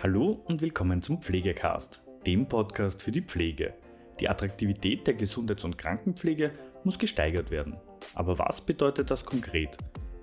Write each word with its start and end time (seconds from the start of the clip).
Hallo 0.00 0.40
und 0.44 0.60
willkommen 0.60 1.02
zum 1.02 1.20
Pflegecast, 1.20 2.00
dem 2.24 2.48
Podcast 2.48 3.02
für 3.02 3.10
die 3.10 3.20
Pflege. 3.20 3.74
Die 4.20 4.28
Attraktivität 4.28 5.08
der 5.08 5.14
Gesundheits- 5.14 5.64
und 5.64 5.76
Krankenpflege 5.76 6.52
muss 6.84 7.00
gesteigert 7.00 7.50
werden. 7.50 7.76
Aber 8.14 8.38
was 8.38 8.60
bedeutet 8.60 9.10
das 9.10 9.24
konkret? 9.24 9.76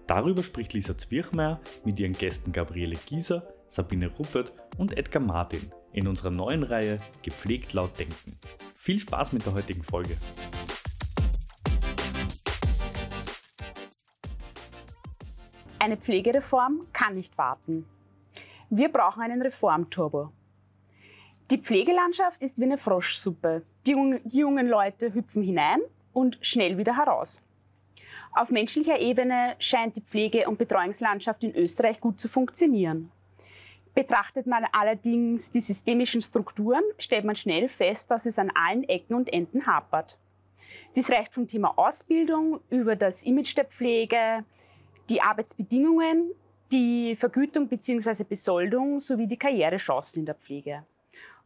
Darüber 0.07 0.43
spricht 0.43 0.71
Lisa 0.71 0.97
Zwirchmeier 0.97 1.59
mit 1.83 1.99
ihren 1.99 2.13
Gästen 2.13 2.53
Gabriele 2.53 2.96
Gieser, 3.06 3.53
Sabine 3.67 4.07
Ruppert 4.07 4.53
und 4.78 4.97
Edgar 4.97 5.21
Martin 5.21 5.69
in 5.92 6.07
unserer 6.07 6.31
neuen 6.31 6.63
Reihe 6.63 7.01
Gepflegt 7.21 7.73
laut 7.73 7.99
denken. 7.99 8.31
Viel 8.78 9.01
Spaß 9.01 9.33
mit 9.33 9.46
der 9.46 9.55
heutigen 9.55 9.83
Folge. 9.83 10.15
Eine 15.79 15.97
Pflegereform 15.97 16.88
kann 16.94 17.16
nicht 17.16 17.38
warten. 17.38 17.85
Wir 18.70 18.89
brauchen 18.89 19.21
einen 19.21 19.41
Reformturbo. 19.41 20.31
Die 21.51 21.59
Pflegelandschaft 21.59 22.41
ist 22.41 22.59
wie 22.59 22.63
eine 22.63 22.77
Froschsuppe. 22.77 23.61
Die, 23.85 23.91
jungen 24.31 24.67
Leute 24.67 25.13
hüpfen 25.13 25.43
hinein 25.43 25.79
und 26.13 26.39
schnell 26.41 26.77
wieder 26.77 26.97
heraus. 26.97 27.41
Auf 28.33 28.49
menschlicher 28.49 28.99
Ebene 28.99 29.55
scheint 29.59 29.95
die 29.95 30.01
Pflege- 30.01 30.47
und 30.47 30.57
Betreuungslandschaft 30.57 31.43
in 31.43 31.55
Österreich 31.55 32.01
gut 32.01 32.20
zu 32.20 32.27
funktionieren. 32.27 33.11
Betrachtet 33.93 34.47
man 34.47 34.65
allerdings 34.71 35.51
die 35.51 35.61
systemischen 35.61 36.21
Strukturen, 36.21 36.84
stellt 36.97 37.23
man 37.23 37.35
schnell 37.35 37.70
fest, 37.70 38.09
dass 38.09 38.25
es 38.25 38.39
an 38.39 38.51
allen 38.55 38.84
Ecken 38.84 39.15
und 39.15 39.31
Enden 39.31 39.67
hapert. 39.67 40.17
Dies 40.95 41.11
reicht 41.11 41.34
vom 41.34 41.47
Thema 41.47 41.77
Ausbildung 41.77 42.59
über 42.70 42.95
das 42.95 43.23
Image 43.23 43.55
der 43.55 43.65
Pflege, 43.65 44.43
die 45.09 45.21
Arbeitsbedingungen, 45.21 46.31
die 46.71 47.15
Vergütung 47.15 47.67
bzw. 47.67 48.23
Besoldung 48.23 48.99
sowie 48.99 49.27
die 49.27 49.37
Karrierechancen 49.37 50.21
in 50.21 50.25
der 50.25 50.35
Pflege. 50.35 50.84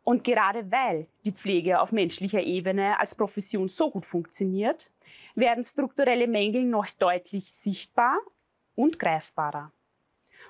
Und 0.04 0.24
gerade 0.24 0.72
weil 0.72 1.08
die 1.26 1.32
Pflege 1.32 1.80
auf 1.80 1.92
menschlicher 1.92 2.42
Ebene 2.42 3.00
als 3.00 3.14
Profession 3.14 3.68
so 3.68 3.92
gut 3.92 4.06
funktioniert, 4.06 4.92
werden 5.36 5.64
strukturelle 5.64 6.28
Mängel 6.28 6.64
noch 6.64 6.88
deutlich 6.90 7.52
sichtbar 7.52 8.18
und 8.76 8.98
greifbarer. 8.98 9.72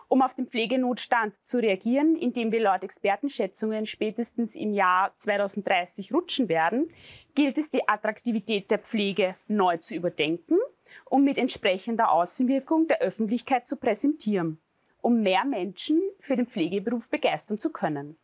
Um 0.09 0.21
auf 0.21 0.35
den 0.35 0.47
Pflegenotstand 0.47 1.33
zu 1.43 1.59
reagieren, 1.59 2.17
indem 2.17 2.51
wir 2.51 2.59
laut 2.61 2.83
Expertenschätzungen 2.83 3.85
spätestens 3.85 4.55
im 4.55 4.73
Jahr 4.73 5.13
2030 5.15 6.13
rutschen 6.13 6.49
werden, 6.49 6.89
gilt 7.35 7.57
es, 7.57 7.69
die 7.69 7.87
Attraktivität 7.87 8.69
der 8.69 8.79
Pflege 8.79 9.35
neu 9.47 9.77
zu 9.77 9.95
überdenken 9.95 10.57
um 11.05 11.23
mit 11.23 11.37
entsprechender 11.37 12.11
Außenwirkung 12.11 12.87
der 12.87 13.01
Öffentlichkeit 13.01 13.67
zu 13.67 13.75
präsentieren, 13.75 14.59
um 15.01 15.21
mehr 15.21 15.45
Menschen 15.45 16.01
für 16.19 16.35
den 16.35 16.47
Pflegeberuf 16.47 17.09
begeistern 17.09 17.57
zu 17.57 17.71
können. 17.71 18.17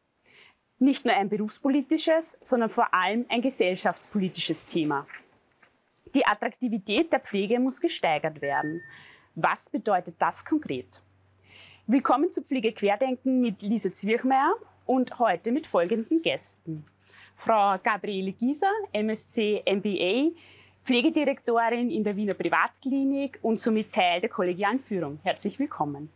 Nicht 0.78 1.06
nur 1.06 1.16
ein 1.16 1.30
berufspolitisches, 1.30 2.38
sondern 2.42 2.70
vor 2.70 2.94
allem 2.94 3.26
ein 3.30 3.42
gesellschaftspolitisches 3.42 4.66
Thema. 4.66 5.08
Die 6.14 6.26
Attraktivität 6.26 7.12
der 7.12 7.22
Pflege 7.22 7.60
muss 7.60 7.80
gesteigert 7.80 8.42
werden. 8.42 8.82
Was 9.36 9.70
bedeutet 9.70 10.16
das 10.20 10.44
konkret? 10.44 11.02
Willkommen 11.88 12.32
zu 12.32 12.42
Pflege 12.42 12.72
Querdenken 12.72 13.42
mit 13.42 13.62
Lisa 13.62 13.94
Zwirchmeier 13.94 14.56
und 14.88 15.20
heute 15.20 15.52
mit 15.52 15.68
folgenden 15.68 16.20
Gästen. 16.20 16.84
Frau 17.36 17.78
Gabriele 17.78 18.32
Gieser, 18.32 18.72
MSc 18.92 19.62
MBA, 19.68 20.32
Pflegedirektorin 20.84 21.92
in 21.92 22.04
der 22.04 22.16
Wiener 22.16 22.34
Privatklinik 22.34 23.38
und 23.44 23.60
somit 23.60 23.94
Teil 23.94 24.20
der 24.20 24.32
kollegialen 24.32 24.80
Führung. 24.80 25.20
Herzlich 25.22 25.60
willkommen. 25.60 26.10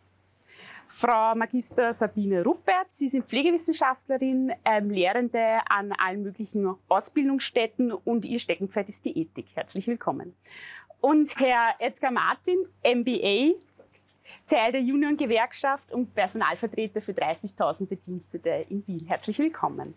Frau 0.87 1.35
Magister 1.35 1.93
Sabine 1.93 2.43
Ruppert, 2.43 2.87
Sie 2.91 3.07
sind 3.07 3.27
Pflegewissenschaftlerin, 3.27 4.51
ähm, 4.65 4.89
Lehrende 4.89 5.59
an 5.69 5.91
allen 5.91 6.23
möglichen 6.23 6.73
Ausbildungsstätten 6.87 7.91
und 7.91 8.25
Ihr 8.25 8.39
Steckenpferd 8.39 8.89
ist 8.89 9.05
die 9.05 9.15
Ethik. 9.15 9.45
Herzlich 9.53 9.85
willkommen. 9.85 10.35
Und 10.99 11.39
Herr 11.39 11.75
Edgar 11.77 12.09
Martin, 12.09 12.57
MBA, 12.83 13.53
Teil 14.47 14.71
der 14.71 14.81
Union-Gewerkschaft 14.81 15.91
und 15.91 16.13
Personalvertreter 16.13 17.01
für 17.01 17.11
30.000 17.11 17.87
Bedienstete 17.87 18.65
in 18.69 18.85
Wien. 18.87 19.05
Herzlich 19.05 19.39
willkommen. 19.39 19.93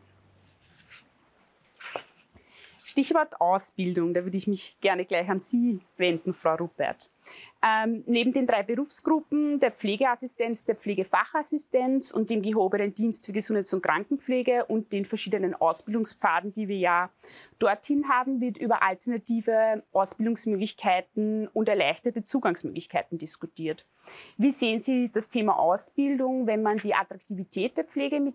Stichwort 2.93 3.41
Ausbildung, 3.41 4.13
da 4.13 4.23
würde 4.23 4.37
ich 4.37 4.47
mich 4.47 4.77
gerne 4.83 5.07
gleich 5.07 5.27
an 5.31 5.41
Sie 5.41 5.81
wenden, 5.97 6.35
Frau 6.35 6.57
Ruppert. 6.57 7.09
Ähm, 7.67 8.05
neben 8.07 8.35
den 8.35 8.47
drei 8.47 8.63
Berufsgruppen 8.63 9.61
der 9.61 9.71
Pflegeassistenz, 9.71 10.65
der 10.65 10.77
Pflegefachassistenz 10.77 12.11
und 12.11 12.29
dem 12.29 12.43
gehobenen 12.43 12.95
Dienst 12.95 13.25
für 13.25 13.33
Gesundheits- 13.33 13.73
und 13.73 13.83
Krankenpflege 13.83 14.67
und 14.67 14.93
den 14.93 15.07
verschiedenen 15.07 15.55
Ausbildungspfaden, 15.55 16.53
die 16.53 16.69
wir 16.69 16.77
ja 16.77 17.11
dorthin 17.59 18.11
haben, 18.11 18.43
wird 18.43 18.59
über 18.59 18.83
alternative 18.83 19.83
Ausbildungsmöglichkeiten 19.93 21.49
und 21.49 21.71
erleichterte 21.71 22.27
Zugangsmöglichkeiten 22.27 23.17
diskutiert. 23.17 23.87
Wie 24.37 24.51
sehen 24.51 24.83
Sie 24.83 25.11
das 25.11 25.31
Thema 25.31 25.59
Ausbildung, 25.59 26.47
wenn 26.47 26.63
man 26.63 26.77
die 26.77 26.95
Attraktivität 26.95 27.79
der 27.79 27.85
Pflege 27.85 28.21
mit 28.21 28.35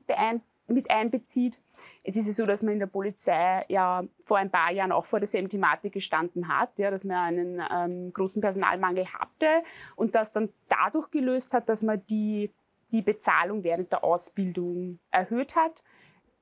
mit 0.67 0.91
einbezieht. 0.91 1.59
Es 2.03 2.15
ist 2.15 2.27
ja 2.27 2.33
so, 2.33 2.45
dass 2.45 2.63
man 2.63 2.73
in 2.73 2.79
der 2.79 2.87
Polizei 2.87 3.65
ja 3.67 4.03
vor 4.23 4.37
ein 4.37 4.51
paar 4.51 4.71
Jahren 4.71 4.91
auch 4.91 5.05
vor 5.05 5.19
derselben 5.19 5.49
Thematik 5.49 5.93
gestanden 5.93 6.47
hat, 6.47 6.79
ja, 6.79 6.91
dass 6.91 7.03
man 7.03 7.17
einen 7.17 7.61
ähm, 7.71 8.13
großen 8.13 8.41
Personalmangel 8.41 9.05
hatte 9.13 9.63
und 9.95 10.15
das 10.15 10.31
dann 10.31 10.49
dadurch 10.69 11.11
gelöst 11.11 11.53
hat, 11.53 11.69
dass 11.69 11.83
man 11.83 12.05
die, 12.07 12.51
die 12.91 13.01
Bezahlung 13.01 13.63
während 13.63 13.91
der 13.91 14.03
Ausbildung 14.03 14.99
erhöht 15.11 15.55
hat. 15.55 15.83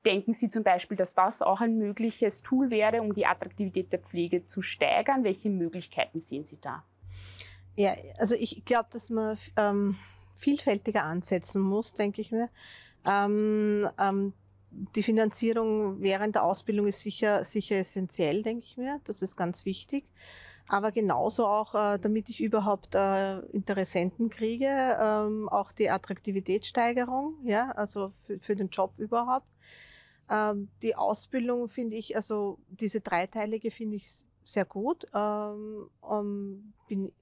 Denken 0.04 0.32
Sie 0.32 0.48
zum 0.48 0.62
Beispiel, 0.62 0.96
dass 0.96 1.14
das 1.14 1.42
auch 1.42 1.60
ein 1.60 1.78
mögliches 1.78 2.42
Tool 2.42 2.70
wäre, 2.70 3.02
um 3.02 3.12
die 3.12 3.26
Attraktivität 3.26 3.92
der 3.92 3.98
Pflege 3.98 4.46
zu 4.46 4.62
steigern? 4.62 5.24
Welche 5.24 5.50
Möglichkeiten 5.50 6.20
sehen 6.20 6.44
Sie 6.44 6.60
da? 6.60 6.84
Ja, 7.74 7.94
also 8.18 8.34
ich 8.34 8.64
glaube, 8.64 8.88
dass 8.92 9.10
man 9.10 9.36
ähm, 9.58 9.96
vielfältiger 10.34 11.04
ansetzen 11.04 11.60
muss, 11.60 11.92
denke 11.92 12.20
ich 12.20 12.32
mir. 12.32 12.48
Ähm, 13.06 13.88
ähm, 13.98 14.32
die 14.94 15.02
Finanzierung 15.02 16.00
während 16.00 16.34
der 16.34 16.44
Ausbildung 16.44 16.86
ist 16.86 17.00
sicher, 17.00 17.44
sicher 17.44 17.76
essentiell, 17.76 18.42
denke 18.42 18.64
ich 18.64 18.76
mir. 18.76 19.00
Das 19.04 19.22
ist 19.22 19.36
ganz 19.36 19.64
wichtig. 19.64 20.04
Aber 20.68 20.90
genauso 20.90 21.46
auch, 21.46 21.74
äh, 21.74 21.98
damit 21.98 22.28
ich 22.28 22.40
überhaupt 22.40 22.94
äh, 22.94 23.38
Interessenten 23.52 24.30
kriege, 24.30 24.66
ähm, 25.00 25.48
auch 25.48 25.70
die 25.70 25.90
Attraktivitätssteigerung, 25.90 27.36
ja, 27.44 27.70
also 27.72 28.12
für, 28.24 28.40
für 28.40 28.56
den 28.56 28.68
Job 28.68 28.92
überhaupt. 28.98 29.46
Ähm, 30.28 30.68
die 30.82 30.96
Ausbildung 30.96 31.68
finde 31.68 31.94
ich, 31.94 32.16
also 32.16 32.58
diese 32.68 33.00
dreiteilige 33.00 33.70
finde 33.70 33.96
ich 33.96 34.08
sehr 34.42 34.64
gut. 34.64 35.06
Ähm, 35.14 36.72
bin 36.88 37.12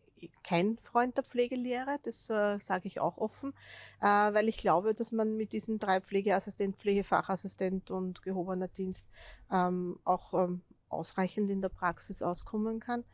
kein 0.43 0.79
Freund 0.79 1.17
der 1.17 1.25
Pflegelehre, 1.25 1.99
das 2.03 2.29
äh, 2.31 2.59
sage 2.61 2.87
ich 2.87 3.01
auch 3.01 3.19
offen, 3.19 3.53
äh, 4.01 4.07
weil 4.07 4.49
ich 4.49 4.57
glaube, 4.57 4.95
dass 4.95 5.13
man 5.13 5.37
mit 5.37 5.53
diesen 5.53 5.79
drei 5.79 6.01
Pflegeassistent, 6.01 6.77
Pflegefachassistent 6.77 7.91
und 7.91 8.23
gehobener 8.23 8.69
Dienst 8.69 9.09
ähm, 9.51 9.99
auch 10.05 10.35
ähm, 10.35 10.63
ausreichend 10.89 11.51
in 11.51 11.61
der 11.61 11.69
Praxis 11.69 12.23
auskommen 12.23 12.81
kann. 12.81 13.05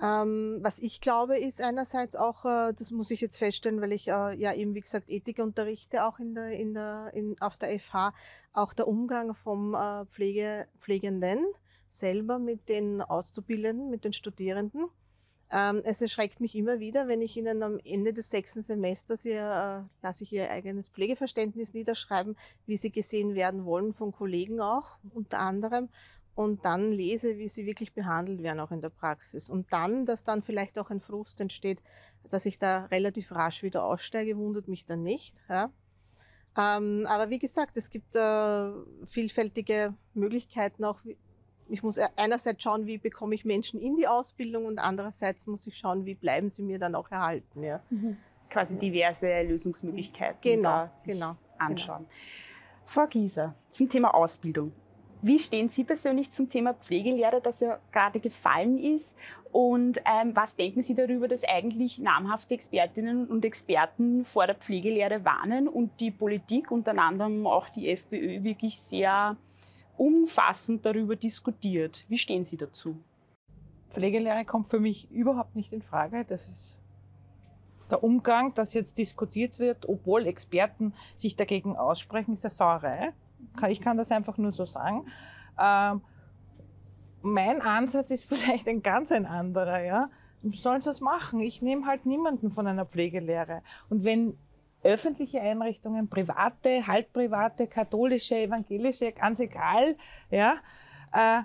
Ähm, 0.00 0.58
was 0.62 0.78
ich 0.78 1.00
glaube, 1.00 1.38
ist 1.38 1.60
einerseits 1.60 2.16
auch, 2.16 2.44
äh, 2.44 2.72
das 2.72 2.90
muss 2.90 3.10
ich 3.10 3.20
jetzt 3.20 3.36
feststellen, 3.36 3.80
weil 3.80 3.92
ich 3.92 4.08
äh, 4.08 4.34
ja 4.34 4.52
eben, 4.54 4.74
wie 4.74 4.80
gesagt, 4.80 5.08
Ethik 5.08 5.38
unterrichte, 5.38 6.04
auch 6.04 6.18
in 6.18 6.34
der, 6.34 6.50
in 6.58 6.74
der, 6.74 7.10
in, 7.14 7.40
auf 7.40 7.56
der 7.56 7.78
FH, 7.78 8.12
auch 8.52 8.72
der 8.72 8.88
Umgang 8.88 9.34
vom 9.34 9.74
äh, 9.74 10.04
Pflege, 10.06 10.66
Pflegenden 10.80 11.44
selber 11.90 12.38
mit 12.38 12.68
den 12.68 13.02
Auszubildenden, 13.02 13.90
mit 13.90 14.04
den 14.04 14.12
Studierenden. 14.12 14.86
Ähm, 15.54 15.82
es 15.84 16.00
erschreckt 16.00 16.40
mich 16.40 16.56
immer 16.56 16.80
wieder, 16.80 17.08
wenn 17.08 17.20
ich 17.20 17.36
Ihnen 17.36 17.62
am 17.62 17.78
Ende 17.84 18.14
des 18.14 18.30
sechsten 18.30 18.62
Semesters 18.62 19.24
ihr, 19.26 19.86
äh, 19.92 20.04
lasse 20.04 20.24
ich 20.24 20.32
Ihr 20.32 20.50
eigenes 20.50 20.88
Pflegeverständnis 20.88 21.74
niederschreiben, 21.74 22.36
wie 22.64 22.78
Sie 22.78 22.90
gesehen 22.90 23.34
werden 23.34 23.66
wollen 23.66 23.92
von 23.92 24.12
Kollegen 24.12 24.60
auch 24.60 24.96
unter 25.12 25.40
anderem 25.40 25.90
und 26.34 26.64
dann 26.64 26.92
lese, 26.92 27.38
wie 27.38 27.48
sie 27.48 27.66
wirklich 27.66 27.92
behandelt 27.92 28.42
werden, 28.42 28.60
auch 28.60 28.70
in 28.70 28.80
der 28.80 28.88
Praxis. 28.88 29.50
Und 29.50 29.72
dann, 29.72 30.06
dass 30.06 30.24
dann 30.24 30.42
vielleicht 30.42 30.78
auch 30.78 30.90
ein 30.90 31.00
Frust 31.00 31.40
entsteht, 31.40 31.82
dass 32.30 32.46
ich 32.46 32.58
da 32.58 32.86
relativ 32.86 33.32
rasch 33.32 33.62
wieder 33.62 33.84
aussteige, 33.84 34.36
wundert 34.36 34.68
mich 34.68 34.86
dann 34.86 35.02
nicht. 35.02 35.34
Ja. 35.48 35.70
Ähm, 36.56 37.06
aber 37.08 37.30
wie 37.30 37.38
gesagt, 37.38 37.76
es 37.76 37.90
gibt 37.90 38.14
äh, 38.16 38.72
vielfältige 39.06 39.94
Möglichkeiten 40.14 40.84
auch, 40.84 41.00
ich 41.72 41.82
muss 41.82 41.98
einerseits 42.16 42.62
schauen, 42.62 42.86
wie 42.86 42.98
bekomme 42.98 43.34
ich 43.34 43.44
Menschen 43.44 43.80
in 43.80 43.96
die 43.96 44.06
Ausbildung 44.06 44.66
und 44.66 44.78
andererseits 44.78 45.46
muss 45.46 45.66
ich 45.66 45.76
schauen, 45.78 46.04
wie 46.04 46.14
bleiben 46.14 46.50
sie 46.50 46.62
mir 46.62 46.78
dann 46.78 46.94
auch 46.94 47.10
erhalten. 47.10 47.62
Ja. 47.62 47.80
Mhm. 47.88 48.18
Quasi 48.50 48.78
diverse 48.78 49.42
Lösungsmöglichkeiten 49.42 50.40
genau, 50.42 50.86
genau, 51.06 51.36
anschauen. 51.58 52.00
Genau. 52.00 52.10
Frau 52.84 53.06
Gieser, 53.06 53.54
zum 53.70 53.88
Thema 53.88 54.14
Ausbildung. 54.14 54.72
Wie 55.22 55.38
stehen 55.38 55.68
Sie 55.68 55.84
persönlich 55.84 56.32
zum 56.32 56.48
Thema 56.48 56.74
Pflegelehre, 56.74 57.40
das 57.40 57.60
ja 57.60 57.78
gerade 57.92 58.18
gefallen 58.18 58.76
ist? 58.76 59.16
Und 59.52 59.98
ähm, 60.04 60.34
was 60.34 60.56
denken 60.56 60.82
Sie 60.82 60.94
darüber, 60.94 61.28
dass 61.28 61.44
eigentlich 61.44 62.00
namhafte 62.00 62.54
Expertinnen 62.54 63.28
und 63.28 63.44
Experten 63.44 64.24
vor 64.24 64.46
der 64.46 64.56
Pflegelehre 64.56 65.24
warnen 65.24 65.68
und 65.68 66.00
die 66.00 66.10
Politik, 66.10 66.70
unter 66.70 66.98
anderem 66.98 67.46
auch 67.46 67.68
die 67.68 67.88
FPÖ, 67.88 68.42
wirklich 68.42 68.80
sehr 68.80 69.36
umfassend 69.96 70.84
darüber 70.84 71.16
diskutiert? 71.16 72.04
Wie 72.08 72.18
stehen 72.18 72.44
Sie 72.44 72.56
dazu? 72.56 72.96
Pflegelehre 73.90 74.44
kommt 74.44 74.66
für 74.66 74.80
mich 74.80 75.10
überhaupt 75.10 75.54
nicht 75.54 75.72
in 75.72 75.82
Frage. 75.82 76.24
Das 76.24 76.48
ist 76.48 76.78
der 77.90 78.02
Umgang, 78.02 78.54
das 78.54 78.72
jetzt 78.72 78.96
diskutiert 78.96 79.58
wird, 79.58 79.86
obwohl 79.86 80.26
Experten 80.26 80.94
sich 81.16 81.36
dagegen 81.36 81.76
aussprechen, 81.76 82.34
ist 82.34 82.44
eine 82.44 82.50
Sauerei. 82.50 83.12
Ich 83.68 83.82
kann 83.82 83.98
das 83.98 84.10
einfach 84.10 84.38
nur 84.38 84.52
so 84.52 84.64
sagen. 84.64 85.06
Ähm, 85.60 86.00
mein 87.20 87.60
Ansatz 87.60 88.10
ist 88.10 88.28
vielleicht 88.34 88.66
ein 88.66 88.82
ganz 88.82 89.12
ein 89.12 89.26
anderer. 89.26 89.82
Ja? 89.82 90.10
Sollen 90.54 90.80
sie 90.80 90.88
das 90.88 91.02
machen? 91.02 91.40
Ich 91.40 91.60
nehme 91.60 91.86
halt 91.86 92.06
niemanden 92.06 92.50
von 92.50 92.66
einer 92.66 92.86
Pflegelehre. 92.86 93.62
Und 93.90 94.04
wenn 94.04 94.38
öffentliche 94.82 95.40
Einrichtungen, 95.40 96.08
private, 96.08 96.86
halbprivate, 96.86 97.66
katholische, 97.66 98.36
evangelische, 98.36 99.12
ganz 99.12 99.40
egal, 99.40 99.96
ja, 100.30 100.54
äh, 101.12 101.42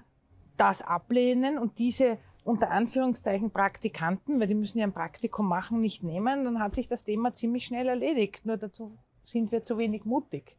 das 0.58 0.82
ablehnen 0.82 1.58
und 1.58 1.78
diese 1.80 2.18
unter 2.44 2.72
Anführungszeichen 2.72 3.52
Praktikanten, 3.52 4.40
weil 4.40 4.48
die 4.48 4.56
müssen 4.56 4.80
ja 4.80 4.88
ein 4.88 4.94
Praktikum 4.94 5.48
machen, 5.48 5.82
nicht 5.82 6.02
nehmen, 6.02 6.46
dann 6.46 6.60
hat 6.60 6.76
sich 6.76 6.88
das 6.88 7.04
Thema 7.04 7.34
ziemlich 7.34 7.66
schnell 7.66 7.90
erledigt. 7.90 8.46
Nur 8.46 8.56
dazu 8.56 8.98
sind 9.26 9.52
wir 9.52 9.66
zu 9.66 9.78
wenig 9.78 10.06
mutig. 10.06 10.56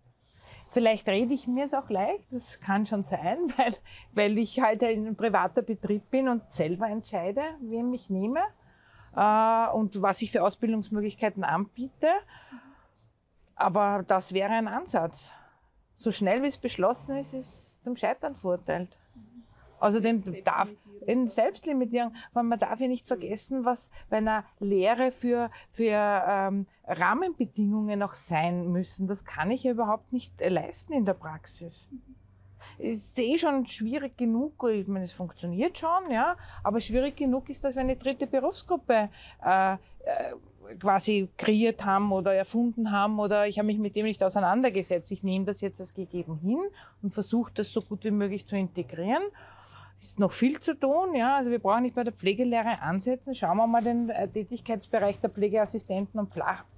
Vielleicht 0.71 1.09
rede 1.09 1.33
ich 1.33 1.49
mir 1.49 1.65
es 1.65 1.73
auch 1.73 1.89
leicht, 1.89 2.25
das 2.31 2.61
kann 2.61 2.85
schon 2.85 3.05
sein, 3.05 3.39
weil, 3.57 3.75
weil 4.13 4.39
ich 4.39 4.61
halt 4.61 4.83
ein 4.83 5.17
privater 5.17 5.63
Betrieb 5.63 6.11
bin 6.11 6.29
und 6.29 6.53
selber 6.53 6.89
entscheide, 6.89 7.43
wem 7.63 7.95
ich 7.95 8.11
nehme 8.11 8.41
äh, 9.17 9.69
und 9.71 10.03
was 10.03 10.21
ich 10.21 10.31
für 10.31 10.43
Ausbildungsmöglichkeiten 10.43 11.43
anbiete. 11.43 12.09
Aber 13.59 14.05
das 14.07 14.33
wäre 14.33 14.53
ein 14.53 14.69
Ansatz. 14.69 15.33
So 15.97 16.13
schnell 16.13 16.43
wie 16.45 16.47
es 16.47 16.59
beschlossen 16.59 17.17
ist, 17.17 17.35
ist 17.35 17.49
es 17.49 17.83
zum 17.83 17.97
Scheitern 17.97 18.37
verurteilt. 18.37 18.97
Außerdem 19.81 20.45
darf 20.45 20.71
in 21.07 21.27
Selbstlimitierung, 21.27 22.15
weil 22.33 22.45
man 22.45 22.59
darf 22.59 22.81
ja 22.81 22.87
nicht 22.87 23.07
vergessen, 23.07 23.65
was 23.65 23.91
bei 24.09 24.19
einer 24.19 24.45
Lehre 24.61 25.11
für, 25.11 25.51
für 25.71 25.93
ähm, 25.93 26.67
Rahmenbedingungen 26.87 28.03
auch 28.03 28.15
sein 28.15 28.69
müssen. 28.71 29.09
Das 29.09 29.25
kann 29.25 29.51
ich 29.51 29.65
ja 29.65 29.73
überhaupt 29.73 30.13
nicht 30.13 30.33
leisten 30.41 30.93
in 30.93 31.05
der 31.05 31.15
Praxis. 31.15 31.89
Ist 32.79 33.19
eh 33.19 33.39
schon 33.39 33.67
schwierig 33.67 34.17
genug, 34.17 34.65
ich 34.69 34.87
meine, 34.89 35.05
es 35.05 35.13
funktioniert 35.13 35.79
schon, 35.79 36.11
ja, 36.11 36.37
aber 36.63 36.81
schwierig 36.81 37.17
genug 37.17 37.49
ist, 37.49 37.65
dass 37.65 37.75
wir 37.75 37.83
eine 37.83 37.97
dritte 37.97 38.27
Berufsgruppe 38.27 39.11
äh, 39.45 39.75
äh, 39.75 39.77
quasi 40.81 41.29
kreiert 41.37 41.85
haben 41.85 42.13
oder 42.13 42.35
erfunden 42.35 42.91
haben 42.91 43.19
oder 43.19 43.47
ich 43.47 43.59
habe 43.59 43.67
mich 43.67 43.79
mit 43.79 43.97
dem 43.97 44.07
nicht 44.07 44.23
auseinandergesetzt. 44.23 45.11
Ich 45.13 45.23
nehme 45.23 45.45
das 45.45 45.61
jetzt 45.61 45.81
als 45.81 45.95
gegeben 45.95 46.39
hin 46.39 46.61
und 47.03 47.13
versuche 47.13 47.53
das 47.55 47.73
so 47.73 47.81
gut 47.81 48.05
wie 48.05 48.11
möglich 48.11 48.47
zu 48.47 48.57
integrieren 48.57 49.23
ist 50.01 50.21
noch 50.21 50.33
viel 50.33 50.61
zu 50.61 50.79
tun. 50.79 51.15
Ja? 51.15 51.37
Also 51.37 51.51
wir 51.51 51.59
brauchen 51.59 51.83
nicht 51.83 51.95
bei 51.95 52.05
der 52.05 52.13
Pflegelehre 52.13 52.81
ansetzen. 52.81 53.35
Schauen 53.35 53.57
wir 53.57 53.67
mal 53.67 53.83
den 53.83 54.11
äh, 54.11 54.29
Tätigkeitsbereich 54.29 55.21
der 55.21 55.31
Pflegeassistenten 55.31 56.21
und 56.21 56.35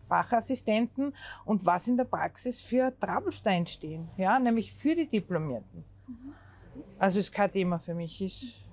Fachassistenten 0.09 1.15
und 1.45 1.65
was 1.67 1.87
in 1.87 1.97
der 1.97 2.05
Praxis 2.05 2.61
für 2.61 2.93
Troubles 2.99 3.43
entstehen, 3.45 4.09
ja? 4.17 4.39
nämlich 4.39 4.73
für 4.73 4.95
die 4.95 5.07
Diplomierten. 5.07 5.85
Mhm. 6.07 6.35
Also 6.99 7.21
ist 7.21 7.33
kein 7.33 7.51
Thema 7.51 7.79
für 7.79 7.95
mich. 7.95 8.21
Ist, 8.21 8.65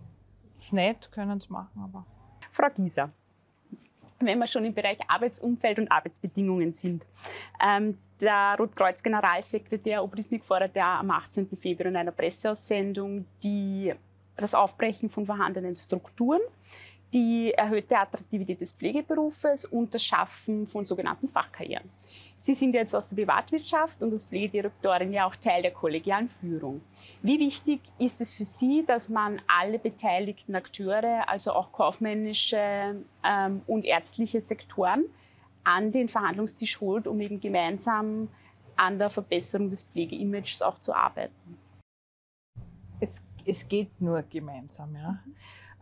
ist 0.59 0.73
nett, 0.73 1.11
können 1.11 1.37
es 1.37 1.49
machen, 1.49 1.81
aber. 1.81 2.05
Frau 2.51 2.69
Gieser, 2.69 3.11
wenn 4.19 4.39
wir 4.39 4.47
schon 4.47 4.65
im 4.65 4.73
Bereich 4.73 4.97
Arbeitsumfeld 5.07 5.79
und 5.79 5.91
Arbeitsbedingungen 5.91 6.73
sind. 6.73 7.05
Ähm, 7.63 7.97
der 8.19 8.55
Rotkreuz-Generalsekretär 8.57 10.03
Obrisnik 10.03 10.43
fordert 10.43 10.75
ja 10.75 10.99
am 10.99 11.11
18. 11.11 11.49
Februar 11.57 11.89
in 11.89 11.95
einer 11.95 12.11
Presseaussendung 12.11 13.25
die 13.43 13.93
das 14.35 14.53
Aufbrechen 14.53 15.09
von 15.09 15.25
vorhandenen 15.25 15.75
Strukturen, 15.75 16.41
die 17.17 17.51
erhöhte 17.51 17.97
Attraktivität 17.97 18.61
des 18.61 18.73
Pflegeberufes 18.73 19.65
und 19.65 19.91
das 19.91 20.03
Schaffen 20.03 20.67
von 20.67 20.85
sogenannten 20.85 21.27
Fachkarrieren. 21.27 21.89
Sie 22.37 22.53
sind 22.53 22.75
jetzt 22.75 22.95
aus 22.95 23.09
der 23.09 23.15
Privatwirtschaft 23.15 23.99
und 24.03 24.11
als 24.11 24.23
Pflegedirektorin 24.25 25.11
ja 25.11 25.25
auch 25.25 25.35
Teil 25.35 25.63
der 25.63 25.71
kollegialen 25.71 26.29
Führung. 26.29 26.81
Wie 27.23 27.39
wichtig 27.39 27.81
ist 27.97 28.21
es 28.21 28.33
für 28.33 28.45
Sie, 28.45 28.83
dass 28.85 29.09
man 29.09 29.41
alle 29.47 29.79
beteiligten 29.79 30.53
Akteure, 30.55 31.27
also 31.27 31.53
auch 31.53 31.71
kaufmännische 31.71 33.01
ähm, 33.23 33.61
und 33.65 33.83
ärztliche 33.85 34.39
Sektoren, 34.39 35.05
an 35.63 35.91
den 35.91 36.09
Verhandlungstisch 36.09 36.79
holt, 36.79 37.07
um 37.07 37.19
eben 37.19 37.41
gemeinsam 37.41 38.29
an 38.75 38.99
der 38.99 39.09
Verbesserung 39.09 39.71
des 39.71 39.81
Pflegeimages 39.81 40.61
auch 40.61 40.77
zu 40.79 40.93
arbeiten? 40.93 41.57
Es 42.99 43.19
es 43.47 43.67
geht 43.67 43.99
nur 44.01 44.21
gemeinsam. 44.23 44.95
Ja. 44.95 45.19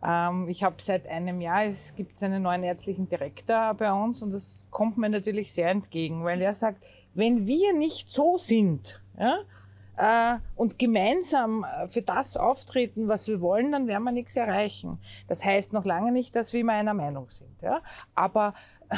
Ähm, 0.06 0.48
ich 0.48 0.62
habe 0.62 0.76
seit 0.80 1.08
einem 1.08 1.40
Jahr, 1.40 1.64
es 1.64 1.94
gibt 1.94 2.22
einen 2.22 2.42
neuen 2.42 2.62
ärztlichen 2.62 3.08
Direktor 3.08 3.74
bei 3.74 3.92
uns 3.92 4.22
und 4.22 4.32
das 4.32 4.66
kommt 4.70 4.96
mir 4.98 5.08
natürlich 5.08 5.52
sehr 5.52 5.68
entgegen, 5.70 6.22
weil 6.22 6.40
er 6.40 6.54
sagt, 6.54 6.84
wenn 7.14 7.46
wir 7.46 7.72
nicht 7.72 8.12
so 8.12 8.38
sind 8.38 9.02
ja, 9.18 9.38
äh, 9.96 10.38
und 10.54 10.78
gemeinsam 10.78 11.64
äh, 11.64 11.88
für 11.88 12.02
das 12.02 12.36
auftreten, 12.36 13.08
was 13.08 13.26
wir 13.26 13.40
wollen, 13.40 13.72
dann 13.72 13.88
werden 13.88 14.04
wir 14.04 14.12
nichts 14.12 14.36
erreichen. 14.36 14.98
Das 15.26 15.44
heißt 15.44 15.72
noch 15.72 15.84
lange 15.84 16.12
nicht, 16.12 16.36
dass 16.36 16.52
wir 16.52 16.60
immer 16.60 16.74
einer 16.74 16.94
Meinung 16.94 17.28
sind. 17.30 17.60
Ja. 17.62 17.80
Aber 18.14 18.54
äh, 18.90 18.96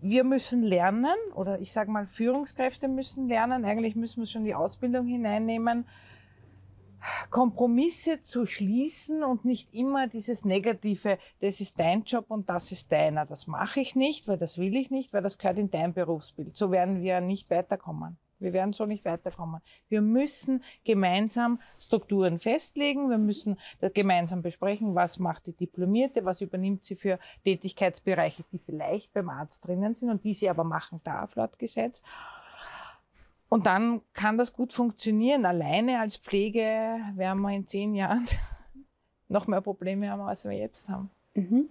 wir 0.00 0.24
müssen 0.24 0.62
lernen, 0.62 1.16
oder 1.34 1.60
ich 1.60 1.72
sage 1.72 1.90
mal, 1.90 2.06
Führungskräfte 2.06 2.88
müssen 2.88 3.28
lernen, 3.28 3.64
eigentlich 3.64 3.96
müssen 3.96 4.20
wir 4.20 4.26
schon 4.26 4.44
die 4.44 4.54
Ausbildung 4.54 5.06
hineinnehmen, 5.06 5.86
Kompromisse 7.30 8.22
zu 8.22 8.46
schließen 8.46 9.22
und 9.22 9.44
nicht 9.44 9.72
immer 9.74 10.06
dieses 10.06 10.44
negative, 10.44 11.18
das 11.40 11.60
ist 11.60 11.78
dein 11.78 12.04
Job 12.04 12.26
und 12.28 12.48
das 12.48 12.72
ist 12.72 12.90
deiner. 12.92 13.26
Das 13.26 13.46
mache 13.46 13.80
ich 13.80 13.94
nicht, 13.96 14.28
weil 14.28 14.38
das 14.38 14.58
will 14.58 14.76
ich 14.76 14.90
nicht, 14.90 15.12
weil 15.12 15.22
das 15.22 15.38
gehört 15.38 15.58
in 15.58 15.70
dein 15.70 15.94
Berufsbild. 15.94 16.56
So 16.56 16.70
werden 16.70 17.02
wir 17.02 17.20
nicht 17.20 17.50
weiterkommen. 17.50 18.18
Wir 18.42 18.52
werden 18.52 18.72
so 18.72 18.86
nicht 18.86 19.04
weiterkommen. 19.04 19.60
Wir 19.88 20.02
müssen 20.02 20.64
gemeinsam 20.84 21.60
Strukturen 21.78 22.38
festlegen. 22.38 23.08
Wir 23.08 23.18
müssen 23.18 23.58
gemeinsam 23.94 24.42
besprechen, 24.42 24.94
was 24.94 25.18
macht 25.18 25.46
die 25.46 25.52
Diplomierte, 25.52 26.24
was 26.24 26.40
übernimmt 26.40 26.84
sie 26.84 26.96
für 26.96 27.18
Tätigkeitsbereiche, 27.44 28.44
die 28.52 28.58
vielleicht 28.58 29.12
beim 29.12 29.30
Arzt 29.30 29.66
drinnen 29.66 29.94
sind 29.94 30.10
und 30.10 30.24
die 30.24 30.34
sie 30.34 30.50
aber 30.50 30.64
machen 30.64 31.00
darf 31.04 31.36
laut 31.36 31.58
Gesetz. 31.58 32.02
Und 33.52 33.66
dann 33.66 34.00
kann 34.14 34.38
das 34.38 34.54
gut 34.54 34.72
funktionieren. 34.72 35.44
Alleine 35.44 36.00
als 36.00 36.16
Pflege 36.16 36.98
werden 37.16 37.42
wir 37.42 37.50
in 37.50 37.66
zehn 37.66 37.94
Jahren 37.94 38.24
noch 39.28 39.46
mehr 39.46 39.60
Probleme 39.60 40.08
haben, 40.08 40.22
als 40.22 40.46
wir 40.46 40.52
jetzt 40.52 40.88
haben. 40.88 41.10
Mhm. 41.34 41.68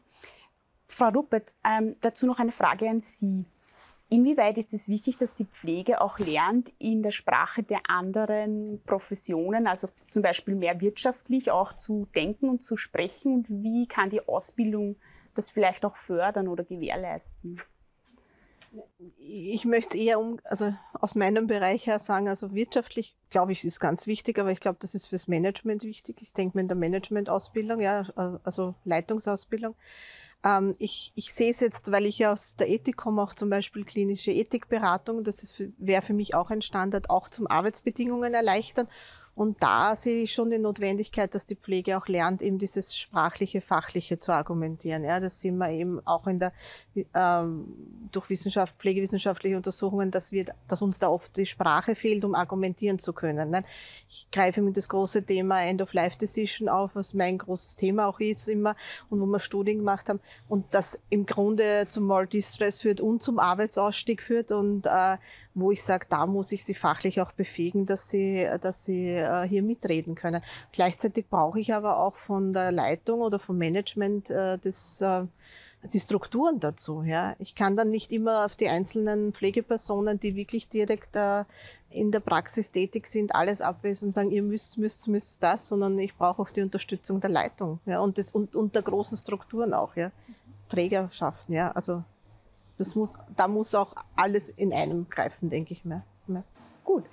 Frau 0.88 1.08
Ruppert, 1.08 1.52
ähm, 1.66 1.96
dazu 2.02 2.28
noch 2.28 2.38
eine 2.38 2.52
Frage 2.52 2.88
an 2.88 3.02
Sie. 3.02 3.46
Inwieweit 4.10 4.60
ist 4.60 4.76
es 4.76 4.90
wichtig, 4.90 5.18
dass 5.18 5.34
die 5.34 5.46
Pflege 5.46 6.02
auch 6.02 6.20
lernt, 6.20 6.72
in 6.78 7.02
der 7.02 7.10
Sprache 7.10 7.64
der 7.64 7.90
anderen 7.90 8.80
Professionen, 8.86 9.66
also 9.66 9.90
zum 10.12 10.22
Beispiel 10.22 10.54
mehr 10.54 10.82
wirtschaftlich 10.82 11.50
auch 11.50 11.74
zu 11.74 12.08
denken 12.14 12.48
und 12.48 12.62
zu 12.62 12.78
sprechen? 12.78 13.34
Und 13.34 13.50
wie 13.50 13.88
kann 13.88 14.12
die 14.12 14.28
Ausbildung 14.28 14.98
das 15.34 15.50
vielleicht 15.50 15.84
auch 15.84 15.96
fördern 15.96 16.48
oder 16.48 16.64
gewährleisten? 16.64 17.60
Ich 19.18 19.66
möchte 19.66 19.98
es 19.98 20.04
eher 20.04 20.20
um, 20.20 20.40
also 20.44 20.74
aus 20.94 21.16
meinem 21.16 21.48
Bereich 21.48 21.88
her 21.88 22.00
sagen, 22.00 22.28
also 22.28 22.54
wirtschaftlich 22.54 23.16
glaube 23.30 23.52
ich, 23.54 23.64
ist 23.66 23.80
ganz 23.80 24.06
wichtig, 24.08 24.38
aber 24.38 24.52
ich 24.52 24.60
glaube, 24.60 24.78
das 24.80 24.94
ist 24.94 25.08
fürs 25.08 25.28
Management 25.28 25.84
wichtig. 25.84 26.18
Ich 26.22 26.34
denke 26.34 26.58
mir 26.58 26.62
in 26.62 26.68
der 26.68 26.78
Managementausbildung, 26.78 27.80
ja, 27.80 28.06
also 28.44 28.76
Leitungsausbildung. 28.84 29.76
Ähm, 30.44 30.76
ich, 30.78 31.12
ich 31.16 31.34
sehe 31.34 31.52
es 31.52 31.60
jetzt, 31.60 31.92
weil 31.92 32.06
ich 32.06 32.20
ja 32.20 32.34
aus 32.34 32.56
der 32.56 32.70
Ethik 32.70 32.98
komme, 32.98 33.22
auch 33.22 33.34
zum 33.34 33.50
Beispiel 33.50 33.86
klinische 33.86 34.32
Ethikberatung. 34.32 35.24
Das 35.24 35.56
wäre 35.78 36.02
für 36.02 36.14
mich 36.14 36.36
auch 36.36 36.50
ein 36.50 36.62
Standard, 36.62 37.10
auch 37.10 37.30
zum 37.30 37.48
Arbeitsbedingungen 37.48 38.34
erleichtern 38.34 38.88
und 39.42 39.58
da 39.64 39.96
sehe 39.96 40.22
ich 40.22 40.34
schon 40.34 40.52
die 40.52 40.60
Notwendigkeit, 40.60 41.34
dass 41.34 41.48
die 41.48 41.56
Pflege 41.56 41.98
auch 41.98 42.08
lernt, 42.08 42.44
eben 42.44 42.60
dieses 42.60 42.96
sprachliche, 42.96 43.60
fachliche 43.60 44.20
zu 44.20 44.32
argumentieren. 44.32 45.04
Ja, 45.04 45.20
das 45.20 45.42
sehen 45.42 45.58
wir 45.58 45.72
eben 45.72 46.00
auch 46.06 46.28
in 46.28 46.38
der, 46.38 46.54
ähm, 47.16 47.66
durch 48.12 48.30
Wissenschaft, 48.30 48.76
pflegewissenschaftliche 48.78 49.58
Untersuchungen, 49.58 50.12
dass 50.12 50.32
wir, 50.32 50.54
dass 50.68 50.84
uns 50.84 51.00
da 51.00 51.10
oft 51.10 51.36
die 51.38 51.48
Sprache 51.48 51.96
fehlt, 51.96 52.24
um 52.24 52.36
argumentieren 52.36 53.00
zu 53.00 53.14
können. 53.14 53.50
Ne? 53.50 53.64
Ich 54.08 54.28
greife 54.32 54.62
mit 54.62 54.78
das 54.78 54.88
große 54.88 55.26
Thema 55.26 55.64
End-of-Life-Decision 55.64 56.70
auf, 56.70 56.92
was 56.94 57.16
mein 57.16 57.40
großes 57.40 57.78
Thema 57.78 58.10
auch 58.10 58.20
ist 58.20 58.48
immer 58.48 58.76
und 59.10 59.22
wo 59.22 59.26
wir 59.26 59.40
Studien 59.40 59.80
gemacht 59.80 60.08
haben 60.08 60.20
und 60.50 60.66
das 60.70 61.00
im 61.10 61.26
Grunde 61.26 61.88
zum 61.88 62.04
Multistress 62.04 62.82
führt 62.82 63.02
und 63.02 63.24
zum 63.24 63.40
Arbeitsausstieg 63.40 64.22
führt 64.22 64.52
und, 64.52 64.86
äh, 64.86 65.18
wo 65.54 65.72
ich 65.72 65.84
sage, 65.84 66.06
da 66.10 66.26
muss 66.26 66.52
ich 66.52 66.64
sie 66.64 66.74
fachlich 66.74 67.22
auch 67.22 67.32
befähigen, 67.32 67.86
dass 67.86 68.10
sie, 68.10 68.48
dass 68.62 68.86
sie 68.86 69.10
äh, 69.10 69.48
hier 69.48 69.64
mitreden 69.64 70.16
können. 70.16 70.42
Gleichzeitig 70.72 71.28
brauche 71.30 71.60
ich 71.60 71.74
aber 71.74 71.98
auch 71.98 72.16
von 72.16 72.54
der 72.54 72.72
Leitung 72.72 73.22
oder 73.22 73.40
vom 73.40 73.58
Management 73.58 74.30
äh, 74.30 74.58
des 74.58 75.02
äh, 75.02 75.26
die 75.94 76.00
Strukturen 76.00 76.60
dazu. 76.60 77.04
Ja. 77.04 77.36
Ich 77.40 77.56
kann 77.56 77.76
dann 77.76 77.90
nicht 77.90 78.12
immer 78.12 78.46
auf 78.46 78.56
die 78.56 78.70
einzelnen 78.70 79.34
Pflegepersonen, 79.34 80.20
die 80.20 80.36
wirklich 80.36 80.70
direkt 80.70 81.16
äh, 81.16 81.44
in 81.90 82.12
der 82.12 82.20
Praxis 82.20 82.72
tätig 82.72 83.08
sind, 83.08 83.36
alles 83.36 83.62
abwesen 83.62 84.08
und 84.08 84.14
sagen, 84.14 84.32
ihr 84.32 84.44
müsst, 84.44 84.78
müsst, 84.78 85.08
müsst 85.08 85.42
das, 85.44 85.68
sondern 85.68 86.00
ich 86.00 86.16
brauche 86.16 86.42
auch 86.42 86.50
die 86.52 86.62
Unterstützung 86.62 87.20
der 87.20 87.30
Leitung 87.30 87.80
ja, 87.86 88.00
und, 88.00 88.18
des, 88.18 88.32
und, 88.32 88.56
und 88.56 88.76
der 88.76 88.82
großen 88.82 89.18
Strukturen 89.18 89.74
auch, 89.74 89.96
ja. 89.96 90.12
Trägerschaften, 90.70 91.54
ja. 91.54 91.72
Also 91.72 92.04
das 92.82 92.96
muss, 92.96 93.14
da 93.36 93.48
muss 93.48 93.74
auch 93.76 93.96
alles 94.16 94.50
in 94.50 94.74
einem 94.74 95.10
greifen, 95.10 95.50
denke 95.50 95.74
ich 95.74 95.86
mir. 95.86 96.04
Gut. 96.84 97.06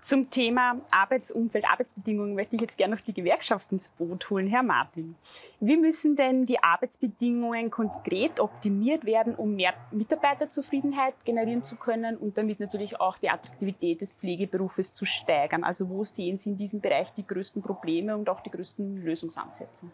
Zum 0.00 0.28
Thema 0.28 0.82
Arbeitsumfeld, 0.90 1.64
Arbeitsbedingungen 1.64 2.34
möchte 2.34 2.56
ich 2.56 2.60
jetzt 2.60 2.76
gerne 2.76 2.94
noch 2.94 3.00
die 3.02 3.14
Gewerkschaft 3.14 3.72
ins 3.72 3.88
Boot 3.88 4.28
holen. 4.28 4.48
Herr 4.48 4.62
Martin, 4.62 5.14
wie 5.60 5.78
müssen 5.78 6.14
denn 6.14 6.44
die 6.44 6.62
Arbeitsbedingungen 6.62 7.70
konkret 7.70 8.38
optimiert 8.38 9.06
werden, 9.06 9.34
um 9.34 9.54
mehr 9.54 9.72
Mitarbeiterzufriedenheit 9.92 11.14
generieren 11.24 11.62
zu 11.62 11.76
können 11.76 12.18
und 12.18 12.36
damit 12.36 12.60
natürlich 12.60 13.00
auch 13.00 13.16
die 13.16 13.30
Attraktivität 13.30 14.02
des 14.02 14.12
Pflegeberufes 14.12 14.92
zu 14.92 15.06
steigern? 15.06 15.64
Also 15.64 15.88
wo 15.88 16.04
sehen 16.04 16.36
Sie 16.36 16.50
in 16.50 16.58
diesem 16.58 16.80
Bereich 16.82 17.10
die 17.14 17.26
größten 17.26 17.62
Probleme 17.62 18.14
und 18.14 18.28
auch 18.28 18.40
die 18.40 18.50
größten 18.50 19.02
Lösungsansätze? 19.04 19.86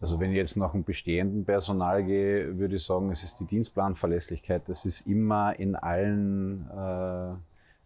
Also 0.00 0.20
wenn 0.20 0.30
ich 0.30 0.36
jetzt 0.36 0.56
nach 0.56 0.72
dem 0.72 0.84
bestehenden 0.84 1.44
Personal 1.44 2.04
gehe, 2.04 2.58
würde 2.58 2.76
ich 2.76 2.84
sagen, 2.84 3.10
es 3.10 3.22
ist 3.22 3.40
die 3.40 3.46
Dienstplanverlässlichkeit. 3.46 4.62
Das 4.66 4.84
ist 4.84 5.06
immer 5.06 5.58
in 5.58 5.74
allen 5.74 6.68
äh, 6.70 7.34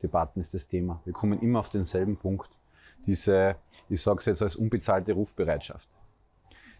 Debatten 0.03 0.41
ist 0.41 0.55
das 0.55 0.67
Thema. 0.67 1.01
Wir 1.05 1.13
kommen 1.13 1.41
immer 1.41 1.61
auf 1.61 1.69
denselben 1.69 2.17
Punkt. 2.17 2.51
Diese, 3.07 3.57
ich 3.89 4.03
sage 4.03 4.19
es 4.21 4.27
jetzt 4.27 4.43
als 4.43 4.57
unbezahlte 4.57 5.13
Rufbereitschaft. 5.13 5.89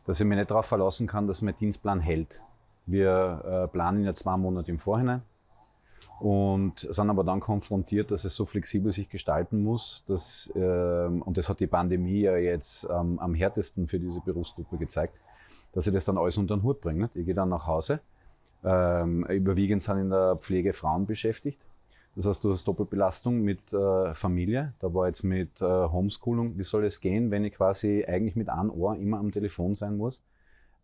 Dass 0.07 0.19
ich 0.19 0.27
mich 0.27 0.37
nicht 0.37 0.51
darauf 0.51 0.67
verlassen 0.67 1.07
kann, 1.07 1.27
dass 1.27 1.43
mein 1.43 1.57
Dienstplan 1.57 2.01
hält. 2.01 2.41
Wir 2.87 3.43
äh, 3.45 3.69
planen 3.69 4.05
ja 4.05 4.15
zwei 4.15 4.37
Monate 4.37 4.71
im 4.71 4.79
Vorhinein 4.79 5.23
und 6.21 6.81
sind 6.81 7.09
aber 7.09 7.25
dann 7.25 7.41
konfrontiert, 7.41 8.11
dass 8.11 8.25
es 8.25 8.35
so 8.35 8.45
flexibel 8.45 8.93
sich 8.93 9.09
gestalten 9.09 9.63
muss. 9.63 10.05
Dass, 10.07 10.51
ähm, 10.55 11.23
und 11.23 11.39
das 11.39 11.49
hat 11.49 11.61
die 11.61 11.67
Pandemie 11.67 12.21
ja 12.21 12.37
jetzt 12.37 12.87
ähm, 12.91 13.19
am 13.19 13.35
härtesten 13.35 13.89
für 13.89 13.99
diese 13.99 14.21
Berufsgruppe 14.21 14.77
gezeigt, 14.77 15.15
dass 15.73 15.87
ich 15.87 15.95
das 15.95 16.05
dann 16.05 16.19
alles 16.19 16.37
unter 16.37 16.57
den 16.57 16.63
Hut 16.63 16.83
bringe. 16.83 17.03
Nicht? 17.03 17.17
Ich 17.17 17.25
gehe 17.25 17.35
dann 17.35 17.49
nach 17.49 17.67
Hause. 17.67 18.01
Ähm, 18.63 19.25
überwiegend 19.25 19.83
sind 19.83 19.97
in 19.99 20.11
der 20.11 20.37
Pflege 20.37 20.75
Frauen 20.75 21.07
beschäftigt. 21.07 21.59
Das 22.17 22.27
heißt, 22.27 22.45
du 22.45 22.53
hast 22.53 22.69
Doppelbelastung 22.69 23.41
mit 23.41 23.73
äh, 23.73 24.13
Familie. 24.13 24.75
Da 24.81 24.93
war 24.93 25.07
jetzt 25.07 25.23
mit 25.23 25.63
äh, 25.63 25.65
Homeschooling, 25.65 26.59
wie 26.59 26.65
soll 26.65 26.85
es 26.85 27.01
gehen, 27.01 27.31
wenn 27.31 27.45
ich 27.45 27.55
quasi 27.55 28.05
eigentlich 28.07 28.37
mit 28.37 28.51
einem 28.51 28.71
Ohr 28.71 28.97
immer 28.97 29.19
am 29.19 29.33
Telefon 29.33 29.75
sein 29.75 29.97
muss? 29.97 30.21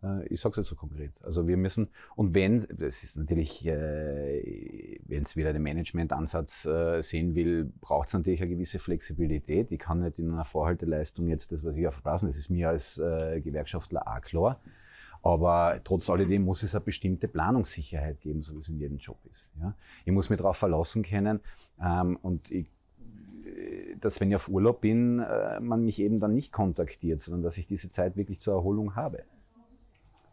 Äh, 0.03 0.27
ich 0.29 0.41
sage 0.41 0.53
es 0.53 0.57
jetzt 0.59 0.69
so 0.69 0.77
konkret. 0.77 1.13
Also 1.23 1.47
wir 1.47 1.57
müssen, 1.57 1.89
und 2.15 2.35
wenn, 2.35 2.67
das 2.71 3.03
ist 3.03 3.17
natürlich, 3.17 3.67
äh, 3.67 4.99
wenn 5.07 5.23
es 5.23 5.37
wieder 5.37 5.53
den 5.53 5.63
Managementansatz 5.63 6.67
äh, 6.67 7.03
sehen 7.03 7.35
will, 7.35 7.73
braucht 7.81 8.09
es 8.09 8.15
natürlich 8.15 8.43
eine 8.43 8.51
gewisse 8.51 8.79
Flexibilität. 8.79 9.71
Ich 9.73 9.79
kann 9.79 10.01
nicht 10.01 10.19
in 10.19 10.33
einer 10.33 10.45
Vorhalteleistung 10.45 11.29
jetzt 11.29 11.53
das, 11.53 11.65
was 11.65 11.77
ich 11.77 11.87
auf 11.87 12.01
das 12.05 12.23
ist 12.23 12.51
mir 12.51 12.69
als 12.69 12.97
Gewerkschaftler 12.97 14.07
auch 14.07 14.21
klar. 14.21 14.61
Aber 15.23 15.81
trotz 15.83 16.09
alledem 16.09 16.45
muss 16.45 16.63
es 16.63 16.75
eine 16.75 16.85
bestimmte 16.85 17.27
Planungssicherheit 17.27 18.21
geben, 18.21 18.43
so 18.43 18.55
wie 18.55 18.61
es 18.61 18.69
in 18.69 18.79
jedem 18.79 18.99
Job 18.99 19.19
ist. 19.31 19.49
Ja? 19.61 19.75
Ich 20.05 20.13
muss 20.13 20.31
mich 20.31 20.39
darauf 20.39 20.57
verlassen 20.57 21.03
können 21.03 21.41
ähm, 21.83 22.17
und 22.23 22.51
ich, 22.51 22.67
dass 24.01 24.21
wenn 24.21 24.31
ich 24.31 24.37
auf 24.37 24.49
Urlaub 24.49 24.83
bin, 24.83 25.17
man 25.17 25.85
mich 25.85 26.01
eben 26.01 26.21
dann 26.21 26.35
nicht 26.35 26.53
kontaktiert, 26.53 27.21
sondern 27.21 27.43
dass 27.43 27.59
ich 27.59 27.67
diese 27.67 27.91
Zeit 27.91 28.17
wirklich 28.17 28.41
zur 28.41 28.55
Erholung 28.55 28.95
habe. 28.95 29.25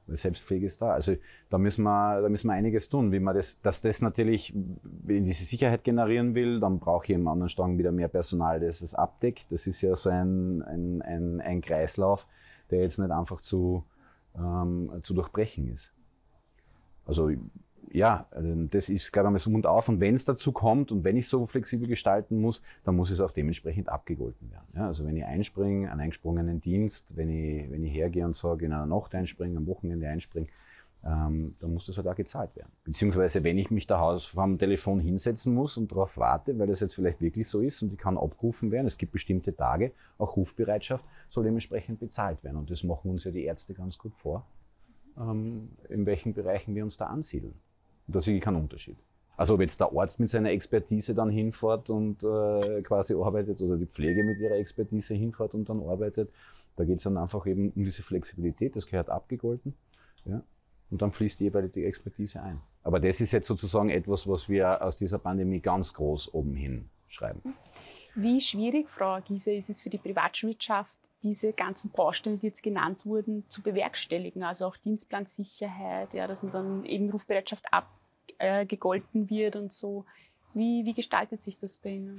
Selbstpflege 0.07 0.65
ist 0.65 0.81
da. 0.81 0.91
Also 0.91 1.15
da 1.49 1.57
müssen 1.57 1.83
wir, 1.83 2.21
da 2.21 2.29
müssen 2.29 2.47
wir 2.47 2.53
einiges 2.53 2.89
tun. 2.89 3.11
Wie 3.11 3.19
man 3.19 3.35
das, 3.35 3.61
dass 3.61 3.81
das 3.81 4.01
natürlich, 4.01 4.53
wenn 4.83 5.23
diese 5.23 5.45
Sicherheit 5.45 5.83
generieren 5.83 6.35
will, 6.35 6.59
dann 6.59 6.79
brauche 6.79 7.05
ich 7.05 7.09
im 7.11 7.27
anderen 7.27 7.49
Strang 7.49 7.77
wieder 7.77 7.91
mehr 7.91 8.09
Personal, 8.09 8.59
das 8.59 8.81
es 8.81 8.93
abdeckt. 8.93 9.45
Das 9.49 9.67
ist 9.67 9.81
ja 9.81 9.95
so 9.95 10.09
ein, 10.09 10.61
ein, 10.63 11.01
ein, 11.01 11.41
ein 11.41 11.61
Kreislauf, 11.61 12.27
der 12.69 12.81
jetzt 12.81 12.99
nicht 12.99 13.11
einfach 13.11 13.41
zu, 13.41 13.85
ähm, 14.35 14.91
zu 15.03 15.13
durchbrechen 15.13 15.67
ist. 15.71 15.93
Also 17.05 17.31
ja, 17.91 18.27
ähm, 18.35 18.69
das 18.69 18.89
ist, 18.89 19.11
glaube 19.11 19.29
ich, 19.29 19.33
mal 19.33 19.39
so 19.39 19.49
Mund 19.49 19.65
auf. 19.65 19.89
Und 19.89 19.99
wenn 19.99 20.15
es 20.15 20.25
dazu 20.25 20.51
kommt 20.51 20.91
und 20.91 21.03
wenn 21.03 21.17
ich 21.17 21.27
so 21.27 21.45
flexibel 21.45 21.87
gestalten 21.87 22.39
muss, 22.39 22.61
dann 22.83 22.95
muss 22.95 23.11
es 23.11 23.19
auch 23.19 23.31
dementsprechend 23.31 23.89
abgegolten 23.89 24.51
werden. 24.51 24.67
Ja, 24.75 24.87
also 24.87 25.05
wenn 25.05 25.15
ich 25.15 25.25
einspringe, 25.25 25.91
einen 25.91 26.01
eingesprungenen 26.01 26.61
Dienst, 26.61 27.15
wenn 27.17 27.29
ich, 27.29 27.69
wenn 27.71 27.83
ich 27.83 27.93
hergehe 27.93 28.25
und 28.25 28.35
sage, 28.35 28.65
in 28.65 28.73
einer 28.73 28.85
Nacht 28.85 29.13
einspringe, 29.15 29.57
am 29.57 29.67
Wochenende 29.67 30.07
einspringe, 30.07 30.47
ähm, 31.05 31.55
dann 31.59 31.73
muss 31.73 31.85
das 31.85 31.97
halt 31.97 32.07
auch 32.07 32.15
gezahlt 32.15 32.55
werden. 32.55 32.71
Beziehungsweise, 32.85 33.43
wenn 33.43 33.57
ich 33.57 33.69
mich 33.69 33.87
da 33.87 34.17
vom 34.17 34.57
Telefon 34.57 34.99
hinsetzen 34.99 35.53
muss 35.53 35.77
und 35.77 35.91
darauf 35.91 36.17
warte, 36.17 36.57
weil 36.57 36.67
das 36.67 36.79
jetzt 36.79 36.95
vielleicht 36.95 37.19
wirklich 37.19 37.47
so 37.47 37.59
ist 37.59 37.81
und 37.81 37.89
die 37.89 37.97
kann 37.97 38.17
abgerufen 38.17 38.71
werden, 38.71 38.87
es 38.87 38.97
gibt 38.97 39.11
bestimmte 39.11 39.55
Tage, 39.55 39.91
auch 40.17 40.37
Rufbereitschaft, 40.37 41.03
soll 41.29 41.43
dementsprechend 41.43 41.99
bezahlt 41.99 42.43
werden. 42.43 42.57
Und 42.57 42.71
das 42.71 42.83
machen 42.83 43.11
uns 43.11 43.25
ja 43.25 43.31
die 43.31 43.43
Ärzte 43.43 43.73
ganz 43.73 43.97
gut 43.97 44.15
vor, 44.15 44.45
ähm, 45.17 45.69
in 45.89 46.05
welchen 46.05 46.33
Bereichen 46.33 46.73
wir 46.73 46.83
uns 46.83 46.95
da 46.95 47.07
ansiedeln. 47.07 47.55
Und 48.07 48.15
da 48.15 48.21
sehe 48.21 48.35
ich 48.35 48.41
keinen 48.41 48.57
Unterschied. 48.57 48.97
Also 49.35 49.55
ob 49.55 49.61
jetzt 49.61 49.79
der 49.79 49.91
Arzt 49.95 50.19
mit 50.19 50.29
seiner 50.29 50.51
Expertise 50.51 51.15
dann 51.15 51.29
hinfährt 51.29 51.89
und 51.89 52.23
äh, 52.23 52.81
quasi 52.83 53.15
arbeitet 53.15 53.61
oder 53.61 53.77
die 53.77 53.87
Pflege 53.87 54.23
mit 54.23 54.39
ihrer 54.39 54.55
Expertise 54.55 55.15
hinfährt 55.15 55.53
und 55.53 55.67
dann 55.69 55.81
arbeitet, 55.81 56.29
da 56.75 56.83
geht 56.83 56.97
es 56.97 57.03
dann 57.03 57.17
einfach 57.17 57.45
eben 57.47 57.71
um 57.71 57.83
diese 57.83 58.03
Flexibilität, 58.03 58.75
das 58.75 58.85
gehört 58.85 59.09
abgegolten. 59.09 59.73
Ja 60.25 60.43
und 60.93 61.01
dann 61.01 61.11
fließt 61.11 61.39
die 61.39 61.45
jeweilige 61.45 61.85
Expertise 61.87 62.41
ein. 62.41 62.61
Aber 62.83 62.99
das 62.99 63.19
ist 63.19 63.31
jetzt 63.31 63.47
sozusagen 63.47 63.89
etwas, 63.89 64.27
was 64.27 64.47
wir 64.47 64.83
aus 64.83 64.95
dieser 64.95 65.17
Pandemie 65.17 65.59
ganz 65.59 65.91
groß 65.91 66.35
oben 66.35 66.53
hin 66.53 66.87
schreiben. 67.07 67.41
Wie 68.13 68.39
schwierig, 68.39 68.87
Frau 68.89 69.19
Giese, 69.21 69.53
ist 69.53 69.71
es 69.71 69.81
für 69.81 69.89
die 69.89 69.97
Privatwirtschaft, 69.97 70.95
diese 71.23 71.53
ganzen 71.53 71.89
Bausteine, 71.89 72.37
die 72.37 72.47
jetzt 72.47 72.61
genannt 72.61 73.05
wurden, 73.05 73.45
zu 73.49 73.61
bewerkstelligen? 73.61 74.43
Also 74.43 74.67
auch 74.67 74.77
Dienstplansicherheit, 74.77 76.13
ja, 76.13 76.27
dass 76.27 76.43
man 76.43 76.51
dann 76.51 76.85
eben 76.85 77.09
Rufbereitschaft 77.09 77.65
abgegolten 77.71 79.25
äh, 79.25 79.29
wird 79.29 79.55
und 79.55 79.71
so. 79.71 80.05
Wie, 80.53 80.85
wie 80.85 80.93
gestaltet 80.93 81.41
sich 81.41 81.57
das 81.57 81.77
bei 81.77 81.91
Ihnen? 81.91 82.17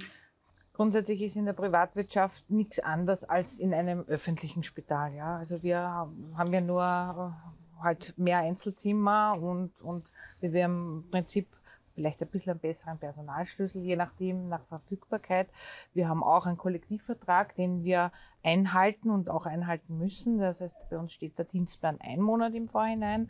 Grundsätzlich 0.73 1.21
ist 1.21 1.37
in 1.37 1.45
der 1.45 1.53
Privatwirtschaft 1.53 2.49
nichts 2.49 2.79
anders 2.79 3.23
als 3.23 3.59
in 3.59 3.73
einem 3.73 4.01
öffentlichen 4.07 4.61
Spital. 4.63 5.13
Ja? 5.13 5.37
Also 5.37 5.63
wir 5.63 5.79
haben 5.79 6.53
ja 6.53 6.59
nur 6.59 7.35
halt 7.81 8.13
mehr 8.17 8.39
Einzelzimmer 8.39 9.37
und, 9.39 9.81
und 9.81 10.11
wir 10.41 10.63
haben 10.65 11.03
im 11.05 11.11
Prinzip 11.11 11.47
vielleicht 11.95 12.21
ein 12.21 12.27
bisschen 12.27 12.51
einen 12.51 12.59
besseren 12.59 12.99
Personalschlüssel, 12.99 13.81
je 13.81 13.95
nachdem, 13.95 14.49
nach 14.49 14.65
Verfügbarkeit. 14.65 15.49
Wir 15.93 16.07
haben 16.07 16.23
auch 16.23 16.45
einen 16.45 16.57
Kollektivvertrag, 16.57 17.55
den 17.55 17.83
wir 17.83 18.11
einhalten 18.43 19.09
und 19.09 19.29
auch 19.29 19.45
einhalten 19.45 19.97
müssen. 19.97 20.37
Das 20.37 20.61
heißt, 20.61 20.75
bei 20.89 20.97
uns 20.97 21.13
steht 21.13 21.37
der 21.37 21.45
Dienstplan 21.45 21.99
ein 22.01 22.21
Monat 22.21 22.53
im 22.53 22.67
Vorhinein. 22.67 23.29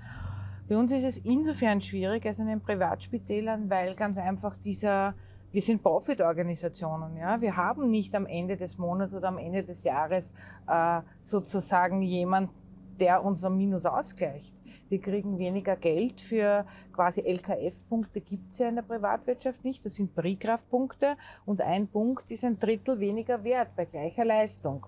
Bei 0.68 0.78
uns 0.78 0.92
ist 0.92 1.04
es 1.04 1.18
insofern 1.20 1.80
schwierig 1.80 2.26
als 2.26 2.40
in 2.40 2.48
den 2.48 2.60
Privatspitälern, 2.60 3.70
weil 3.70 3.94
ganz 3.94 4.18
einfach 4.18 4.58
dieser, 4.58 5.14
wir 5.52 5.62
sind 5.62 5.84
Profit-Organisationen, 5.84 7.18
ja. 7.18 7.40
Wir 7.40 7.56
haben 7.56 7.92
nicht 7.92 8.16
am 8.16 8.26
Ende 8.26 8.58
des 8.58 8.80
Monats 8.80 9.14
oder 9.14 9.28
am 9.28 9.38
Ende 9.38 9.64
des 9.64 9.84
Jahres 9.84 10.34
äh, 10.68 11.02
sozusagen 11.22 12.02
jemand, 12.02 12.50
der 13.00 13.24
unser 13.24 13.50
Minus 13.50 13.86
ausgleicht. 13.86 14.54
Wir 14.90 15.00
kriegen 15.00 15.40
weniger 15.40 15.76
Geld 15.76 16.22
für 16.22 16.66
quasi 16.94 17.22
LKF-Punkte 17.22 18.22
gibt 18.22 18.52
es 18.52 18.60
ja 18.60 18.70
in 18.70 18.76
der 18.76 18.84
Privatwirtschaft 18.84 19.64
nicht. 19.64 19.86
Das 19.86 19.96
sind 19.96 20.14
Briefkraftpunkte 20.14 21.18
und 21.46 21.62
ein 21.62 21.88
Punkt 21.88 22.30
ist 22.32 22.44
ein 22.44 22.60
Drittel 22.60 23.00
weniger 23.00 23.44
wert 23.44 23.76
bei 23.76 23.86
gleicher 23.86 24.26
Leistung. 24.26 24.86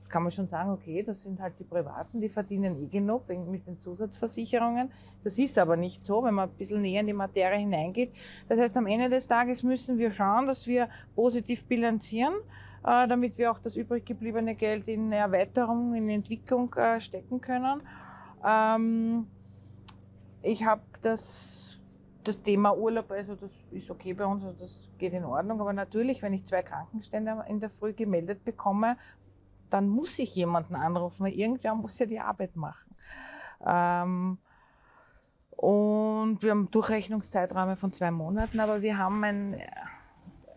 Jetzt 0.00 0.08
kann 0.08 0.22
man 0.22 0.32
schon 0.32 0.48
sagen, 0.48 0.70
okay, 0.70 1.02
das 1.02 1.20
sind 1.20 1.40
halt 1.40 1.58
die 1.58 1.64
Privaten, 1.64 2.22
die 2.22 2.30
verdienen 2.30 2.82
eh 2.82 2.86
genug 2.86 3.28
mit 3.28 3.66
den 3.66 3.78
Zusatzversicherungen. 3.78 4.90
Das 5.22 5.38
ist 5.38 5.58
aber 5.58 5.76
nicht 5.76 6.06
so, 6.06 6.24
wenn 6.24 6.32
man 6.32 6.48
ein 6.48 6.56
bisschen 6.56 6.80
näher 6.80 7.02
in 7.02 7.08
die 7.08 7.12
Materie 7.12 7.58
hineingeht. 7.58 8.12
Das 8.48 8.58
heißt, 8.58 8.74
am 8.78 8.86
Ende 8.86 9.10
des 9.10 9.28
Tages 9.28 9.62
müssen 9.62 9.98
wir 9.98 10.10
schauen, 10.10 10.46
dass 10.46 10.66
wir 10.66 10.88
positiv 11.14 11.66
bilanzieren 11.66 12.32
damit 12.82 13.36
wir 13.38 13.50
auch 13.50 13.58
das 13.58 13.76
übrig 13.76 14.04
gebliebene 14.06 14.54
Geld 14.54 14.88
in 14.88 15.12
Erweiterung, 15.12 15.94
in 15.94 16.08
Entwicklung 16.08 16.72
äh, 16.74 17.00
stecken 17.00 17.40
können. 17.40 17.82
Ähm, 18.44 19.26
ich 20.42 20.64
habe 20.64 20.82
das, 21.02 21.78
das 22.24 22.42
Thema 22.42 22.74
Urlaub, 22.76 23.10
also 23.10 23.34
das 23.34 23.50
ist 23.70 23.90
okay 23.90 24.14
bei 24.14 24.24
uns, 24.24 24.42
also 24.44 24.58
das 24.58 24.88
geht 24.98 25.12
in 25.12 25.24
Ordnung, 25.24 25.60
aber 25.60 25.72
natürlich, 25.72 26.22
wenn 26.22 26.32
ich 26.32 26.46
zwei 26.46 26.62
Krankenstände 26.62 27.44
in 27.48 27.60
der 27.60 27.70
Früh 27.70 27.92
gemeldet 27.92 28.44
bekomme, 28.44 28.96
dann 29.68 29.88
muss 29.88 30.18
ich 30.18 30.34
jemanden 30.34 30.74
anrufen, 30.74 31.24
weil 31.24 31.34
irgendwer 31.34 31.74
muss 31.74 31.98
ja 31.98 32.06
die 32.06 32.20
Arbeit 32.20 32.56
machen. 32.56 32.96
Ähm, 33.64 34.38
und 35.50 36.42
wir 36.42 36.50
haben 36.50 36.70
Durchrechnungszeiträume 36.70 37.76
von 37.76 37.92
zwei 37.92 38.10
Monaten, 38.10 38.60
aber 38.60 38.80
wir 38.80 38.96
haben 38.96 39.22
ein 39.22 39.60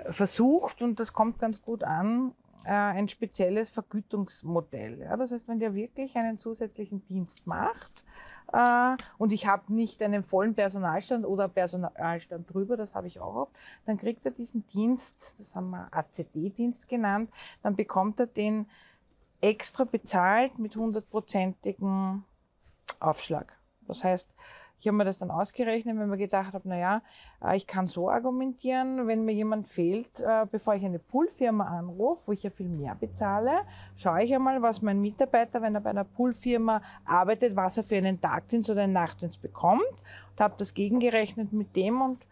versucht, 0.10 0.82
und 0.82 1.00
das 1.00 1.14
kommt 1.14 1.40
ganz 1.40 1.62
gut 1.62 1.84
an, 1.84 2.34
äh, 2.66 2.70
ein 2.70 3.08
spezielles 3.08 3.70
Vergütungsmodell. 3.70 5.00
Ja? 5.00 5.18
Das 5.18 5.32
heißt, 5.32 5.48
wenn 5.48 5.60
der 5.60 5.76
wirklich 5.76 6.16
einen 6.16 6.38
zusätzlichen 6.38 7.06
Dienst 7.06 7.46
macht 7.46 8.04
äh, 8.54 8.96
und 9.18 9.34
ich 9.34 9.48
habe 9.48 9.74
nicht 9.74 10.02
einen 10.02 10.24
vollen 10.24 10.56
Personalstand 10.56 11.26
oder 11.26 11.48
Personalstand 11.50 12.54
drüber, 12.54 12.78
das 12.78 12.96
habe 12.96 13.08
ich 13.08 13.20
auch 13.20 13.36
oft, 13.36 13.52
dann 13.86 13.98
kriegt 13.98 14.26
er 14.26 14.32
diesen 14.32 14.66
Dienst, 14.68 15.40
das 15.40 15.56
haben 15.56 15.72
wir 15.72 15.88
ACD-Dienst 15.92 16.88
genannt, 16.88 17.30
dann 17.62 17.76
bekommt 17.76 18.20
er 18.20 18.28
den 18.28 18.68
extra 19.42 19.84
bezahlt 19.84 20.58
mit 20.58 20.76
hundertprozentigem 20.78 22.24
Aufschlag. 23.02 23.58
Das 23.88 24.04
heißt, 24.04 24.34
ich 24.84 24.88
habe 24.90 24.98
mir 24.98 25.06
das 25.06 25.18
dann 25.18 25.32
ausgerechnet, 25.32 25.98
wenn 25.98 26.10
mir 26.10 26.18
gedacht 26.18 26.52
habe, 26.52 26.68
naja, 26.68 27.02
äh, 27.42 27.56
ich 27.56 27.68
kann 27.68 27.88
so 27.88 28.10
argumentieren, 28.10 29.08
wenn 29.08 29.24
mir 29.24 29.32
jemand 29.32 29.70
fehlt, 29.70 30.20
äh, 30.20 30.46
bevor 30.52 30.76
ich 30.76 30.84
eine 30.84 31.00
Poolfirma 31.00 31.66
anrufe, 31.66 32.28
wo 32.28 32.32
ich 32.34 32.44
ja 32.44 32.50
viel 32.50 32.68
mehr 32.68 32.94
bezahle, 32.94 33.62
schaue 33.96 34.24
ich 34.24 34.36
einmal, 34.36 34.62
was 34.62 34.82
mein 34.82 35.00
Mitarbeiter, 35.00 35.62
wenn 35.62 35.76
er 35.76 35.80
bei 35.80 35.92
einer 35.92 36.04
Poolfirma 36.04 36.82
arbeitet, 37.06 37.56
was 37.56 37.78
er 37.78 37.86
für 37.86 37.96
einen 37.96 38.20
Tagdienst 38.20 38.70
oder 38.70 38.82
einen 38.82 38.92
Nachtdienst 38.92 39.42
bekommt 39.42 39.82
und 40.32 40.40
habe 40.42 40.56
das 40.58 40.74
gegengerechnet 40.74 41.54
mit 41.54 41.74
dem 41.78 42.02
und 42.02 42.28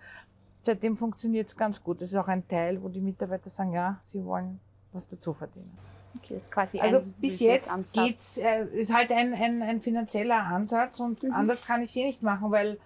seitdem 0.59 0.97
funktioniert 0.97 1.47
es 1.47 1.55
ganz 1.55 1.81
gut. 1.81 2.01
Das 2.01 2.09
ist 2.09 2.17
auch 2.17 2.27
ein 2.27 2.45
Teil, 2.49 2.83
wo 2.83 2.89
die 2.89 2.99
Mitarbeiter 2.99 3.49
sagen, 3.49 3.71
ja, 3.71 3.97
sie 4.03 4.25
wollen 4.25 4.59
was 4.91 5.07
dazu 5.07 5.31
verdienen. 5.31 5.71
Okay, 6.17 6.35
ist 6.35 6.51
quasi 6.51 6.79
also 6.79 7.01
bis 7.19 7.39
jetzt 7.39 7.93
geht's, 7.93 8.37
äh, 8.37 8.65
ist 8.65 8.93
halt 8.93 9.11
ein, 9.11 9.33
ein, 9.33 9.61
ein 9.61 9.81
finanzieller 9.81 10.43
Ansatz 10.43 10.99
und 10.99 11.23
mhm. 11.23 11.33
anders 11.33 11.65
kann 11.65 11.81
ich 11.81 11.91
sie 11.91 12.03
nicht 12.03 12.21
machen, 12.21 12.51
weil 12.51 12.77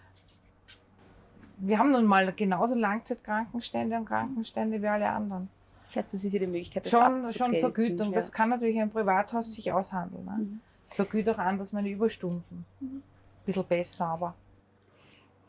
wir 1.58 1.80
haben 1.80 1.92
nun 1.92 2.06
mal 2.06 2.32
genauso 2.34 2.76
Langzeitkrankenstände 2.76 3.98
und 3.98 4.06
Krankenstände 4.06 4.82
wie 4.82 4.88
alle 4.88 5.10
anderen. 5.10 5.50
Das 5.86 5.96
heißt, 5.96 6.14
das 6.14 6.24
ist 6.24 6.34
ja 6.34 6.40
die 6.40 6.48
Möglichkeit, 6.48 6.86
das 6.86 6.92
Schon, 6.92 7.30
schon 7.30 7.54
Vergütung. 7.54 8.10
Ja. 8.10 8.16
Das 8.16 8.32
kann 8.32 8.50
natürlich 8.50 8.80
ein 8.80 8.90
Privathaus 8.90 9.54
sich 9.54 9.72
aushandeln. 9.72 10.26
Ne? 10.26 10.38
Mhm. 10.38 10.60
Ich 10.90 10.96
vergüte 10.96 11.34
auch 11.34 11.38
anders 11.38 11.74
meine 11.74 11.90
Überstunden. 11.90 12.66
Mhm. 12.80 12.88
Ein 12.98 13.04
bisschen 13.46 13.66
besser, 13.66 14.06
aber. 14.06 14.36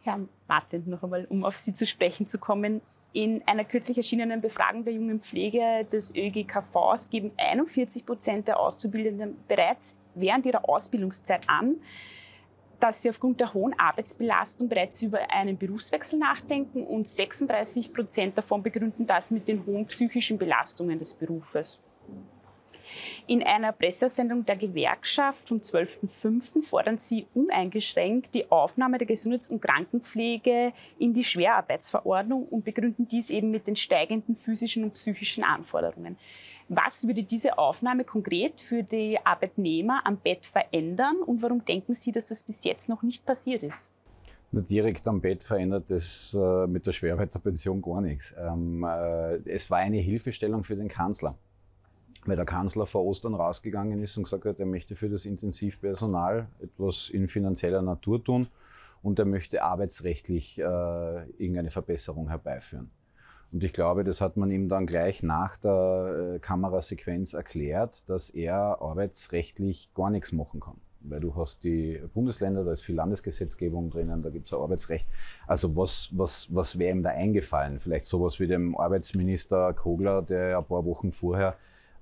Herr 0.03 0.21
Martin, 0.47 0.85
noch 0.87 1.03
einmal, 1.03 1.25
um 1.25 1.45
auf 1.45 1.57
Sie 1.57 1.75
zu 1.75 1.87
sprechen 1.87 2.29
zu 2.29 2.39
kommen. 2.39 2.81
In 3.17 3.43
einer 3.47 3.65
kürzlich 3.65 3.97
erschienenen 3.97 4.43
Befragung 4.43 4.85
der 4.85 4.93
jungen 4.93 5.23
Pflege 5.23 5.87
des 5.91 6.15
ÖGKVs 6.15 7.09
geben 7.09 7.33
41 7.39 8.05
Prozent 8.05 8.47
der 8.47 8.61
Auszubildenden 8.61 9.39
bereits 9.49 9.97
während 10.15 10.45
ihrer 10.45 10.69
Ausbildungszeit 10.69 11.49
an, 11.49 11.77
dass 12.79 13.01
sie 13.01 13.09
aufgrund 13.09 13.41
der 13.41 13.55
hohen 13.55 13.73
Arbeitsbelastung 13.79 14.69
bereits 14.69 15.01
über 15.01 15.31
einen 15.31 15.57
Berufswechsel 15.57 16.19
nachdenken 16.19 16.85
und 16.85 17.09
36 17.09 17.95
Prozent 17.95 18.37
davon 18.37 18.63
begründen 18.63 19.07
das 19.07 19.31
mit 19.31 19.49
den 19.49 19.65
hohen 19.65 19.87
psychischen 19.87 20.37
Belastungen 20.37 20.99
des 20.99 21.15
Berufes. 21.15 21.81
In 23.27 23.43
einer 23.43 23.73
Pressesendung 23.73 24.45
der 24.45 24.57
Gewerkschaft 24.57 25.49
vom 25.49 25.59
12.05. 25.59 26.63
fordern 26.63 26.99
sie 26.99 27.27
uneingeschränkt 27.35 28.35
die 28.35 28.51
Aufnahme 28.51 28.99
der 28.99 29.07
Gesundheits- 29.07 29.49
und 29.49 29.61
Krankenpflege 29.61 30.73
in 30.99 31.13
die 31.13 31.25
Schwerarbeitsverordnung 31.25 32.47
und 32.47 32.65
begründen 32.65 33.09
dies 33.09 33.31
eben 33.31 33.51
mit 33.51 33.67
den 33.67 33.77
steigenden 33.77 34.37
physischen 34.37 34.85
und 34.85 34.95
psychischen 34.95 35.45
Anforderungen. 35.45 36.17
Was 36.69 37.07
würde 37.07 37.23
diese 37.23 37.59
Aufnahme 37.59 38.05
konkret 38.05 38.61
für 38.61 38.83
die 38.83 39.19
Arbeitnehmer 39.25 40.01
am 40.05 40.17
Bett 40.17 40.47
verändern 40.47 41.17
und 41.25 41.41
warum 41.43 41.65
denken 41.65 41.95
Sie, 41.95 42.11
dass 42.11 42.27
das 42.27 42.43
bis 42.43 42.65
jetzt 42.65 42.89
noch 42.89 43.03
nicht 43.03 43.25
passiert 43.25 43.63
ist? 43.63 43.93
direkt 44.53 45.07
am 45.07 45.21
Bett 45.21 45.43
verändert 45.43 45.91
das 45.91 46.35
äh, 46.35 46.67
mit 46.67 46.87
der 46.87 46.93
Schwerarbeiterpension 46.93 47.83
gar 47.83 48.01
nichts. 48.01 48.35
Ähm, 48.39 48.85
äh, 48.85 49.37
es 49.51 49.71
war 49.71 49.79
eine 49.79 49.99
Hilfestellung 49.99 50.65
für 50.65 50.77
den 50.77 50.89
Kanzler 50.89 51.37
weil 52.27 52.37
der 52.37 52.45
Kanzler 52.45 52.87
vor 52.87 53.05
Ostern 53.05 53.35
rausgegangen 53.35 54.03
ist 54.03 54.17
und 54.17 54.25
gesagt 54.25 54.45
hat, 54.45 54.59
er 54.59 54.67
möchte 54.67 54.97
für 54.97 55.09
das 55.09 55.25
Intensivpersonal 55.25 56.49
etwas 56.61 57.09
in 57.11 57.29
finanzieller 57.29 57.83
Natur 57.83 58.23
tun 58.23 58.49
und 59.03 59.19
er 59.19 59.25
möchte 59.25 59.63
arbeitsrechtlich 59.63 60.59
äh, 60.59 60.63
irgendeine 60.63 61.71
Verbesserung 61.71 62.29
herbeiführen. 62.29 62.91
Und 63.53 63.63
ich 63.63 63.73
glaube, 63.73 64.03
das 64.05 64.21
hat 64.21 64.37
man 64.37 64.51
ihm 64.51 64.69
dann 64.69 64.87
gleich 64.87 65.23
nach 65.23 65.57
der 65.57 66.35
äh, 66.35 66.39
Kamerasequenz 66.41 67.33
erklärt, 67.33 68.09
dass 68.09 68.31
er 68.31 68.83
arbeitsrechtlich 68.83 69.91
gar 69.95 70.11
nichts 70.11 70.33
machen 70.33 70.61
kann. 70.61 70.81
Weil 71.01 71.21
du 71.21 71.37
hast 71.37 71.63
die 71.63 72.03
Bundesländer, 72.13 72.65
da 72.65 72.73
ist 72.73 72.83
viel 72.83 72.97
Landesgesetzgebung 72.97 73.91
drinnen, 73.91 74.23
da 74.23 74.31
gibt 74.31 74.49
es 74.49 74.53
Arbeitsrecht. 74.53 75.07
Also 75.47 75.77
was, 75.77 76.11
was, 76.13 76.49
was 76.53 76.79
wäre 76.79 76.91
ihm 76.91 77.05
da 77.05 77.11
eingefallen? 77.11 77.79
Vielleicht 77.79 78.07
sowas 78.07 78.41
wie 78.41 78.49
dem 78.49 78.77
Arbeitsminister 78.77 79.73
Kogler, 79.73 80.23
der 80.23 80.59
ein 80.59 80.65
paar 80.65 80.85
Wochen 80.85 81.13
vorher 81.13 81.57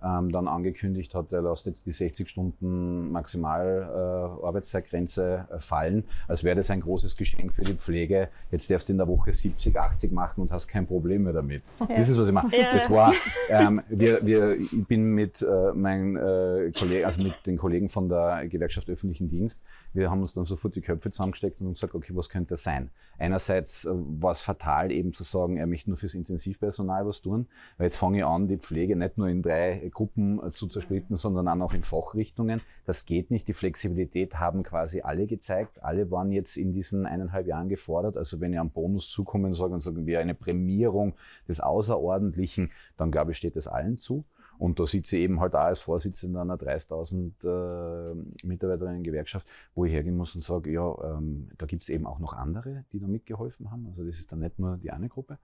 ähm, 0.04 0.30
dann 0.30 0.48
angekündigt 0.48 1.14
hat, 1.14 1.32
er 1.32 1.42
lässt 1.42 1.66
jetzt 1.66 1.86
die 1.86 1.92
60 1.92 2.28
Stunden 2.28 3.10
Maximal 3.10 3.88
äh, 3.88 4.46
Arbeitszeitgrenze 4.46 5.48
äh, 5.50 5.60
fallen, 5.60 6.04
als 6.28 6.44
wäre 6.44 6.56
das 6.56 6.70
ein 6.70 6.80
großes 6.80 7.16
Geschenk 7.16 7.54
für 7.54 7.62
die 7.62 7.74
Pflege. 7.74 8.28
Jetzt 8.50 8.70
darfst 8.70 8.88
du 8.88 8.92
in 8.92 8.98
der 8.98 9.08
Woche 9.08 9.32
70, 9.32 9.76
80 9.76 10.12
machen 10.12 10.42
und 10.42 10.52
hast 10.52 10.68
kein 10.68 10.86
Problem 10.86 11.24
mehr 11.24 11.32
damit. 11.32 11.62
Ja. 11.80 11.96
Das 11.96 12.08
ist, 12.08 12.18
was 12.18 12.26
ich 12.26 12.32
meine. 12.32 12.56
Ja. 12.56 12.72
Das 12.72 12.90
war, 12.90 13.12
ähm, 13.48 13.80
wir, 13.88 14.24
wir, 14.26 14.54
ich 14.54 14.86
bin 14.86 15.14
mit 15.14 15.42
äh, 15.42 15.72
meinen 15.72 16.16
äh, 16.16 16.72
Kollegen, 16.76 17.04
also 17.04 17.22
mit 17.22 17.34
den 17.46 17.56
Kollegen 17.56 17.88
von 17.88 18.08
der 18.08 18.46
Gewerkschaft 18.48 18.88
Öffentlichen 18.90 19.28
Dienst, 19.28 19.60
wir 19.94 20.10
haben 20.10 20.20
uns 20.20 20.34
dann 20.34 20.44
sofort 20.44 20.74
die 20.74 20.80
Köpfe 20.80 21.10
zusammengesteckt 21.10 21.60
und 21.60 21.74
gesagt, 21.74 21.94
okay, 21.94 22.12
was 22.14 22.28
könnte 22.28 22.50
das 22.50 22.64
sein? 22.64 22.90
Einerseits 23.16 23.84
äh, 23.84 23.90
war 23.92 24.32
es 24.32 24.42
fatal, 24.42 24.90
eben 24.90 25.12
zu 25.12 25.22
sagen, 25.22 25.56
er 25.56 25.66
möchte 25.66 25.88
nur 25.88 25.96
fürs 25.96 26.14
Intensivpersonal 26.14 27.06
was 27.06 27.22
tun, 27.22 27.46
weil 27.78 27.86
jetzt 27.86 27.96
fange 27.96 28.18
ich 28.18 28.24
an, 28.24 28.48
die 28.48 28.58
Pflege 28.58 28.96
nicht 28.96 29.16
nur 29.16 29.28
in 29.28 29.40
drei 29.40 29.88
Gruppen 29.92 30.44
äh, 30.44 30.50
zu 30.50 30.66
zersplitten, 30.66 31.16
sondern 31.16 31.46
auch 31.48 31.54
noch 31.54 31.74
in 31.74 31.84
Fachrichtungen. 31.84 32.60
Das 32.86 33.06
geht 33.06 33.30
nicht. 33.30 33.46
Die 33.46 33.52
Flexibilität 33.52 34.34
haben 34.34 34.64
quasi 34.64 35.00
alle 35.00 35.26
gezeigt. 35.26 35.82
Alle 35.82 36.10
waren 36.10 36.32
jetzt 36.32 36.56
in 36.56 36.72
diesen 36.72 37.06
eineinhalb 37.06 37.46
Jahren 37.46 37.68
gefordert. 37.68 38.16
Also 38.16 38.40
wenn 38.40 38.52
ich 38.52 38.58
am 38.58 38.70
Bonus 38.70 39.08
zukommen 39.08 39.46
und 39.46 39.54
sagen, 39.54 40.06
wir 40.06 40.18
eine 40.18 40.34
Prämierung 40.34 41.14
des 41.48 41.60
Außerordentlichen, 41.60 42.72
dann 42.96 43.12
glaube 43.12 43.30
ich, 43.30 43.38
steht 43.38 43.56
es 43.56 43.68
allen 43.68 43.98
zu. 43.98 44.24
Und 44.58 44.78
da 44.78 44.86
sitze 44.86 45.16
ich 45.16 45.24
eben 45.24 45.40
halt 45.40 45.54
auch 45.54 45.60
als 45.60 45.78
Vorsitzender 45.78 46.42
einer 46.42 46.56
30.000 46.56 47.32
äh, 47.44 48.46
Mitarbeiterinnen-Gewerkschaft, 48.46 49.46
wo 49.74 49.84
ich 49.84 49.92
hergehen 49.92 50.16
muss 50.16 50.34
und 50.34 50.42
sage, 50.42 50.70
ja, 50.70 50.94
ähm, 51.02 51.48
da 51.58 51.66
gibt 51.66 51.82
es 51.82 51.88
eben 51.88 52.06
auch 52.06 52.18
noch 52.18 52.32
andere, 52.32 52.84
die 52.92 53.00
da 53.00 53.06
mitgeholfen 53.06 53.70
haben. 53.70 53.86
Also 53.88 54.04
das 54.04 54.18
ist 54.18 54.30
dann 54.32 54.40
nicht 54.40 54.58
nur 54.58 54.76
die 54.76 54.90
eine 54.90 55.08
Gruppe. 55.08 55.38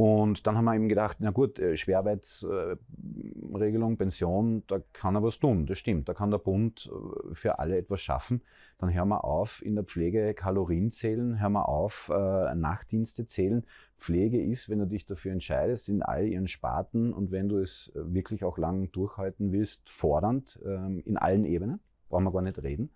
Und 0.00 0.46
dann 0.46 0.56
haben 0.56 0.64
wir 0.64 0.74
eben 0.74 0.88
gedacht, 0.88 1.18
na 1.20 1.30
gut, 1.30 1.58
äh, 1.58 1.76
Schwerarbeitsregelung, 1.76 3.98
Pension, 3.98 4.62
da 4.66 4.80
kann 4.94 5.14
er 5.14 5.22
was 5.22 5.38
tun. 5.38 5.66
Das 5.66 5.76
stimmt, 5.76 6.08
da 6.08 6.14
kann 6.14 6.30
der 6.30 6.38
Bund 6.38 6.90
äh, 6.90 7.34
für 7.34 7.58
alle 7.58 7.76
etwas 7.76 8.00
schaffen. 8.00 8.40
Dann 8.78 8.94
hören 8.94 9.08
wir 9.08 9.24
auf, 9.24 9.60
in 9.62 9.74
der 9.74 9.84
Pflege 9.84 10.32
Kalorien 10.32 10.90
zählen, 10.90 11.38
hören 11.38 11.52
wir 11.52 11.68
auf, 11.68 12.10
äh, 12.10 12.54
Nachtdienste 12.54 13.26
zählen. 13.26 13.62
Pflege 13.98 14.42
ist, 14.42 14.70
wenn 14.70 14.78
du 14.78 14.86
dich 14.86 15.04
dafür 15.04 15.32
entscheidest, 15.32 15.90
in 15.90 16.02
all 16.02 16.26
ihren 16.26 16.48
Sparten 16.48 17.12
und 17.12 17.30
wenn 17.30 17.50
du 17.50 17.58
es 17.58 17.92
wirklich 17.94 18.42
auch 18.42 18.56
lang 18.56 18.90
durchhalten 18.92 19.52
willst, 19.52 19.90
fordernd 19.90 20.58
ähm, 20.64 21.02
in 21.04 21.18
allen 21.18 21.44
Ebenen. 21.44 21.78
Brauchen 22.08 22.24
wir 22.24 22.32
gar 22.32 22.40
nicht 22.40 22.62
reden. 22.62 22.88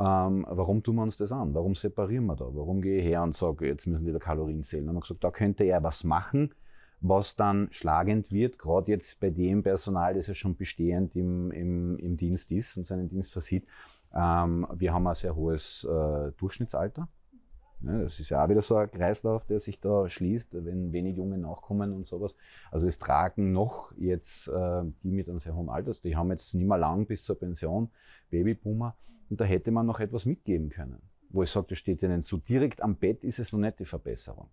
Ähm, 0.00 0.46
warum 0.48 0.82
tun 0.82 0.96
wir 0.96 1.02
uns 1.02 1.18
das 1.18 1.30
an? 1.30 1.52
Warum 1.52 1.74
separieren 1.74 2.24
wir 2.24 2.36
da? 2.36 2.46
Warum 2.46 2.80
gehe 2.80 3.00
ich 3.00 3.04
her 3.04 3.22
und 3.22 3.34
sage, 3.34 3.66
jetzt 3.66 3.86
müssen 3.86 4.06
die 4.06 4.12
da 4.12 4.18
Kalorien 4.18 4.62
zählen? 4.62 4.86
Dann 4.86 4.94
haben 4.94 4.96
wir 4.96 5.02
gesagt, 5.02 5.22
da 5.22 5.30
könnte 5.30 5.64
er 5.64 5.82
was 5.82 6.04
machen, 6.04 6.54
was 7.02 7.36
dann 7.36 7.68
schlagend 7.70 8.32
wird, 8.32 8.58
gerade 8.58 8.90
jetzt 8.90 9.20
bei 9.20 9.28
dem 9.28 9.62
Personal, 9.62 10.14
das 10.14 10.26
ja 10.26 10.34
schon 10.34 10.56
bestehend 10.56 11.14
im, 11.16 11.50
im, 11.50 11.98
im 11.98 12.16
Dienst 12.16 12.50
ist 12.50 12.78
und 12.78 12.86
seinen 12.86 13.10
Dienst 13.10 13.32
versieht. 13.32 13.66
Ähm, 14.14 14.66
wir 14.74 14.94
haben 14.94 15.06
ein 15.06 15.14
sehr 15.14 15.36
hohes 15.36 15.84
äh, 15.84 16.32
Durchschnittsalter. 16.38 17.08
Ja, 17.82 17.98
das 18.02 18.20
ist 18.20 18.30
ja 18.30 18.42
auch 18.44 18.48
wieder 18.48 18.62
so 18.62 18.76
ein 18.76 18.90
Kreislauf, 18.90 19.44
der 19.44 19.60
sich 19.60 19.80
da 19.80 20.08
schließt, 20.08 20.64
wenn 20.64 20.92
wenig 20.92 21.16
Junge 21.16 21.36
nachkommen 21.36 21.92
und 21.92 22.06
sowas. 22.06 22.34
Also 22.70 22.86
es 22.86 22.98
tragen 22.98 23.52
noch 23.52 23.92
jetzt 23.98 24.48
äh, 24.48 24.82
die 25.02 25.10
mit 25.10 25.28
einem 25.28 25.38
sehr 25.38 25.54
hohen 25.54 25.68
Alter, 25.68 25.92
die 26.02 26.16
haben 26.16 26.30
jetzt 26.30 26.54
nicht 26.54 26.66
mehr 26.66 26.78
lang 26.78 27.06
bis 27.06 27.22
zur 27.22 27.38
Pension, 27.38 27.90
Babyboomer. 28.30 28.96
Und 29.30 29.40
da 29.40 29.44
hätte 29.44 29.70
man 29.70 29.86
noch 29.86 30.00
etwas 30.00 30.26
mitgeben 30.26 30.68
können. 30.68 31.00
Wo 31.30 31.44
ich 31.44 31.50
sage, 31.50 31.68
das 31.70 31.78
steht 31.78 32.02
Ihnen 32.02 32.24
zu. 32.24 32.38
Direkt 32.38 32.82
am 32.82 32.96
Bett 32.96 33.22
ist 33.22 33.38
es 33.38 33.52
noch 33.52 33.60
nicht 33.60 33.78
die 33.78 33.84
Verbesserung. 33.84 34.50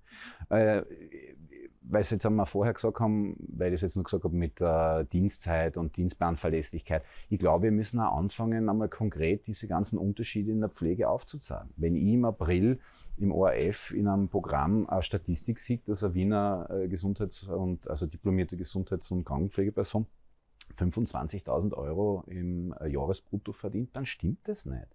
Äh, 0.50 0.84
weil 1.90 2.04
Sie 2.04 2.16
jetzt 2.16 2.26
einmal 2.26 2.46
vorher 2.46 2.74
gesagt 2.74 3.00
haben, 3.00 3.36
weil 3.40 3.70
ich 3.70 3.76
es 3.76 3.82
jetzt 3.82 3.96
nur 3.96 4.04
gesagt 4.04 4.24
habe 4.24 4.36
mit 4.36 4.62
äh, 4.62 5.06
Dienstzeit 5.06 5.78
und 5.78 5.98
Dienstplanverlässlichkeit. 5.98 7.04
Ich 7.30 7.40
glaube, 7.40 7.64
wir 7.64 7.72
müssen 7.72 8.00
auch 8.00 8.18
anfangen, 8.18 8.70
einmal 8.70 8.90
konkret 8.90 9.48
diese 9.48 9.68
ganzen 9.68 9.98
Unterschiede 9.98 10.52
in 10.52 10.60
der 10.60 10.70
Pflege 10.70 11.10
aufzuzeigen. 11.10 11.70
Wenn 11.78 11.96
ich 11.96 12.04
im 12.04 12.26
April 12.26 12.80
im 13.18 13.32
ORF 13.32 13.92
in 13.92 14.08
einem 14.08 14.28
Programm 14.28 14.88
eine 14.88 15.02
Statistik 15.02 15.60
sieht, 15.60 15.88
dass 15.88 16.04
eine 16.04 16.14
Wiener 16.14 16.70
äh, 16.70 16.88
Gesundheits- 16.88 17.48
und 17.48 17.90
also 17.90 18.06
diplomierte 18.06 18.58
Gesundheits- 18.58 19.10
und 19.10 19.26
Krankenpflegeperson 19.26 20.06
25.000 20.76 21.74
Euro 21.74 22.24
im 22.28 22.74
äh, 22.80 22.88
Jahresbrutto 22.88 23.54
verdient, 23.54 23.96
dann 23.96 24.06
stimmt 24.06 24.48
das 24.48 24.66
nicht. 24.66 24.88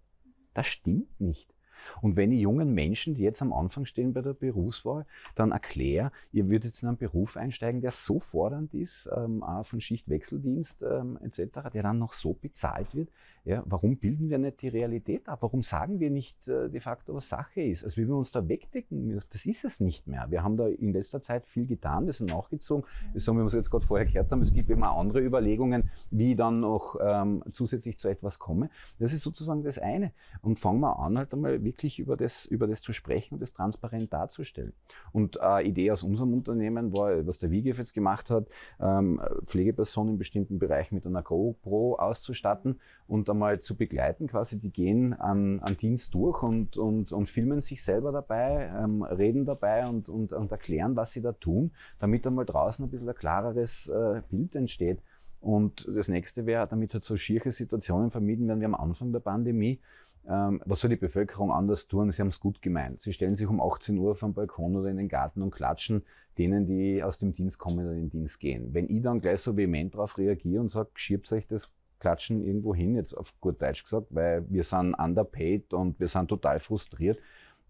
Das 0.55 0.67
stimmt 0.67 1.21
nicht. 1.21 1.52
Und 2.01 2.17
wenn 2.17 2.33
ich 2.33 2.41
jungen 2.41 2.75
Menschen, 2.75 3.15
die 3.15 3.23
jetzt 3.23 3.43
am 3.43 3.53
Anfang 3.53 3.85
stehen 3.85 4.13
bei 4.13 4.23
der 4.23 4.35
Berufswahl, 4.35 5.07
dann 5.35 5.53
erkläre, 5.53 6.13
ihr 6.33 6.49
würdet 6.49 6.65
jetzt 6.65 6.83
in 6.83 6.89
einen 6.89 6.99
Beruf 6.99 7.37
einsteigen, 7.37 7.81
der 7.81 7.91
so 7.91 8.21
fordernd 8.21 8.75
ist, 8.75 9.09
ähm, 9.17 9.43
auch 9.43 9.65
von 9.65 9.81
Schichtwechseldienst 9.81 10.83
ähm, 10.83 11.19
etc., 11.23 11.71
der 11.73 11.83
dann 11.83 11.99
noch 11.99 12.13
so 12.13 12.35
bezahlt 12.35 12.95
wird, 12.95 13.09
ja, 13.45 13.65
warum 13.67 13.97
bilden 13.97 14.31
wir 14.31 14.39
nicht 14.39 14.63
die 14.63 14.69
Realität 14.69 15.29
ab? 15.29 15.41
Warum 15.43 15.65
sagen 15.65 15.99
wir 15.99 16.11
nicht 16.11 16.37
äh, 16.47 16.69
de 16.69 16.79
facto, 16.79 17.13
was 17.13 17.29
Sache 17.29 17.61
ist? 17.61 17.83
Also 17.83 17.97
wie 17.97 18.07
wir 18.07 18.15
uns 18.15 18.31
da 18.31 18.49
wegdecken, 18.49 19.21
das 19.31 19.47
ist 19.47 19.65
es 19.65 19.81
nicht 19.81 20.07
mehr. 20.07 20.27
Wir 20.31 20.45
haben 20.45 20.57
da 20.57 20.69
in 20.69 20.93
letzter 20.93 21.21
Zeit 21.21 21.49
viel 21.49 21.67
getan, 21.67 22.07
wir 22.07 22.13
sind 22.13 22.31
nachgezogen. 22.31 22.85
Das 23.15 23.27
haben 23.27 23.37
wir 23.37 23.43
uns 23.43 23.53
jetzt 23.53 23.71
gerade 23.71 23.85
vorher 23.85 24.07
gehört 24.07 24.31
haben. 24.31 24.43
Es 24.43 24.53
gibt 24.53 24.71
immer 24.71 24.93
andere 24.93 25.21
Überlegungen, 25.21 25.91
wie 26.13 26.33
ich 26.33 26.37
dann 26.37 26.61
noch 26.61 26.97
ähm, 27.01 27.43
zusätzlich 27.51 27.99
zu 27.99 28.07
etwas 28.07 28.39
komme. 28.39 28.71
Das 29.01 29.13
ist 29.13 29.23
sozusagen 29.23 29.65
das 29.65 29.79
eine. 29.79 30.13
Und 30.41 30.61
fangen 30.61 30.79
wir 30.79 31.01
an, 31.01 31.19
halt 31.19 31.33
einmal 31.33 31.65
wirklich 31.65 31.72
über 31.99 32.17
das, 32.17 32.45
über 32.47 32.67
das 32.67 32.83
zu 32.83 32.93
sprechen 32.93 33.35
und 33.35 33.41
das 33.41 33.53
transparent 33.53 34.13
darzustellen. 34.13 34.73
Und 35.13 35.41
eine 35.41 35.67
Idee 35.67 35.91
aus 35.91 36.03
unserem 36.03 36.33
Unternehmen 36.33 36.93
war, 36.93 37.27
was 37.27 37.39
der 37.39 37.51
WIGEF 37.51 37.79
jetzt 37.79 37.95
gemacht 37.95 38.31
hat, 38.31 38.49
ähm, 38.81 39.21
Pflegepersonen 39.47 40.15
in 40.15 40.19
bestimmten 40.19 40.59
Bereichen 40.59 40.95
mit 40.95 41.07
einer 41.07 41.23
GoPro 41.23 41.97
auszustatten 41.97 42.81
und 43.07 43.29
einmal 43.29 43.61
zu 43.61 43.77
begleiten, 43.77 44.27
quasi, 44.27 44.59
die 44.59 44.71
gehen 44.71 45.13
an, 45.15 45.61
an 45.61 45.77
Dienst 45.77 46.15
durch 46.15 46.43
und, 46.43 46.77
und, 46.77 47.13
und 47.13 47.29
filmen 47.29 47.61
sich 47.61 47.83
selber 47.83 48.13
dabei, 48.13 48.71
ähm, 48.77 49.03
reden 49.03 49.45
dabei 49.45 49.87
und, 49.87 50.09
und, 50.09 50.33
und 50.33 50.53
erklären, 50.53 50.97
was 50.97 51.13
sie 51.13 51.23
da 51.23 51.33
tun, 51.33 51.73
damit 51.99 52.27
einmal 52.27 52.45
draußen 52.45 52.85
ein 52.85 52.91
bisschen 52.91 53.09
ein 53.09 53.15
klareres 53.15 53.89
äh, 53.89 54.23
Bild 54.31 54.55
entsteht. 54.55 55.01
Und 55.43 55.89
das 55.93 56.07
nächste 56.07 56.47
wäre, 56.47 56.69
damit 56.69 56.95
halt 56.95 57.03
so 57.03 57.17
schiere 57.17 57.51
Situationen 57.51 58.11
vermieden 58.11 58.47
werden 58.47 58.61
wie 58.61 58.65
am 58.65 58.77
Anfang 58.77 59.13
der 59.13 59.19
Pandemie. 59.19 59.81
Ähm, 60.29 60.63
was 60.65 60.81
soll 60.81 60.91
die 60.91 60.97
Bevölkerung 60.97 61.51
anders 61.51 61.89
tun? 61.89 62.11
Sie 62.11 62.21
haben 62.21 62.29
es 62.29 62.41
gut 62.41 62.63
gemeint. 62.63 63.01
Sie 63.01 63.13
stellen 63.13 63.35
sich 63.35 63.47
um 63.47 63.61
18 63.61 63.99
Uhr 63.99 64.15
vom 64.15 64.35
Balkon 64.35 64.77
oder 64.77 64.89
in 64.89 64.97
den 64.97 65.09
Garten 65.09 65.43
und 65.43 65.51
klatschen 65.51 66.05
denen, 66.39 66.67
die 66.67 67.03
aus 67.03 67.19
dem 67.19 67.33
Dienst 67.33 67.59
kommen 67.59 67.81
oder 67.81 67.93
in 67.93 68.05
den 68.05 68.11
Dienst 68.11 68.41
gehen. 68.41 68.73
Wenn 68.73 68.89
ich 68.89 69.03
dann 69.03 69.21
gleich 69.21 69.41
so 69.41 69.57
vehement 69.57 69.95
darauf 69.95 70.17
reagiere 70.19 70.61
und 70.61 70.69
sage, 70.69 70.91
schiebt 70.95 71.31
euch 71.33 71.47
das 71.47 71.73
klatschen 71.99 72.45
irgendwo 72.45 72.75
hin, 72.75 72.97
jetzt 72.97 73.15
auf 73.15 73.39
gut 73.41 73.61
Deutsch 73.63 73.85
gesagt, 73.85 74.09
weil 74.11 74.45
wir 74.49 74.65
sind 74.65 74.95
underpaid 74.95 75.73
und 75.73 76.01
wir 76.01 76.09
sind 76.09 76.29
total 76.29 76.59
frustriert. 76.59 77.19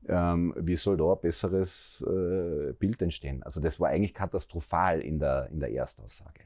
Ähm, 0.09 0.55
wie 0.57 0.77
soll 0.77 0.97
da 0.97 1.13
ein 1.13 1.21
besseres 1.21 2.05
äh, 2.07 2.73
Bild 2.73 3.01
entstehen? 3.03 3.43
Also 3.43 3.61
das 3.61 3.79
war 3.79 3.91
eigentlich 3.91 4.15
katastrophal 4.15 5.01
in 5.01 5.19
der, 5.19 5.49
in 5.51 5.61
der 5.61 5.71
Erstaussage. 5.73 6.45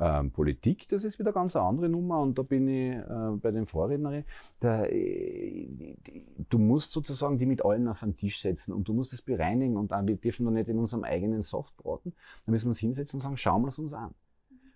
Ähm, 0.00 0.30
Politik, 0.30 0.88
das 0.88 1.02
ist 1.02 1.18
wieder 1.18 1.32
ganz 1.32 1.56
eine 1.56 1.64
andere 1.64 1.88
Nummer 1.88 2.20
und 2.20 2.38
da 2.38 2.42
bin 2.42 2.68
ich 2.68 2.94
äh, 2.94 3.36
bei 3.42 3.50
den 3.50 3.66
Vorrednerinnen. 3.66 4.24
äh, 4.62 5.96
du 6.48 6.58
musst 6.58 6.92
sozusagen 6.92 7.36
die 7.36 7.46
mit 7.46 7.64
allen 7.64 7.88
auf 7.88 8.00
den 8.00 8.16
Tisch 8.16 8.40
setzen 8.40 8.72
und 8.72 8.86
du 8.86 8.92
musst 8.92 9.12
es 9.12 9.22
bereinigen 9.22 9.76
und 9.76 9.92
auch, 9.92 10.06
wir 10.06 10.16
dürfen 10.16 10.46
doch 10.46 10.52
nicht 10.52 10.68
in 10.68 10.78
unserem 10.78 11.02
eigenen 11.02 11.42
Soft 11.42 11.76
braten. 11.76 12.12
Da 12.46 12.52
müssen 12.52 12.66
wir 12.66 12.70
uns 12.70 12.78
hinsetzen 12.78 13.16
und 13.16 13.22
sagen, 13.22 13.36
schauen 13.36 13.62
wir 13.62 13.68
es 13.68 13.78
uns 13.80 13.92
an. 13.92 14.14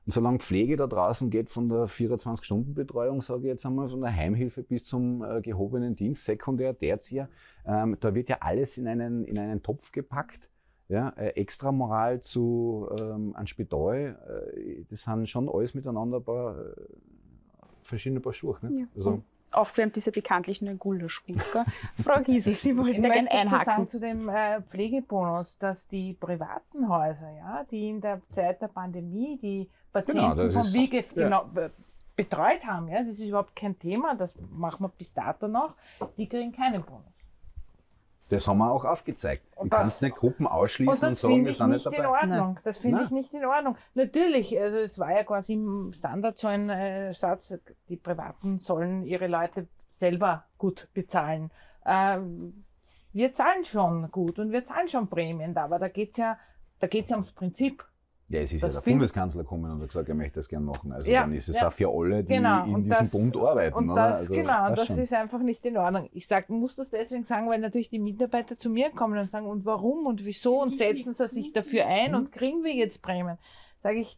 Und 0.05 0.13
solange 0.13 0.41
Pflege 0.41 0.77
da 0.77 0.89
draußen 0.89 1.31
geht, 1.31 1.49
von 1.49 1.69
der 1.69 1.87
24-Stunden-Betreuung, 1.87 3.23
sage 3.23 3.43
ich 3.43 3.47
jetzt 3.47 3.65
einmal, 3.65 3.89
von 3.89 4.01
der 4.01 4.15
Heimhilfe 4.15 4.65
bis 4.65 4.85
zum 4.85 5.23
äh, 5.23 5.41
gehobenen 5.41 5.95
Dienst, 5.95 6.25
Sekundär, 6.25 6.77
Tertiär, 6.77 7.29
ähm, 7.65 7.97
da 8.01 8.13
wird 8.15 8.29
ja 8.29 8.39
alles 8.41 8.77
in 8.77 8.89
einen, 8.89 9.25
in 9.25 9.39
einen 9.39 9.63
Topf 9.63 9.93
gepackt. 9.93 10.51
Ja, 10.88 11.11
äh, 11.16 11.29
Extramoral 11.31 12.21
zu 12.21 12.88
ähm, 13.01 13.35
ein 13.37 13.47
Spital, 13.47 14.18
äh, 14.57 14.85
das 14.90 15.03
sind 15.03 15.29
schon 15.29 15.49
alles 15.49 15.75
miteinander 15.75 16.18
ein 16.18 16.25
paar 16.25 16.59
äh, 16.59 16.75
verschiedene 17.83 18.21
Paar 18.21 18.33
Schuhe. 18.33 18.59
Ja. 18.62 18.85
Also, 18.95 19.23
aufgewärmt 19.53 19.97
ist 19.97 20.07
ja 20.07 20.12
bekanntlich 20.12 20.61
nur 20.62 20.71
ein 20.71 20.79
Gulaschgut. 20.79 21.40
Frau 22.03 22.21
Giese, 22.23 22.55
Sie 22.55 22.77
wollten 22.77 22.97
ich 22.97 23.03
da 23.03 23.09
gerne 23.09 23.31
einhaken. 23.31 23.64
sagen 23.64 23.88
zu 23.88 24.01
dem 24.01 24.29
äh, 24.29 24.61
Pflegebonus, 24.62 25.59
dass 25.59 25.87
die 25.88 26.14
privaten 26.14 26.88
Häuser, 26.88 27.31
ja, 27.37 27.64
die 27.71 27.90
in 27.90 28.01
der 28.01 28.21
Zeit 28.31 28.61
der 28.61 28.68
Pandemie 28.68 29.38
die 29.38 29.68
Patienten 29.92 30.37
Genau, 30.37 30.51
vom 30.51 30.61
ist- 30.62 30.73
WIGEF 30.73 31.16
ja. 31.16 31.25
genau, 31.25 31.45
be- 31.45 31.71
betreut 32.16 32.64
haben, 32.66 32.88
ja, 32.88 32.99
das 33.03 33.14
ist 33.14 33.21
überhaupt 33.21 33.55
kein 33.57 33.79
Thema, 33.79 34.14
das 34.14 34.35
machen 34.51 34.85
wir 34.85 34.88
bis 34.90 35.12
dato 35.14 35.49
noch, 35.49 35.75
die 36.16 36.27
kriegen 36.29 36.53
keinen 36.53 36.83
Bonus. 36.83 37.05
Das 38.33 38.49
haben 38.49 38.59
wir 38.59 38.71
auch 38.71 38.85
aufgezeigt. 38.87 39.45
Und 39.57 39.66
du 39.66 39.71
das- 39.77 39.81
kannst 39.81 40.03
nicht 40.03 40.16
Gruppen 40.16 40.47
ausschließen 40.47 40.88
Und 40.95 41.03
und, 41.03 41.11
das 41.11 41.21
sagen, 41.21 41.33
finde 41.35 41.45
wir 41.45 41.51
ich 41.53 41.59
sind 41.59 41.68
nicht 41.71 41.85
nicht 41.87 41.97
in 41.99 42.03
dabei. 42.03 42.21
Ordnung. 42.21 42.59
Das 42.64 42.79
finde 42.79 43.03
ich 43.03 43.11
nicht 43.11 43.35
in 43.35 43.45
Ordnung. 43.45 43.77
Natürlich, 43.95 44.59
also 44.59 44.77
es 44.79 44.99
war 44.99 45.11
ja 45.12 45.23
quasi 45.25 45.53
im 45.53 45.92
Standard 45.92 46.38
so 46.38 46.49
ein 46.49 46.71
äh, 46.71 47.12
Satz, 47.12 47.55
die 47.88 47.97
Privaten 47.97 48.59
sollen 48.59 49.03
ihre 49.05 49.27
Leute 49.27 49.68
selber 49.90 50.45
gut 50.57 50.88
bezahlen. 50.95 51.51
Äh, 51.85 52.18
wir 53.12 53.35
zahlen 53.35 53.64
schon 53.64 54.11
gut 54.11 54.38
und 54.38 54.51
wir 54.51 54.64
zahlen 54.64 54.88
schon 54.88 55.09
Prämien, 55.09 55.55
aber 55.57 55.79
da 55.79 55.88
geht 55.88 56.12
es 56.12 56.16
ja, 56.16 56.38
da 56.79 56.87
geht's 56.87 57.11
ja 57.11 57.16
ums 57.16 57.33
Prinzip. 57.33 57.85
Ja, 58.33 58.40
es 58.40 58.53
ist 58.53 58.62
ja 58.62 58.68
Das 58.68 58.77
der 58.77 58.83
find- 58.83 58.95
Bundeskanzler 58.97 59.42
gekommen 59.42 59.71
und 59.71 59.83
hat 59.83 59.88
gesagt, 59.88 60.09
er 60.09 60.14
möchte 60.14 60.37
das 60.37 60.49
gerne 60.49 60.64
machen. 60.64 60.90
Also 60.90 61.11
Ja, 61.11 61.21
dann 61.21 61.35
ist 61.35 61.49
es 61.51 61.57
ja. 61.57 61.68
auch 61.68 61.73
für 61.73 61.88
alle, 61.88 62.25
die 62.25 62.33
Genau, 62.35 62.64
in 62.64 62.75
und 62.77 62.85
diesem 62.85 62.99
das- 62.99 63.12
Bund 63.12 63.37
arbeiten. 63.37 63.75
Und 63.77 63.88
das, 63.88 64.21
Also, 64.21 64.33
genau, 64.35 64.75
das 64.75 64.88
schon. 64.88 64.99
ist 65.01 65.12
einfach 65.12 65.40
nicht 65.40 65.66
in 65.66 65.77
Ordnung. 65.77 66.09
Ich 66.12 66.27
sag, 66.27 66.49
muss 66.49 66.75
das 66.75 66.88
deswegen 66.88 67.25
sagen, 67.25 67.47
weil 67.49 67.61
natürlich 67.61 67.90
die 67.90 67.99
Mitarbeiter 67.99 68.57
zu 68.57 68.71
mir 68.71 68.90
kommen 68.90 69.18
und 69.18 69.31
sagen, 69.31 69.47
und 69.47 69.66
warum 69.66 70.07
und 70.07 70.25
wieso 70.25 70.62
und 70.62 70.79
setzen 70.79 71.12
sie 71.12 71.27
sich 71.27 71.53
dafür 71.53 71.87
ein 71.87 72.12
Mhm. 72.12 72.16
und 72.16 72.33
kriegen 72.33 72.64
wir 72.64 72.75
jetzt 72.75 73.03
Prämien? 73.03 73.37
Sage 73.81 73.99
ich, 73.99 74.16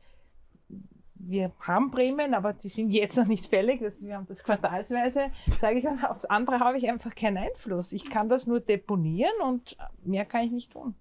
wir 1.17 1.51
haben 1.61 1.91
Prämien, 1.91 2.35
aber 2.35 2.53
die 2.53 2.69
sind 2.69 2.91
jetzt 2.91 3.17
noch 3.17 3.27
nicht 3.27 3.47
fällig, 3.47 3.81
das, 3.81 4.01
wir 4.03 4.15
haben 4.17 4.27
das 4.29 4.45
quartalsweise, 4.45 5.31
sage 5.61 5.79
ich, 5.79 5.87
und 5.89 6.05
aufs 6.05 6.25
andere 6.27 6.61
habe 6.61 6.77
ich 6.79 6.89
einfach 6.89 7.15
keinen 7.15 7.39
Einfluss. 7.39 7.93
Ich 7.93 8.09
kann 8.11 8.29
das 8.29 8.47
nur 8.47 8.61
deponieren 8.61 9.33
und 9.43 9.77
mehr 10.05 10.25
kann 10.25 10.43
ich 10.45 10.53
nicht 10.53 10.73
tun. 10.73 10.95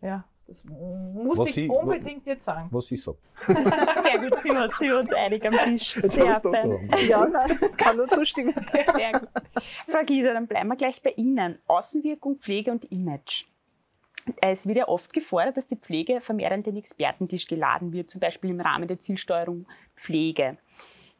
Ja, 0.00 0.24
das 0.48 0.64
musste 0.64 1.38
Was 1.42 1.48
ich 1.50 1.54
Sie- 1.54 1.68
unbedingt 1.68 2.26
jetzt 2.26 2.44
sagen. 2.44 2.68
Was 2.70 2.90
ich 2.90 3.02
sage. 3.02 3.18
Sehr 3.46 4.18
gut, 4.18 4.38
sind 4.40 4.54
wir, 4.54 4.68
sind 4.78 4.88
wir 4.88 4.98
uns 4.98 5.12
einig 5.12 5.44
am 5.46 5.52
Tisch. 5.52 5.94
Sehr 6.02 6.40
fein. 6.40 6.90
Ja, 7.06 7.28
nein, 7.28 7.58
kann 7.76 7.96
nur 7.98 8.08
zustimmen. 8.08 8.54
Sehr 8.94 9.12
gut. 9.12 9.28
Frau 9.88 10.02
Gieser, 10.04 10.32
dann 10.32 10.46
bleiben 10.46 10.68
wir 10.68 10.76
gleich 10.76 11.02
bei 11.02 11.10
Ihnen. 11.10 11.58
Außenwirkung, 11.66 12.38
Pflege 12.38 12.70
und 12.70 12.90
Image. 12.90 13.44
Es 14.40 14.66
wird 14.66 14.76
ja 14.78 14.88
oft 14.88 15.12
gefordert, 15.12 15.56
dass 15.56 15.66
die 15.66 15.76
Pflege 15.76 16.20
vermehrt 16.20 16.52
an 16.52 16.62
den 16.62 16.76
Expertentisch 16.76 17.46
geladen 17.46 17.92
wird, 17.92 18.10
zum 18.10 18.20
Beispiel 18.20 18.50
im 18.50 18.60
Rahmen 18.60 18.88
der 18.88 19.00
Zielsteuerung 19.00 19.66
Pflege. 19.96 20.58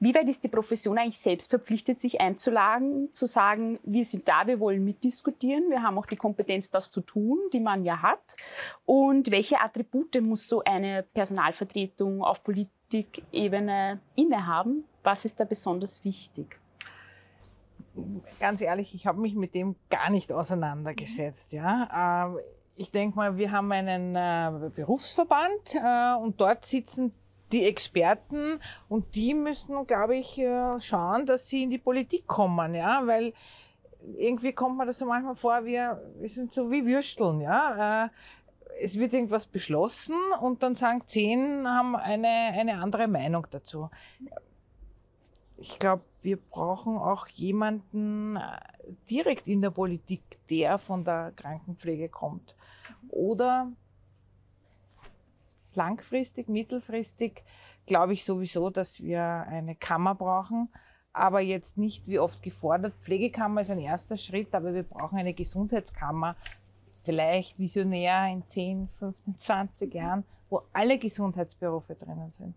Wie 0.00 0.14
weit 0.14 0.28
ist 0.28 0.44
die 0.44 0.48
Profession 0.48 0.96
eigentlich 0.96 1.18
selbst 1.18 1.50
verpflichtet, 1.50 2.00
sich 2.00 2.20
einzuladen, 2.20 3.12
zu 3.12 3.26
sagen, 3.26 3.80
wir 3.82 4.04
sind 4.04 4.28
da, 4.28 4.46
wir 4.46 4.60
wollen 4.60 4.84
mitdiskutieren, 4.84 5.70
wir 5.70 5.82
haben 5.82 5.98
auch 5.98 6.06
die 6.06 6.16
Kompetenz, 6.16 6.70
das 6.70 6.90
zu 6.90 7.00
tun, 7.00 7.38
die 7.52 7.60
man 7.60 7.84
ja 7.84 8.00
hat? 8.00 8.36
Und 8.84 9.30
welche 9.30 9.60
Attribute 9.60 10.20
muss 10.22 10.46
so 10.46 10.62
eine 10.62 11.02
Personalvertretung 11.14 12.22
auf 12.22 12.44
Politikebene 12.44 14.00
innehaben? 14.14 14.84
Was 15.02 15.24
ist 15.24 15.40
da 15.40 15.44
besonders 15.44 16.04
wichtig? 16.04 16.58
ganz 18.38 18.60
ehrlich, 18.60 18.94
ich 18.94 19.06
habe 19.06 19.20
mich 19.20 19.34
mit 19.34 19.54
dem 19.54 19.76
gar 19.90 20.10
nicht 20.10 20.32
auseinandergesetzt. 20.32 21.52
Ja? 21.52 22.26
Ähm, 22.26 22.38
ich 22.76 22.90
denke 22.90 23.16
mal, 23.16 23.36
wir 23.36 23.50
haben 23.50 23.72
einen 23.72 24.14
äh, 24.14 24.70
Berufsverband 24.74 25.74
äh, 25.74 26.14
und 26.22 26.40
dort 26.40 26.64
sitzen 26.64 27.12
die 27.52 27.64
Experten 27.66 28.60
und 28.88 29.14
die 29.14 29.34
müssen, 29.34 29.86
glaube 29.86 30.16
ich, 30.16 30.38
äh, 30.38 30.80
schauen, 30.80 31.26
dass 31.26 31.48
sie 31.48 31.62
in 31.62 31.70
die 31.70 31.78
Politik 31.78 32.26
kommen, 32.26 32.74
ja, 32.74 33.02
weil 33.06 33.32
irgendwie 34.16 34.52
kommt 34.52 34.78
mir 34.78 34.86
das 34.86 34.98
so 34.98 35.06
manchmal 35.06 35.34
vor, 35.34 35.64
wir, 35.64 36.02
wir 36.18 36.28
sind 36.28 36.52
so 36.52 36.70
wie 36.70 36.84
Würsteln, 36.86 37.40
ja. 37.40 38.04
Äh, 38.04 38.08
es 38.80 38.96
wird 38.96 39.12
irgendwas 39.12 39.46
beschlossen 39.46 40.14
und 40.40 40.62
dann 40.62 40.76
sagen 40.76 41.02
zehn, 41.06 41.66
haben 41.66 41.96
eine, 41.96 42.28
eine 42.28 42.80
andere 42.80 43.08
Meinung 43.08 43.44
dazu 43.50 43.90
ich 45.58 45.78
glaube, 45.78 46.02
wir 46.22 46.36
brauchen 46.36 46.96
auch 46.96 47.26
jemanden 47.28 48.36
äh, 48.36 48.40
direkt 49.10 49.46
in 49.46 49.60
der 49.60 49.70
Politik, 49.70 50.22
der 50.48 50.78
von 50.78 51.04
der 51.04 51.32
Krankenpflege 51.36 52.08
kommt. 52.08 52.56
Oder 53.08 53.70
langfristig, 55.78 56.48
mittelfristig 56.48 57.42
glaube 57.86 58.12
ich 58.12 58.24
sowieso, 58.24 58.68
dass 58.68 59.02
wir 59.02 59.22
eine 59.22 59.74
Kammer 59.74 60.14
brauchen. 60.14 60.68
Aber 61.12 61.40
jetzt 61.40 61.78
nicht 61.78 62.06
wie 62.06 62.18
oft 62.18 62.42
gefordert. 62.42 62.94
Pflegekammer 63.00 63.62
ist 63.62 63.70
ein 63.70 63.80
erster 63.80 64.16
Schritt, 64.16 64.54
aber 64.54 64.74
wir 64.74 64.82
brauchen 64.82 65.18
eine 65.18 65.34
Gesundheitskammer, 65.34 66.36
vielleicht 67.02 67.58
visionär 67.58 68.28
in 68.30 68.46
10, 68.46 68.88
15, 68.98 69.38
20 69.38 69.94
Jahren, 69.94 70.24
wo 70.50 70.62
alle 70.72 70.98
Gesundheitsberufe 70.98 71.94
drinnen 71.94 72.30
sind. 72.30 72.54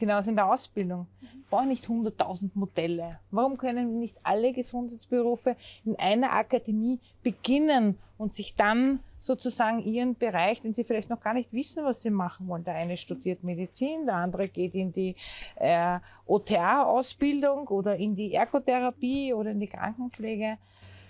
Genauso 0.00 0.30
in 0.30 0.36
der 0.36 0.50
Ausbildung. 0.50 1.06
Brauchen 1.50 1.68
nicht 1.68 1.84
100.000 1.84 2.52
Modelle. 2.54 3.18
Warum 3.30 3.58
können 3.58 4.00
nicht 4.00 4.16
alle 4.22 4.54
Gesundheitsberufe 4.54 5.56
in 5.84 5.94
einer 5.98 6.32
Akademie 6.32 6.98
beginnen 7.22 7.98
und 8.16 8.32
sich 8.32 8.54
dann 8.54 9.00
sozusagen 9.20 9.80
ihren 9.80 10.14
Bereich, 10.14 10.62
den 10.62 10.72
sie 10.72 10.84
vielleicht 10.84 11.10
noch 11.10 11.20
gar 11.20 11.34
nicht 11.34 11.52
wissen, 11.52 11.84
was 11.84 12.00
sie 12.00 12.08
machen 12.08 12.48
wollen. 12.48 12.64
Der 12.64 12.76
eine 12.76 12.96
studiert 12.96 13.44
Medizin, 13.44 14.06
der 14.06 14.14
andere 14.14 14.48
geht 14.48 14.74
in 14.74 14.90
die 14.90 15.16
äh, 15.56 15.98
OTA-Ausbildung 16.26 17.68
oder 17.68 17.94
in 17.96 18.16
die 18.16 18.32
Ergotherapie 18.32 19.34
oder 19.34 19.50
in 19.50 19.60
die 19.60 19.66
Krankenpflege. 19.66 20.56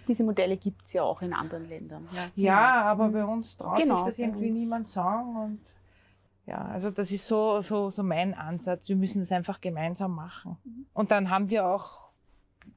diese 0.08 0.24
Modelle 0.24 0.56
gibt 0.56 0.84
es 0.84 0.94
ja 0.94 1.04
auch 1.04 1.22
in 1.22 1.32
anderen 1.32 1.68
Ländern. 1.68 2.08
Ja, 2.12 2.30
ja 2.34 2.82
aber 2.82 3.10
bei 3.10 3.24
uns 3.24 3.56
traut 3.56 3.80
Genau, 3.80 3.98
sich 3.98 4.06
das 4.06 4.18
irgendwie 4.18 4.50
niemand 4.50 4.88
sagen. 4.88 5.36
Und 5.36 5.60
ja, 6.50 6.64
also 6.64 6.90
das 6.90 7.12
ist 7.12 7.28
so, 7.28 7.60
so, 7.60 7.90
so 7.90 8.02
mein 8.02 8.34
Ansatz. 8.34 8.88
Wir 8.88 8.96
müssen 8.96 9.20
das 9.20 9.30
einfach 9.30 9.60
gemeinsam 9.60 10.16
machen. 10.16 10.56
Und 10.92 11.12
dann 11.12 11.30
haben 11.30 11.48
wir 11.48 11.64
auch 11.64 12.10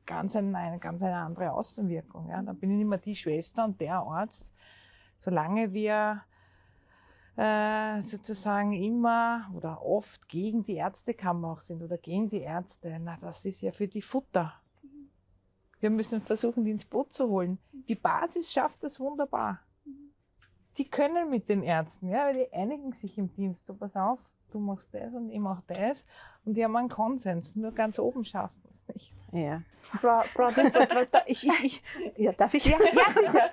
ganz 0.05 0.35
eine, 0.35 0.55
eine, 0.55 0.77
ganz 0.77 1.01
eine 1.01 1.15
andere 1.15 1.51
Außenwirkung. 1.51 2.29
Ja. 2.29 2.43
Dann 2.43 2.55
bin 2.59 2.79
ich 2.79 2.85
mehr 2.85 2.99
die 2.99 3.15
Schwester 3.15 3.65
und 3.65 3.81
der 3.81 3.95
Arzt. 3.95 4.47
Solange 5.17 5.73
wir 5.73 6.21
äh, 7.35 7.99
sozusagen 8.03 8.73
immer 8.73 9.49
oder 9.55 9.83
oft 9.83 10.29
gegen 10.29 10.63
die 10.63 10.75
Ärztekammer 10.75 11.53
auch 11.53 11.61
sind 11.61 11.81
oder 11.81 11.97
gegen 11.97 12.29
die 12.29 12.41
Ärzte, 12.41 12.99
na, 13.01 13.17
das 13.19 13.43
ist 13.43 13.61
ja 13.61 13.71
für 13.71 13.87
die 13.87 14.03
Futter. 14.03 14.53
Wir 15.79 15.89
müssen 15.89 16.21
versuchen, 16.21 16.63
die 16.63 16.71
ins 16.71 16.85
Boot 16.85 17.11
zu 17.11 17.27
holen. 17.27 17.57
Die 17.87 17.95
Basis 17.95 18.53
schafft 18.53 18.83
das 18.83 18.99
wunderbar. 18.99 19.61
Die 20.77 20.89
können 20.89 21.29
mit 21.29 21.49
den 21.49 21.63
Ärzten, 21.63 22.09
ja, 22.09 22.25
weil 22.25 22.33
die 22.33 22.53
einigen 22.53 22.91
sich 22.93 23.17
im 23.17 23.31
Dienst. 23.33 23.69
Du 23.69 23.73
pass 23.73 23.95
auf, 23.95 24.19
du 24.51 24.59
machst 24.59 24.93
das 24.93 25.13
und 25.13 25.29
ich 25.29 25.39
mach 25.39 25.61
das. 25.67 26.05
Und 26.45 26.57
die 26.57 26.63
haben 26.63 26.75
einen 26.75 26.89
Konsens. 26.89 27.55
Nur 27.55 27.71
ganz 27.71 27.99
oben 27.99 28.25
schaffen 28.25 28.61
es 28.69 28.85
nicht. 28.93 29.13
Ja. 29.31 29.61
Frau, 29.81 30.21
Frau 30.33 30.51
Dimpert, 30.51 30.93
was, 30.93 31.11
Ich, 31.25 31.47
ich, 31.47 31.63
ich, 31.63 31.83
ja, 32.17 32.31
darf 32.33 32.53
ich? 32.53 32.65
ja, 32.65 32.77
ja, 32.79 33.13
sicher. 33.13 33.49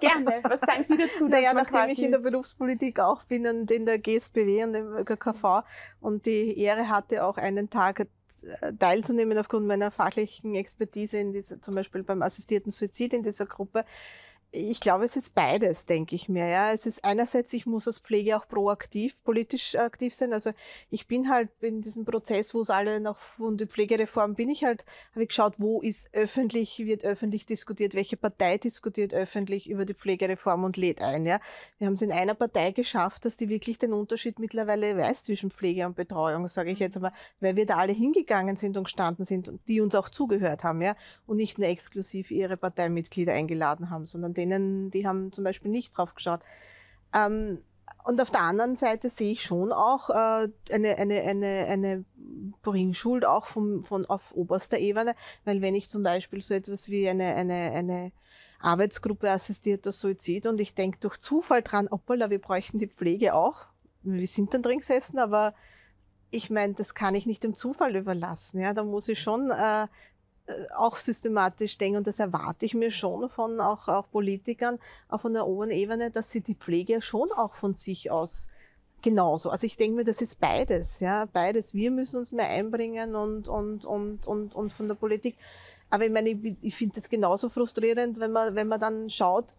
Gerne. 0.00 0.40
Was 0.44 0.60
sagen 0.60 0.82
Sie 0.82 0.96
dazu? 0.96 1.28
Naja, 1.28 1.52
nachdem 1.52 1.90
ich 1.90 2.02
in 2.02 2.12
der 2.12 2.20
Berufspolitik 2.20 3.00
auch 3.00 3.24
bin 3.24 3.46
und 3.46 3.70
in 3.70 3.84
der 3.84 3.98
GSBW 3.98 4.64
und 4.64 4.74
im 4.74 5.04
KV 5.04 5.62
und 6.00 6.24
die 6.24 6.58
Ehre 6.58 6.88
hatte, 6.88 7.24
auch 7.24 7.36
einen 7.36 7.68
Tag 7.68 8.00
äh, 8.00 8.72
teilzunehmen 8.78 9.36
aufgrund 9.36 9.66
meiner 9.66 9.90
fachlichen 9.90 10.54
Expertise 10.54 11.18
in 11.18 11.32
dieser, 11.32 11.60
zum 11.60 11.74
Beispiel 11.74 12.02
beim 12.02 12.22
assistierten 12.22 12.72
Suizid 12.72 13.12
in 13.12 13.22
dieser 13.22 13.46
Gruppe. 13.46 13.84
Ich 14.52 14.80
glaube, 14.80 15.04
es 15.04 15.14
ist 15.14 15.36
beides, 15.36 15.86
denke 15.86 16.16
ich 16.16 16.28
mir. 16.28 16.44
Ja, 16.48 16.72
es 16.72 16.84
ist 16.84 17.04
einerseits, 17.04 17.52
ich 17.52 17.66
muss 17.66 17.86
als 17.86 18.00
Pflege 18.00 18.36
auch 18.36 18.48
proaktiv, 18.48 19.14
politisch 19.22 19.76
aktiv 19.76 20.12
sein. 20.12 20.32
Also 20.32 20.50
ich 20.90 21.06
bin 21.06 21.30
halt 21.30 21.50
in 21.60 21.82
diesem 21.82 22.04
Prozess, 22.04 22.52
wo 22.52 22.60
es 22.60 22.68
alle 22.68 22.98
noch 22.98 23.16
von 23.16 23.56
der 23.56 23.68
Pflegereform 23.68 24.34
bin 24.34 24.50
ich 24.50 24.64
halt, 24.64 24.84
habe 25.12 25.22
ich 25.22 25.28
geschaut, 25.28 25.54
wo 25.58 25.80
ist 25.82 26.12
öffentlich, 26.14 26.80
wird 26.80 27.04
öffentlich 27.04 27.46
diskutiert, 27.46 27.94
welche 27.94 28.16
Partei 28.16 28.58
diskutiert 28.58 29.14
öffentlich 29.14 29.70
über 29.70 29.84
die 29.84 29.94
Pflegereform 29.94 30.64
und 30.64 30.76
lädt 30.76 31.00
ein. 31.00 31.26
Ja, 31.26 31.38
wir 31.78 31.86
haben 31.86 31.94
es 31.94 32.02
in 32.02 32.10
einer 32.10 32.34
Partei 32.34 32.72
geschafft, 32.72 33.26
dass 33.26 33.36
die 33.36 33.48
wirklich 33.48 33.78
den 33.78 33.92
Unterschied 33.92 34.40
mittlerweile 34.40 34.96
weiß 34.96 35.22
zwischen 35.22 35.52
Pflege 35.52 35.86
und 35.86 35.94
Betreuung, 35.94 36.48
sage 36.48 36.72
ich 36.72 36.80
jetzt 36.80 36.96
einmal, 36.96 37.12
weil 37.38 37.54
wir 37.54 37.66
da 37.66 37.76
alle 37.76 37.92
hingegangen 37.92 38.56
sind 38.56 38.76
und 38.76 38.84
gestanden 38.84 39.24
sind 39.24 39.48
und 39.48 39.60
die 39.68 39.80
uns 39.80 39.94
auch 39.94 40.08
zugehört 40.08 40.64
haben, 40.64 40.82
ja, 40.82 40.96
und 41.28 41.36
nicht 41.36 41.58
nur 41.58 41.68
exklusiv 41.68 42.32
ihre 42.32 42.56
Parteimitglieder 42.56 43.32
eingeladen 43.32 43.90
haben, 43.90 44.06
sondern 44.06 44.39
denen, 44.48 44.90
die 44.90 45.06
haben 45.06 45.32
zum 45.32 45.44
Beispiel 45.44 45.70
nicht 45.70 45.96
drauf 45.96 46.14
geschaut. 46.14 46.40
Ähm, 47.14 47.58
und 48.04 48.20
auf 48.20 48.30
der 48.30 48.42
anderen 48.42 48.76
Seite 48.76 49.10
sehe 49.10 49.32
ich 49.32 49.42
schon 49.42 49.72
auch 49.72 50.10
äh, 50.10 50.48
eine, 50.72 50.96
eine, 50.96 51.20
eine, 51.22 51.66
eine 51.68 52.04
Bringschuld 52.62 53.24
auch 53.26 53.46
vom, 53.46 53.82
von 53.82 54.06
auf 54.06 54.32
oberster 54.34 54.78
Ebene, 54.78 55.14
weil 55.44 55.60
wenn 55.60 55.74
ich 55.74 55.90
zum 55.90 56.02
Beispiel 56.02 56.42
so 56.42 56.54
etwas 56.54 56.88
wie 56.88 57.08
eine, 57.08 57.34
eine, 57.34 57.72
eine 57.72 58.12
Arbeitsgruppe 58.60 59.30
assistierter 59.30 59.92
Suizid 59.92 60.46
und 60.46 60.60
ich 60.60 60.74
denke 60.74 60.98
durch 61.00 61.18
Zufall 61.18 61.62
dran, 61.62 61.88
hoppala, 61.90 62.30
wir 62.30 62.40
bräuchten 62.40 62.78
die 62.78 62.88
Pflege 62.88 63.34
auch. 63.34 63.66
Wir 64.02 64.26
sind 64.26 64.54
dann 64.54 64.62
drin 64.62 64.78
gesessen, 64.78 65.18
aber 65.18 65.54
ich 66.30 66.50
meine, 66.50 66.74
das 66.74 66.94
kann 66.94 67.14
ich 67.14 67.26
nicht 67.26 67.42
dem 67.42 67.54
Zufall 67.54 67.96
überlassen. 67.96 68.60
Ja, 68.60 68.72
da 68.72 68.84
muss 68.84 69.08
ich 69.08 69.20
schon 69.20 69.50
äh, 69.50 69.86
auch 70.76 70.98
systematisch 70.98 71.78
denken 71.78 71.98
und 71.98 72.06
das 72.06 72.18
erwarte 72.18 72.66
ich 72.66 72.74
mir 72.74 72.90
schon 72.90 73.28
von 73.28 73.60
auch, 73.60 73.88
auch 73.88 74.10
Politikern, 74.10 74.78
auch 75.08 75.20
von 75.20 75.32
der 75.34 75.46
oberen 75.46 75.70
Ebene, 75.70 76.10
dass 76.10 76.30
sie 76.30 76.40
die 76.40 76.54
Pflege 76.54 77.02
schon 77.02 77.30
auch 77.32 77.54
von 77.54 77.74
sich 77.74 78.10
aus 78.10 78.48
genauso. 79.02 79.50
Also 79.50 79.66
ich 79.66 79.76
denke 79.76 79.96
mir, 79.96 80.04
das 80.04 80.20
ist 80.20 80.40
beides, 80.40 81.00
ja, 81.00 81.26
beides. 81.26 81.74
Wir 81.74 81.90
müssen 81.90 82.18
uns 82.18 82.32
mehr 82.32 82.48
einbringen 82.48 83.14
und, 83.14 83.48
und, 83.48 83.84
und, 83.84 84.26
und, 84.26 84.54
und 84.54 84.72
von 84.72 84.88
der 84.88 84.94
Politik. 84.94 85.36
Aber 85.90 86.04
ich 86.04 86.12
meine, 86.12 86.30
ich, 86.30 86.56
ich 86.60 86.74
finde 86.74 86.96
das 86.96 87.08
genauso 87.08 87.48
frustrierend, 87.48 88.20
wenn 88.20 88.32
man, 88.32 88.54
wenn 88.54 88.68
man 88.68 88.80
dann 88.80 89.10
schaut, 89.10 89.54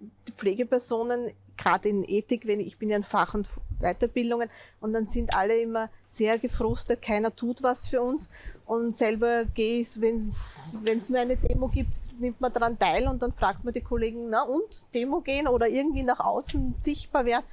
die 0.00 0.32
Pflegepersonen, 0.32 1.32
gerade 1.56 1.88
in 1.88 2.04
Ethik, 2.04 2.46
wenn 2.46 2.60
ich, 2.60 2.68
ich 2.68 2.78
bin 2.78 2.90
ja 2.90 2.96
in 2.96 3.02
Fach- 3.02 3.34
und 3.34 3.48
Weiterbildungen, 3.80 4.48
und 4.80 4.92
dann 4.92 5.06
sind 5.06 5.34
alle 5.34 5.58
immer 5.60 5.90
sehr 6.08 6.38
gefrustet, 6.38 7.02
keiner 7.02 7.34
tut 7.34 7.62
was 7.62 7.86
für 7.86 8.00
uns. 8.00 8.28
Und 8.70 8.94
selber 8.94 9.46
gehe 9.46 9.80
ich, 9.80 10.00
wenn 10.00 10.28
es 10.28 11.08
nur 11.08 11.18
eine 11.18 11.36
Demo 11.36 11.66
gibt, 11.66 11.98
nimmt 12.20 12.40
man 12.40 12.52
daran 12.52 12.78
teil 12.78 13.08
und 13.08 13.20
dann 13.20 13.32
fragt 13.32 13.64
man 13.64 13.74
die 13.74 13.80
Kollegen, 13.80 14.30
na 14.30 14.44
und, 14.44 14.86
Demo 14.94 15.22
gehen 15.22 15.48
oder 15.48 15.66
irgendwie 15.66 16.04
nach 16.04 16.20
außen 16.20 16.76
sichtbar 16.78 17.24
werden. 17.24 17.44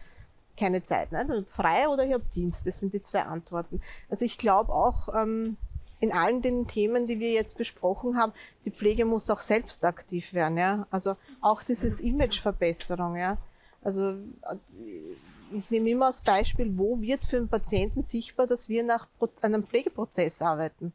Keine 0.55 0.83
Zeit, 0.83 1.11
ne? 1.11 1.43
frei 1.47 1.89
oder 1.89 2.05
ich 2.05 2.13
habe 2.13 2.23
Dienst, 2.35 2.67
das 2.67 2.79
sind 2.79 2.93
die 2.93 3.01
zwei 3.01 3.23
Antworten. 3.23 3.81
Also 4.11 4.25
ich 4.25 4.37
glaube 4.37 4.71
auch, 4.71 5.09
ähm, 5.19 5.57
in 5.99 6.11
allen 6.11 6.43
den 6.43 6.67
Themen, 6.67 7.07
die 7.07 7.19
wir 7.19 7.31
jetzt 7.31 7.57
besprochen 7.57 8.15
haben, 8.15 8.31
die 8.65 8.71
Pflege 8.71 9.03
muss 9.03 9.27
auch 9.31 9.39
selbst 9.39 9.83
aktiv 9.85 10.33
werden, 10.33 10.59
ja. 10.59 10.85
Also 10.91 11.15
auch 11.41 11.63
dieses 11.63 11.99
Imageverbesserung, 11.99 13.15
ja. 13.15 13.39
Also 13.81 14.11
äh, 14.11 14.55
ich 15.51 15.71
nehme 15.71 15.89
immer 15.89 16.05
als 16.05 16.21
Beispiel, 16.21 16.77
wo 16.77 17.01
wird 17.01 17.25
für 17.25 17.37
einen 17.37 17.49
Patienten 17.49 18.03
sichtbar, 18.03 18.45
dass 18.45 18.69
wir 18.69 18.83
nach 18.83 19.07
einem 19.41 19.63
Pflegeprozess 19.63 20.43
arbeiten. 20.43 20.93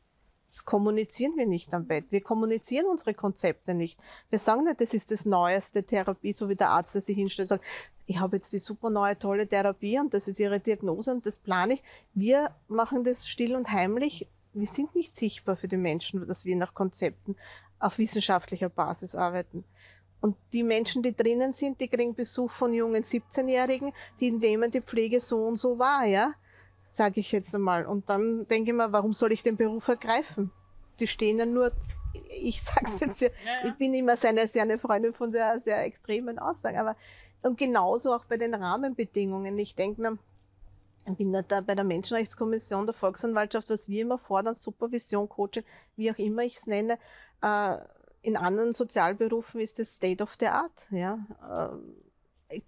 Das 0.53 0.67
kommunizieren 0.67 1.33
wir 1.37 1.47
nicht 1.47 1.73
am 1.73 1.87
Bett. 1.87 2.05
Wir 2.11 2.21
kommunizieren 2.21 2.85
unsere 2.85 3.15
Konzepte 3.15 3.73
nicht. 3.73 3.99
Wir 4.29 4.38
sagen 4.38 4.65
nicht, 4.65 4.83
das 4.83 4.93
ist 4.93 5.11
das 5.11 5.25
neueste 5.25 5.83
Therapie, 5.83 6.35
so 6.35 6.51
wie 6.51 6.55
der 6.55 6.69
Arzt, 6.69 6.95
der 6.95 7.01
sich 7.01 7.17
hinstellt 7.17 7.51
und 7.51 7.57
sagt, 7.57 7.65
ich 8.05 8.21
habe 8.21 8.37
jetzt 8.37 8.53
die 8.53 8.59
super 8.59 8.91
neue, 8.91 9.19
tolle 9.19 9.49
Therapie 9.49 9.99
und 9.99 10.12
das 10.12 10.29
ist 10.29 10.38
Ihre 10.38 10.61
Diagnose 10.61 11.11
und 11.11 11.25
das 11.25 11.38
plane 11.38 11.75
ich. 11.75 11.83
Wir 12.12 12.55
machen 12.69 13.03
das 13.03 13.27
still 13.27 13.57
und 13.57 13.73
heimlich. 13.73 14.29
Wir 14.53 14.67
sind 14.67 14.95
nicht 14.95 15.17
sichtbar 15.17 15.57
für 15.57 15.69
die 15.69 15.79
Menschen, 15.79 16.29
dass 16.29 16.45
wir 16.45 16.55
nach 16.57 16.75
Konzepten 16.75 17.35
auf 17.79 17.97
wissenschaftlicher 17.97 18.69
Basis 18.69 19.17
arbeiten. 19.17 19.65
Und 20.21 20.37
die 20.53 20.65
Menschen, 20.65 21.03
die 21.03 21.17
drinnen 21.17 21.55
sind, 21.55 21.81
die 21.81 21.88
kriegen 21.88 22.15
Besuch 22.15 22.51
von 22.51 22.75
jungen 22.75 23.05
17-Jährigen, 23.05 23.95
die 24.21 24.31
nehmen 24.33 24.71
die 24.71 24.83
Pflege 24.83 25.19
so 25.19 25.47
und 25.47 25.57
so 25.57 25.79
wahr, 25.79 26.05
ja, 26.05 26.35
sage 26.92 27.20
ich 27.20 27.33
jetzt 27.33 27.55
einmal. 27.55 27.87
Und 27.87 28.09
dann 28.09 28.46
denke 28.46 28.70
ich 28.70 28.76
mir, 28.76 28.92
warum 28.92 29.14
soll 29.14 29.33
ich 29.33 29.42
den 29.42 29.57
Beruf 29.57 29.88
ergreifen? 29.88 30.52
Die 31.00 31.07
stehen 31.07 31.38
ja 31.38 31.46
nur, 31.46 31.72
ich 32.40 32.62
sage 32.62 32.87
es 32.87 33.00
jetzt, 33.00 33.20
ja, 33.22 33.31
ich 33.66 33.74
bin 33.74 33.94
immer 33.94 34.16
sehr 34.16 34.31
eine, 34.31 34.46
sehr 34.46 34.62
eine 34.62 34.78
Freundin 34.78 35.14
von 35.14 35.33
sehr, 35.33 35.59
sehr 35.61 35.83
extremen 35.85 36.38
Aussagen, 36.38 36.78
aber 36.78 36.96
und 37.42 37.59
genauso 37.59 38.12
auch 38.12 38.24
bei 38.26 38.37
den 38.37 38.55
Rahmenbedingungen. 38.55 39.59
Ich 39.59 39.74
denke 39.74 40.00
mir, 40.00 40.18
ich 41.07 41.16
bin 41.16 41.33
da 41.33 41.61
bei 41.61 41.74
der 41.74 41.83
Menschenrechtskommission 41.83 42.87
der 42.87 42.94
Volksanwaltschaft, 42.94 43.68
was 43.70 43.88
wir 43.88 44.02
immer 44.02 44.18
fordern, 44.18 44.55
Supervision, 44.55 45.28
Coaching, 45.28 45.64
wie 45.96 46.12
auch 46.12 46.18
immer 46.18 46.42
ich 46.42 46.59
es 46.59 46.66
nenne, 46.66 46.98
äh, 47.40 47.78
in 48.20 48.37
anderen 48.37 48.72
Sozialberufen 48.72 49.61
ist 49.61 49.81
das 49.81 49.94
State 49.94 50.22
of 50.22 50.37
the 50.38 50.46
Art. 50.46 50.87
Ja? 50.90 51.18
Äh, 51.42 51.76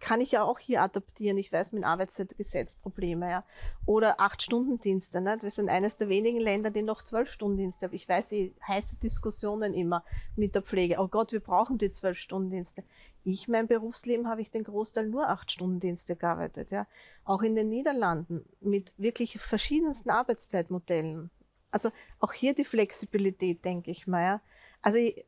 kann 0.01 0.21
ich 0.21 0.33
ja 0.33 0.43
auch 0.43 0.59
hier 0.59 0.83
adaptieren. 0.83 1.39
Ich 1.39 1.53
weiß 1.53 1.73
mit 1.73 1.85
Arbeitszeitgesetz 1.85 2.75
Probleme. 2.75 3.31
Ja? 3.31 3.45
Oder 3.87 4.21
Acht-Stunden-Dienste. 4.21 5.21
Ne? 5.21 5.39
Wir 5.41 5.51
sind 5.51 5.69
eines 5.69 5.97
der 5.97 6.09
wenigen 6.09 6.39
Länder, 6.39 6.71
die 6.71 6.83
noch 6.83 7.03
Zwölf-Stunden-Dienste 7.03 7.87
haben. 7.87 7.95
Ich 7.95 8.09
weiß, 8.09 8.29
die 8.29 8.55
heiße 8.67 8.97
Diskussionen 8.97 9.75
immer 9.75 10.05
mit 10.37 10.55
der 10.55 10.63
Pflege. 10.63 10.97
Oh 10.99 11.09
Gott, 11.09 11.33
wir 11.33 11.41
brauchen 11.41 11.79
die 11.79 11.91
Zwölf-Stunden-Dienste. 11.91 12.85
Ich, 13.25 13.49
mein 13.49 13.67
Berufsleben, 13.67 14.29
habe 14.29 14.43
ich 14.43 14.51
den 14.51 14.65
Großteil 14.65 15.09
nur 15.09 15.29
Acht-Stunden-Dienste 15.29 16.17
gearbeitet. 16.17 16.71
Ja? 16.71 16.87
Auch 17.25 17.43
in 17.43 17.55
den 17.55 17.69
Niederlanden 17.69 18.45
mit 18.61 18.93
wirklich 18.97 19.39
verschiedensten 19.41 20.11
Arbeitszeitmodellen. 20.11 21.31
Also 21.71 21.91
auch 22.21 22.33
hier 22.33 22.55
die 22.55 22.65
Flexibilität, 22.65 23.65
denke 23.65 23.91
ich 23.91 24.07
mal. 24.07 24.23
Ja? 24.23 24.41
Also 24.83 24.99
ich, 24.99 25.25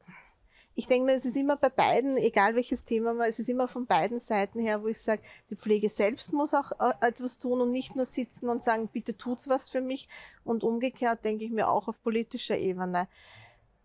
ich 0.78 0.86
denke 0.86 1.06
mir, 1.06 1.16
es 1.16 1.24
ist 1.24 1.36
immer 1.36 1.56
bei 1.56 1.70
beiden, 1.70 2.18
egal 2.18 2.54
welches 2.54 2.84
Thema 2.84 3.14
man, 3.14 3.30
es 3.30 3.38
ist 3.38 3.48
immer 3.48 3.66
von 3.66 3.86
beiden 3.86 4.20
Seiten 4.20 4.60
her, 4.60 4.82
wo 4.82 4.88
ich 4.88 5.00
sage, 5.00 5.22
die 5.48 5.56
Pflege 5.56 5.88
selbst 5.88 6.34
muss 6.34 6.52
auch 6.52 6.70
äh, 6.78 6.92
etwas 7.00 7.38
tun 7.38 7.62
und 7.62 7.72
nicht 7.72 7.96
nur 7.96 8.04
sitzen 8.04 8.50
und 8.50 8.62
sagen, 8.62 8.88
bitte 8.88 9.16
tut's 9.16 9.48
was 9.48 9.70
für 9.70 9.80
mich. 9.80 10.06
Und 10.44 10.64
umgekehrt 10.64 11.24
denke 11.24 11.46
ich 11.46 11.50
mir 11.50 11.68
auch 11.68 11.88
auf 11.88 12.02
politischer 12.02 12.58
Ebene. 12.58 13.08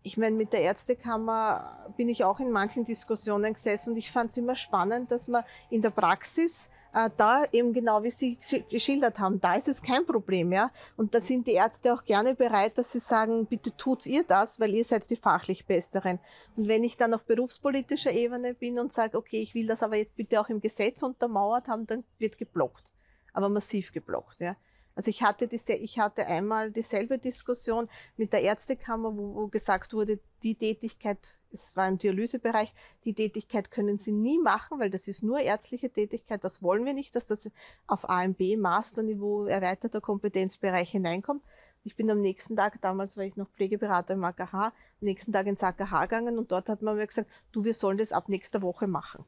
Ich 0.04 0.16
meine, 0.16 0.34
mit 0.36 0.52
der 0.52 0.62
Ärztekammer 0.62 1.92
bin 1.96 2.08
ich 2.08 2.24
auch 2.24 2.40
in 2.40 2.50
manchen 2.50 2.84
Diskussionen 2.84 3.54
gesessen 3.54 3.90
und 3.90 3.96
ich 3.96 4.10
fand 4.10 4.32
es 4.32 4.36
immer 4.36 4.56
spannend, 4.56 5.12
dass 5.12 5.28
man 5.28 5.44
in 5.70 5.80
der 5.80 5.90
Praxis 5.90 6.68
äh, 6.92 7.08
da 7.16 7.44
eben 7.52 7.72
genau 7.72 8.02
wie 8.02 8.10
Sie 8.10 8.36
gesch- 8.36 8.68
geschildert 8.68 9.18
haben, 9.18 9.38
da 9.38 9.54
ist 9.54 9.68
es 9.68 9.80
kein 9.80 10.04
Problem, 10.04 10.52
ja. 10.52 10.70
Und 10.96 11.14
da 11.14 11.20
sind 11.20 11.46
die 11.46 11.52
Ärzte 11.52 11.94
auch 11.94 12.04
gerne 12.04 12.34
bereit, 12.34 12.78
dass 12.78 12.92
sie 12.92 12.98
sagen, 12.98 13.46
bitte 13.46 13.76
tut 13.76 14.04
ihr 14.06 14.24
das, 14.24 14.58
weil 14.60 14.74
ihr 14.74 14.84
seid 14.84 15.08
die 15.08 15.16
fachlich 15.16 15.66
Besseren. 15.66 16.18
Und 16.56 16.68
wenn 16.68 16.84
ich 16.84 16.96
dann 16.96 17.14
auf 17.14 17.24
berufspolitischer 17.24 18.12
Ebene 18.12 18.54
bin 18.54 18.78
und 18.78 18.92
sage, 18.92 19.16
okay, 19.16 19.40
ich 19.40 19.54
will 19.54 19.66
das 19.66 19.82
aber 19.82 19.96
jetzt 19.96 20.16
bitte 20.16 20.40
auch 20.40 20.48
im 20.48 20.60
Gesetz 20.60 21.02
untermauert 21.02 21.68
haben, 21.68 21.86
dann 21.86 22.04
wird 22.18 22.38
geblockt. 22.38 22.90
Aber 23.32 23.48
massiv 23.48 23.92
geblockt, 23.92 24.40
ja. 24.40 24.56
Also 24.94 25.08
ich 25.08 25.22
hatte, 25.22 25.48
diese, 25.48 25.72
ich 25.72 25.98
hatte 25.98 26.26
einmal 26.26 26.70
dieselbe 26.70 27.18
Diskussion 27.18 27.88
mit 28.16 28.32
der 28.32 28.42
Ärztekammer, 28.42 29.16
wo, 29.16 29.34
wo 29.34 29.48
gesagt 29.48 29.94
wurde, 29.94 30.18
die 30.42 30.54
Tätigkeit, 30.54 31.36
es 31.50 31.74
war 31.76 31.88
im 31.88 31.98
Dialysebereich, 31.98 32.74
die 33.04 33.14
Tätigkeit 33.14 33.70
können 33.70 33.98
Sie 33.98 34.12
nie 34.12 34.38
machen, 34.38 34.80
weil 34.80 34.90
das 34.90 35.08
ist 35.08 35.22
nur 35.22 35.40
ärztliche 35.40 35.90
Tätigkeit. 35.90 36.44
Das 36.44 36.62
wollen 36.62 36.84
wir 36.84 36.94
nicht, 36.94 37.14
dass 37.14 37.26
das 37.26 37.50
auf 37.86 38.08
AMB, 38.08 38.40
Masterniveau, 38.58 39.46
erweiterter 39.46 40.00
Kompetenzbereich 40.00 40.90
hineinkommt. 40.90 41.42
Ich 41.84 41.96
bin 41.96 42.10
am 42.10 42.20
nächsten 42.20 42.56
Tag, 42.56 42.80
damals 42.80 43.16
war 43.16 43.24
ich 43.24 43.36
noch 43.36 43.48
Pflegeberater 43.50 44.14
im 44.14 44.22
AKH, 44.22 44.66
am 44.66 44.72
nächsten 45.00 45.32
Tag 45.32 45.46
ins 45.46 45.62
AKH 45.62 46.06
gegangen 46.06 46.38
und 46.38 46.52
dort 46.52 46.68
hat 46.68 46.82
man 46.82 46.96
mir 46.96 47.06
gesagt, 47.06 47.28
du, 47.50 47.64
wir 47.64 47.74
sollen 47.74 47.98
das 47.98 48.12
ab 48.12 48.28
nächster 48.28 48.62
Woche 48.62 48.86
machen. 48.86 49.24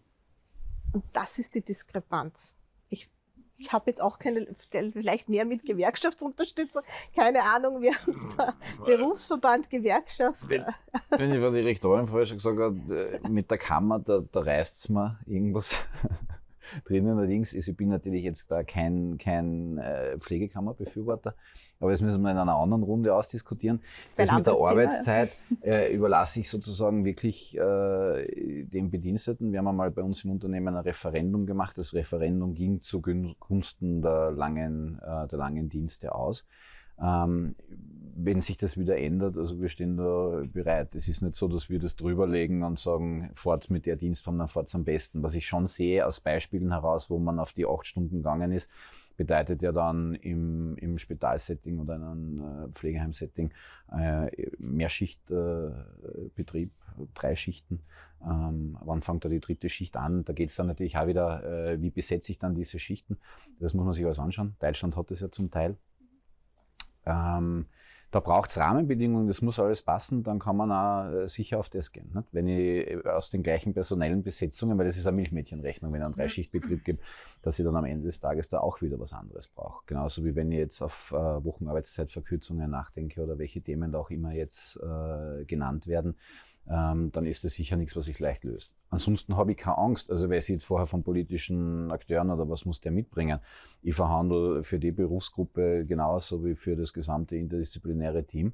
Und 0.93 1.05
das 1.13 1.41
ist 1.41 1.57
die 1.57 1.65
Diskrepanz. 1.65 2.55
Ich, 3.57 3.73
habe 3.73 3.91
jetzt 3.91 4.01
auch 4.01 4.19
keine, 4.19 4.47
vielleicht 4.93 5.29
mehr 5.29 5.45
mit 5.45 5.65
Gewerkschaftsunterstützung, 5.65 6.83
keine 7.15 7.43
Ahnung, 7.43 7.83
wir 7.83 7.95
haben 7.95 8.13
uns 8.13 8.37
da 8.37 8.55
Berufsverband, 8.85 9.71
Gewerkschaft. 9.71 10.39
Wenn, 10.49 10.65
wenn 11.11 11.35
ich, 11.35 11.41
was 11.41 11.55
die 11.55 11.61
Rektorin 11.61 12.07
vorher 12.07 12.27
schon 12.27 12.39
gesagt 12.39 12.59
hat, 12.59 12.91
äh, 12.91 13.21
mit 13.29 13.51
der 13.51 13.59
Kammer, 13.59 13.99
da, 13.99 14.23
da 14.31 14.41
reißt 14.41 14.81
es 14.81 14.89
mir 14.89 15.19
irgendwas 15.27 15.79
drinnen. 16.85 17.19
Allerdings, 17.19 17.53
ist, 17.53 17.69
ich 17.69 17.77
bin 17.77 17.89
natürlich 17.89 18.25
jetzt 18.25 18.51
da 18.51 18.63
kein, 18.63 19.19
kein 19.19 19.79
äh, 19.79 20.19
Pflegekammerbefürworter, 20.19 21.35
aber 21.81 21.91
das 21.91 22.01
müssen 22.01 22.23
wir 22.23 22.31
in 22.31 22.39
einer 22.39 22.57
anderen 22.57 22.83
Runde 22.83 23.15
ausdiskutieren. 23.15 23.81
Das, 24.17 24.29
das 24.29 24.37
mit 24.37 24.47
der 24.47 24.55
Arbeitszeit 24.55 25.31
äh, 25.63 25.93
überlasse 25.95 26.41
ich 26.41 26.49
sozusagen 26.49 27.05
wirklich 27.05 27.57
äh, 27.57 28.65
den 28.65 28.91
Bediensteten. 28.91 29.53
Wir 29.53 29.59
haben 29.59 29.69
einmal 29.69 29.91
bei 29.91 30.03
uns 30.03 30.25
im 30.25 30.31
Unternehmen 30.31 30.77
ein 30.77 30.83
Referendum 30.83 31.47
gemacht. 31.47 31.77
Das 31.79 31.95
Referendum 31.95 32.55
ging 32.55 32.81
zugunsten 32.81 34.03
der 34.03 34.31
langen, 34.33 34.99
äh, 35.01 35.27
der 35.29 35.39
langen 35.39 35.69
Dienste 35.69 36.15
aus. 36.15 36.45
Ähm, 37.01 37.55
wenn 38.17 38.41
sich 38.41 38.57
das 38.57 38.79
wieder 38.79 38.97
ändert, 38.97 39.37
also 39.37 39.61
wir 39.61 39.69
stehen 39.69 39.97
da 39.97 40.45
bereit. 40.53 40.95
Es 40.95 41.09
ist 41.09 41.21
nicht 41.21 41.35
so, 41.35 41.49
dass 41.49 41.69
wir 41.69 41.81
das 41.81 41.97
drüberlegen 41.97 42.63
und 42.63 42.79
sagen, 42.79 43.31
fahrt 43.35 43.71
mit 43.71 43.87
der 43.87 43.97
Dienstform, 43.97 44.39
dann 44.39 44.49
fahrt 44.49 44.73
am 44.75 44.85
besten. 44.85 45.23
Was 45.23 45.35
ich 45.35 45.47
schon 45.47 45.67
sehe 45.67 46.07
aus 46.07 46.21
Beispielen 46.21 46.71
heraus, 46.71 47.11
wo 47.11 47.19
man 47.19 47.39
auf 47.39 47.53
die 47.53 47.67
acht 47.67 47.87
Stunden 47.87 48.19
gegangen 48.19 48.53
ist, 48.53 48.69
bedeutet 49.17 49.63
ja 49.63 49.73
dann 49.73 50.15
im, 50.15 50.77
im 50.77 50.99
Spitalsetting 50.99 51.79
oder 51.79 51.97
in 51.97 52.03
einem 52.03 52.41
äh, 52.41 52.69
Pflegeheimsetting 52.73 53.53
äh, 53.93 54.31
Mehrschichtbetrieb, 54.59 56.73
äh, 56.99 57.07
drei 57.15 57.37
Schichten. 57.37 57.81
Ähm, 58.23 58.77
wann 58.81 59.03
fängt 59.03 59.25
da 59.25 59.29
die 59.29 59.41
dritte 59.41 59.69
Schicht 59.69 59.97
an? 59.97 60.25
Da 60.25 60.33
geht 60.33 60.51
es 60.51 60.57
dann 60.57 60.67
natürlich 60.67 60.97
auch 60.97 61.07
wieder, 61.07 61.45
äh, 61.45 61.81
wie 61.81 61.91
besetze 61.91 62.33
ich 62.33 62.39
dann 62.39 62.55
diese 62.55 62.79
Schichten? 62.79 63.19
Das 63.61 63.75
muss 63.75 63.85
man 63.85 63.93
sich 63.93 64.05
alles 64.05 64.19
anschauen. 64.19 64.57
Deutschland 64.61 64.97
hat 64.97 65.11
das 65.11 65.21
ja 65.21 65.31
zum 65.31 65.51
Teil. 65.51 65.77
Ähm, 67.07 67.67
da 68.15 68.21
braucht 68.21 68.51
es 68.51 68.59
Rahmenbedingungen, 68.59 69.27
das 69.27 69.43
muss 69.43 69.59
alles 69.59 69.83
passen, 69.83 70.23
dann 70.23 70.39
kann 70.39 70.57
man 70.57 70.71
auch 70.71 71.13
äh, 71.13 71.29
sicher 71.29 71.59
auf 71.59 71.69
das 71.69 71.91
gehen. 71.91 72.13
Nicht? 72.15 72.29
Wenn 72.31 72.47
ich 72.47 72.89
äh, 72.89 73.03
aus 73.09 73.29
den 73.29 73.43
gleichen 73.43 73.75
personellen 73.75 74.23
Besetzungen, 74.23 74.79
weil 74.79 74.87
das 74.87 74.97
ist 74.97 75.07
eine 75.09 75.17
Milchmädchenrechnung, 75.17 75.93
wenn 75.93 76.01
ich 76.01 76.05
einen 76.05 76.15
Dreischichtbetrieb 76.15 76.85
gibt, 76.85 77.03
dass 77.43 77.59
ich 77.59 77.65
dann 77.65 77.75
am 77.75 77.85
Ende 77.85 78.07
des 78.07 78.21
Tages 78.21 78.49
da 78.49 78.61
auch 78.61 78.83
wieder 78.83 79.01
was 79.01 79.13
anderes 79.13 79.49
brauche. 79.49 79.83
Genauso 79.87 80.25
wie 80.25 80.37
wenn 80.37 80.53
ich 80.53 80.59
jetzt 80.59 80.81
auf 80.81 81.11
äh, 81.11 81.17
Wochenarbeitszeitverkürzungen 81.17 82.71
nachdenke 82.71 83.21
oder 83.21 83.37
welche 83.37 83.61
Themen 83.61 83.91
da 83.91 83.99
auch 83.99 84.11
immer 84.11 84.33
jetzt 84.33 84.77
äh, 84.77 85.45
genannt 85.45 85.89
werden 85.89 86.15
ähm, 86.71 87.13
dann 87.13 87.27
ist 87.27 87.45
das 87.45 87.55
sicher 87.55 87.77
nichts, 87.77 87.95
was 87.97 88.07
sich 88.07 88.19
leicht 88.19 88.45
löst. 88.45 88.73
Ansonsten 88.95 89.37
habe 89.37 89.51
ich 89.51 89.59
keine 89.59 89.77
Angst. 89.77 90.09
Also 90.09 90.31
wer 90.31 90.41
sieht 90.41 90.63
vorher 90.63 90.87
von 90.87 91.03
politischen 91.03 91.91
Akteuren 91.91 92.31
oder 92.31 92.49
was 92.49 92.65
muss 92.65 92.81
der 92.81 92.93
mitbringen? 92.93 93.41
Ich 93.83 93.97
verhandle 93.97 94.63
für 94.63 94.79
die 94.79 94.93
Berufsgruppe 94.93 95.85
genauso 95.85 96.45
wie 96.45 96.55
für 96.55 96.77
das 96.77 96.93
gesamte 96.93 97.35
interdisziplinäre 97.37 98.23
Team. 98.23 98.53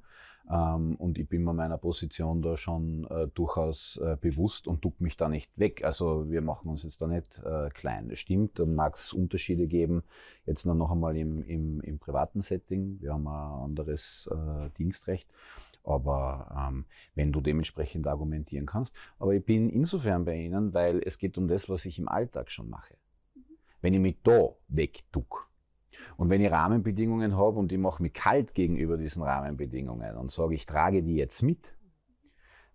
Ähm, 0.50 0.96
und 0.96 1.18
ich 1.18 1.28
bin 1.28 1.44
mir 1.44 1.52
meiner 1.52 1.76
Position 1.76 2.40
da 2.40 2.56
schon 2.56 3.06
äh, 3.10 3.28
durchaus 3.34 3.98
äh, 4.02 4.16
bewusst 4.18 4.66
und 4.66 4.82
duck 4.82 4.98
mich 4.98 5.18
da 5.18 5.28
nicht 5.28 5.50
weg. 5.58 5.84
Also 5.84 6.30
wir 6.30 6.40
machen 6.40 6.70
uns 6.70 6.84
jetzt 6.84 7.02
da 7.02 7.06
nicht 7.06 7.38
äh, 7.44 7.68
klein. 7.68 8.10
Stimmt, 8.16 8.58
da 8.58 8.64
mag 8.64 8.94
es 8.94 9.12
Unterschiede 9.12 9.66
geben. 9.66 10.02
Jetzt 10.46 10.64
noch 10.64 10.90
einmal 10.90 11.18
im, 11.18 11.42
im, 11.42 11.82
im 11.82 11.98
privaten 11.98 12.40
Setting. 12.40 12.96
Wir 13.02 13.12
haben 13.12 13.28
ein 13.28 13.62
anderes 13.62 14.26
äh, 14.32 14.70
Dienstrecht 14.78 15.28
aber 15.84 16.68
ähm, 16.70 16.86
wenn 17.14 17.32
du 17.32 17.40
dementsprechend 17.40 18.06
argumentieren 18.06 18.66
kannst. 18.66 18.94
Aber 19.18 19.34
ich 19.34 19.44
bin 19.44 19.70
insofern 19.70 20.24
bei 20.24 20.36
Ihnen, 20.36 20.74
weil 20.74 21.00
es 21.04 21.18
geht 21.18 21.38
um 21.38 21.48
das, 21.48 21.68
was 21.68 21.84
ich 21.84 21.98
im 21.98 22.08
Alltag 22.08 22.50
schon 22.50 22.68
mache. 22.68 22.96
Wenn 23.80 23.94
ich 23.94 24.00
mich 24.00 24.16
da 24.22 24.50
wegduck 24.68 25.50
und 26.16 26.28
wenn 26.30 26.42
ich 26.42 26.50
Rahmenbedingungen 26.50 27.36
habe 27.36 27.58
und 27.58 27.72
ich 27.72 27.78
mache 27.78 28.02
mich 28.02 28.12
kalt 28.12 28.54
gegenüber 28.54 28.96
diesen 28.96 29.22
Rahmenbedingungen 29.22 30.16
und 30.16 30.30
sage, 30.30 30.54
ich 30.54 30.66
trage 30.66 31.02
die 31.02 31.16
jetzt 31.16 31.42
mit, 31.42 31.74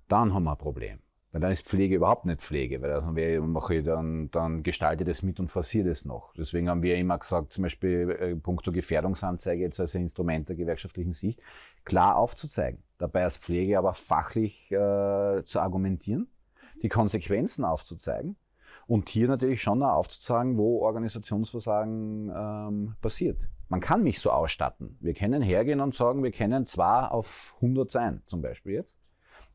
dann 0.07 0.33
haben 0.33 0.43
wir 0.43 0.51
ein 0.51 0.57
Problem. 0.57 0.99
Weil 1.35 1.41
dann 1.41 1.51
ist 1.51 1.67
Pflege 1.67 1.97
überhaupt 1.97 2.23
nicht 2.23 2.39
Pflege, 2.39 2.81
weil 2.81 2.93
also 2.93 3.11
mache 3.11 3.75
ich 3.75 3.83
dann, 3.83 4.31
dann 4.31 4.63
gestalte 4.63 5.03
das 5.03 5.21
mit 5.21 5.37
und 5.41 5.49
forciere 5.49 5.89
das 5.89 6.05
noch. 6.05 6.33
Deswegen 6.37 6.69
haben 6.69 6.81
wir 6.81 6.95
immer 6.95 7.17
gesagt, 7.17 7.51
zum 7.51 7.63
Beispiel 7.63 8.09
äh, 8.09 8.35
puncto 8.37 8.71
Gefährdungsanzeige 8.71 9.61
jetzt 9.61 9.77
als 9.81 9.95
Instrument 9.95 10.47
der 10.47 10.55
gewerkschaftlichen 10.55 11.11
Sicht, 11.11 11.41
klar 11.83 12.15
aufzuzeigen. 12.15 12.81
Dabei 12.99 13.25
als 13.25 13.35
Pflege 13.35 13.77
aber 13.77 13.93
fachlich 13.93 14.71
äh, 14.71 15.43
zu 15.43 15.59
argumentieren, 15.59 16.29
die 16.81 16.87
Konsequenzen 16.87 17.65
aufzuzeigen 17.65 18.37
und 18.87 19.09
hier 19.09 19.27
natürlich 19.27 19.61
schon 19.61 19.83
auch 19.83 19.95
aufzuzeigen, 19.95 20.57
wo 20.57 20.83
Organisationsversagen 20.83 22.31
ähm, 22.33 22.95
passiert. 23.01 23.39
Man 23.67 23.81
kann 23.81 24.03
mich 24.03 24.21
so 24.21 24.31
ausstatten. 24.31 24.97
Wir 25.01 25.13
können 25.13 25.41
hergehen 25.41 25.81
und 25.81 25.95
sagen, 25.95 26.23
wir 26.23 26.31
können 26.31 26.65
zwar 26.65 27.11
auf 27.11 27.55
100 27.57 27.91
sein, 27.91 28.21
zum 28.25 28.41
Beispiel 28.41 28.71
jetzt 28.71 28.97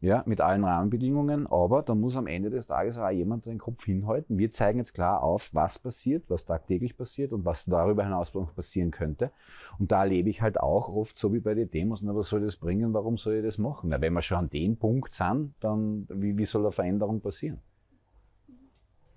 ja, 0.03 0.23
mit 0.25 0.41
allen 0.41 0.65
Rahmenbedingungen, 0.65 1.47
aber 1.47 1.83
da 1.83 1.95
muss 1.95 2.17
am 2.17 2.27
Ende 2.27 2.49
des 2.49 2.67
Tages 2.67 2.97
auch 2.97 3.11
jemand 3.11 3.45
den 3.45 3.59
Kopf 3.59 3.85
hinhalten. 3.85 4.39
Wir 4.39 4.51
zeigen 4.51 4.79
jetzt 4.79 4.95
klar 4.95 5.23
auf, 5.23 5.55
was 5.55 5.79
passiert, 5.79 6.25
was 6.29 6.47
tagtäglich 6.47 6.97
passiert 6.97 7.35
und 7.35 7.45
was 7.45 7.67
darüber 7.67 8.05
hinaus 8.05 8.33
noch 8.33 8.55
passieren 8.55 8.93
könnte. 8.93 9.31
Und 9.79 9.93
da 9.93 10.05
erlebe 10.05 10.31
ich 10.31 10.41
halt 10.41 10.59
auch 10.59 10.89
oft 10.89 11.19
so 11.19 11.35
wie 11.35 11.41
bei 11.41 11.53
den 11.53 11.71
Demos, 11.71 12.01
na, 12.01 12.15
was 12.15 12.31
soll 12.31 12.41
das 12.41 12.57
bringen, 12.57 12.95
warum 12.95 13.19
soll 13.19 13.35
ich 13.35 13.45
das 13.45 13.59
machen? 13.59 13.91
Na, 13.91 14.01
wenn 14.01 14.15
wir 14.15 14.23
schon 14.23 14.39
an 14.39 14.49
dem 14.49 14.77
Punkt 14.77 15.13
sind, 15.13 15.53
dann 15.61 16.07
wie, 16.09 16.37
wie 16.39 16.47
soll 16.47 16.63
eine 16.63 16.73
Veränderung 16.73 17.21
passieren? 17.21 17.59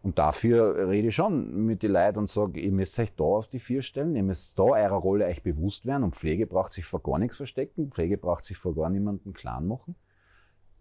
Und 0.02 0.20
dafür 0.20 0.90
rede 0.90 1.08
ich 1.08 1.16
schon 1.16 1.66
mit 1.66 1.82
den 1.82 1.94
Leuten 1.94 2.20
und 2.20 2.30
sage, 2.30 2.60
ihr 2.60 2.74
müsst 2.74 3.00
euch 3.00 3.16
da 3.16 3.24
auf 3.24 3.48
die 3.48 3.60
vier 3.60 3.82
stellen, 3.82 4.18
ihr 4.18 4.24
müsst 4.24 4.60
da 4.60 4.64
eurer 4.64 4.98
Rolle 4.98 5.28
euch 5.28 5.44
bewusst 5.44 5.86
werden 5.86 6.04
und 6.04 6.14
Pflege 6.14 6.46
braucht 6.46 6.74
sich 6.74 6.84
vor 6.84 7.02
gar 7.02 7.20
nichts 7.20 7.38
verstecken, 7.38 7.90
Pflege 7.90 8.18
braucht 8.18 8.44
sich 8.44 8.58
vor 8.58 8.76
gar 8.76 8.90
niemanden 8.90 9.32
klar 9.32 9.62
machen 9.62 9.96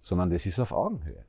sondern 0.02 0.30
das 0.30 0.44
ist 0.44 0.58
auf 0.58 0.72
Augenhöhe. 0.72 1.24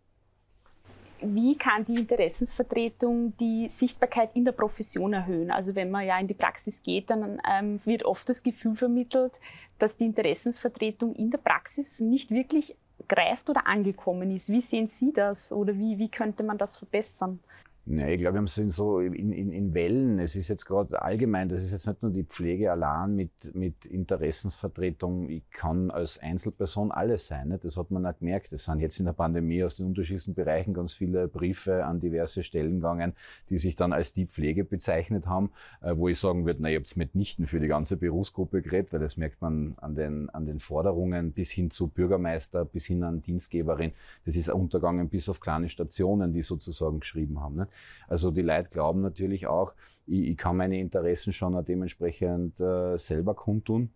Wie 1.26 1.58
kann 1.58 1.86
die 1.86 1.96
Interessensvertretung 1.96 3.38
die 3.38 3.70
Sichtbarkeit 3.70 4.32
in 4.36 4.44
der 4.44 4.52
Profession 4.52 5.14
erhöhen? 5.14 5.52
Also 5.52 5.74
wenn 5.74 5.90
man 5.90 6.06
ja 6.06 6.20
in 6.20 6.28
die 6.28 6.34
Praxis 6.34 6.84
geht, 6.84 7.10
dann 7.10 7.42
ähm, 7.50 7.80
wird 7.86 8.04
oft 8.04 8.28
das 8.28 8.44
Gefühl 8.44 8.76
vermittelt, 8.76 9.40
dass 9.80 9.96
die 9.96 10.04
Interessensvertretung 10.04 11.16
in 11.16 11.32
der 11.32 11.38
Praxis 11.38 12.02
nicht 12.02 12.30
wirklich 12.30 12.76
greift 13.08 13.50
oder 13.50 13.68
angekommen 13.68 14.36
ist. 14.36 14.50
Wie 14.50 14.60
sehen 14.60 14.88
Sie 14.88 15.14
das 15.14 15.54
oder 15.54 15.78
wie, 15.78 15.98
wie 15.98 16.10
könnte 16.10 16.44
man 16.44 16.58
das 16.58 16.76
verbessern? 16.76 17.40
Ja, 17.86 18.08
ich 18.08 18.20
glaube, 18.20 18.36
wir 18.36 18.38
haben 18.38 18.46
es 18.46 18.56
so 18.56 19.02
in, 19.02 19.34
in, 19.34 19.52
in 19.52 19.74
Wellen. 19.74 20.18
Es 20.18 20.38
ist 20.38 20.48
jetzt 20.48 20.66
gerade 20.66 21.02
allgemein, 21.02 21.50
das 21.50 21.62
ist 21.62 21.72
jetzt 21.72 21.86
nicht 21.86 22.02
nur 22.02 22.12
die 22.12 22.24
Pflege 22.24 22.72
allein 22.72 23.14
mit, 23.14 23.54
mit 23.54 23.86
Interessensvertretung. 23.86 25.30
Ich 25.30 25.44
kann 25.52 25.92
als 25.92 26.18
Einzelperson 26.18 26.94
alles 26.94 27.28
sein. 27.28 27.50
Nicht? 27.50 27.66
Das 27.66 27.76
hat 27.76 27.92
man 27.92 28.06
auch 28.06 28.18
gemerkt. 28.18 28.54
Es 28.54 28.64
sind 28.64 28.80
jetzt 28.80 29.00
in 29.00 29.06
der 29.06 29.12
Pandemie 29.12 29.66
aus 29.66 29.76
den 29.76 29.88
unterschiedlichen 29.88 30.34
Bereichen 30.34 30.74
ganz 30.74 30.94
viele 30.94 31.28
Briefe 31.28 31.84
an 31.84 32.00
diverse 32.00 32.42
Stellen 32.42 32.76
gegangen, 32.76 33.16
die 33.50 33.58
sich 33.58 33.76
dann 33.76 33.92
als 33.92 34.14
die 34.14 34.28
Pflege 34.28 34.64
bezeichnet 34.64 35.26
haben, 35.26 35.52
äh, 35.82 35.94
wo 35.94 36.08
ich 36.08 36.18
sagen 36.18 36.46
würde, 36.46 36.62
na, 36.62 36.70
ihr 36.70 36.80
habt 36.80 36.96
mitnichten 36.96 37.48
für 37.48 37.60
die 37.60 37.68
ganze 37.68 37.98
Berufsgruppe 37.98 38.62
geredet, 38.62 38.94
weil 38.94 39.02
das 39.02 39.18
merkt 39.18 39.42
man 39.42 39.76
an 39.82 39.96
den, 39.96 40.30
an 40.30 40.46
den 40.46 40.62
Forderungen 40.62 41.34
bis 41.34 41.52
hin 41.52 41.70
zu 41.70 41.90
Bürgermeister, 41.90 42.64
bis 42.64 42.86
hin 42.86 43.04
an 43.04 43.22
Dienstgeberin. 43.22 43.92
Das 44.24 44.38
ist 44.38 44.48
untergangen 44.48 45.10
bis 45.10 45.28
auf 45.28 45.42
kleine 45.42 45.68
Stationen, 45.68 46.32
die 46.32 46.44
sozusagen 46.44 47.02
geschrieben 47.02 47.42
haben. 47.42 47.58
Nicht? 47.58 47.73
Also 48.08 48.32
die 48.32 48.42
Leute 48.42 48.70
glauben 48.70 49.02
natürlich 49.02 49.48
auch, 49.48 49.74
ich, 50.06 50.30
ich 50.30 50.38
kann 50.38 50.58
meine 50.58 50.80
Interessen 50.80 51.34
schon 51.34 51.64
dementsprechend 51.66 52.60
äh, 52.60 52.98
selber 52.98 53.34
kundtun. 53.34 53.92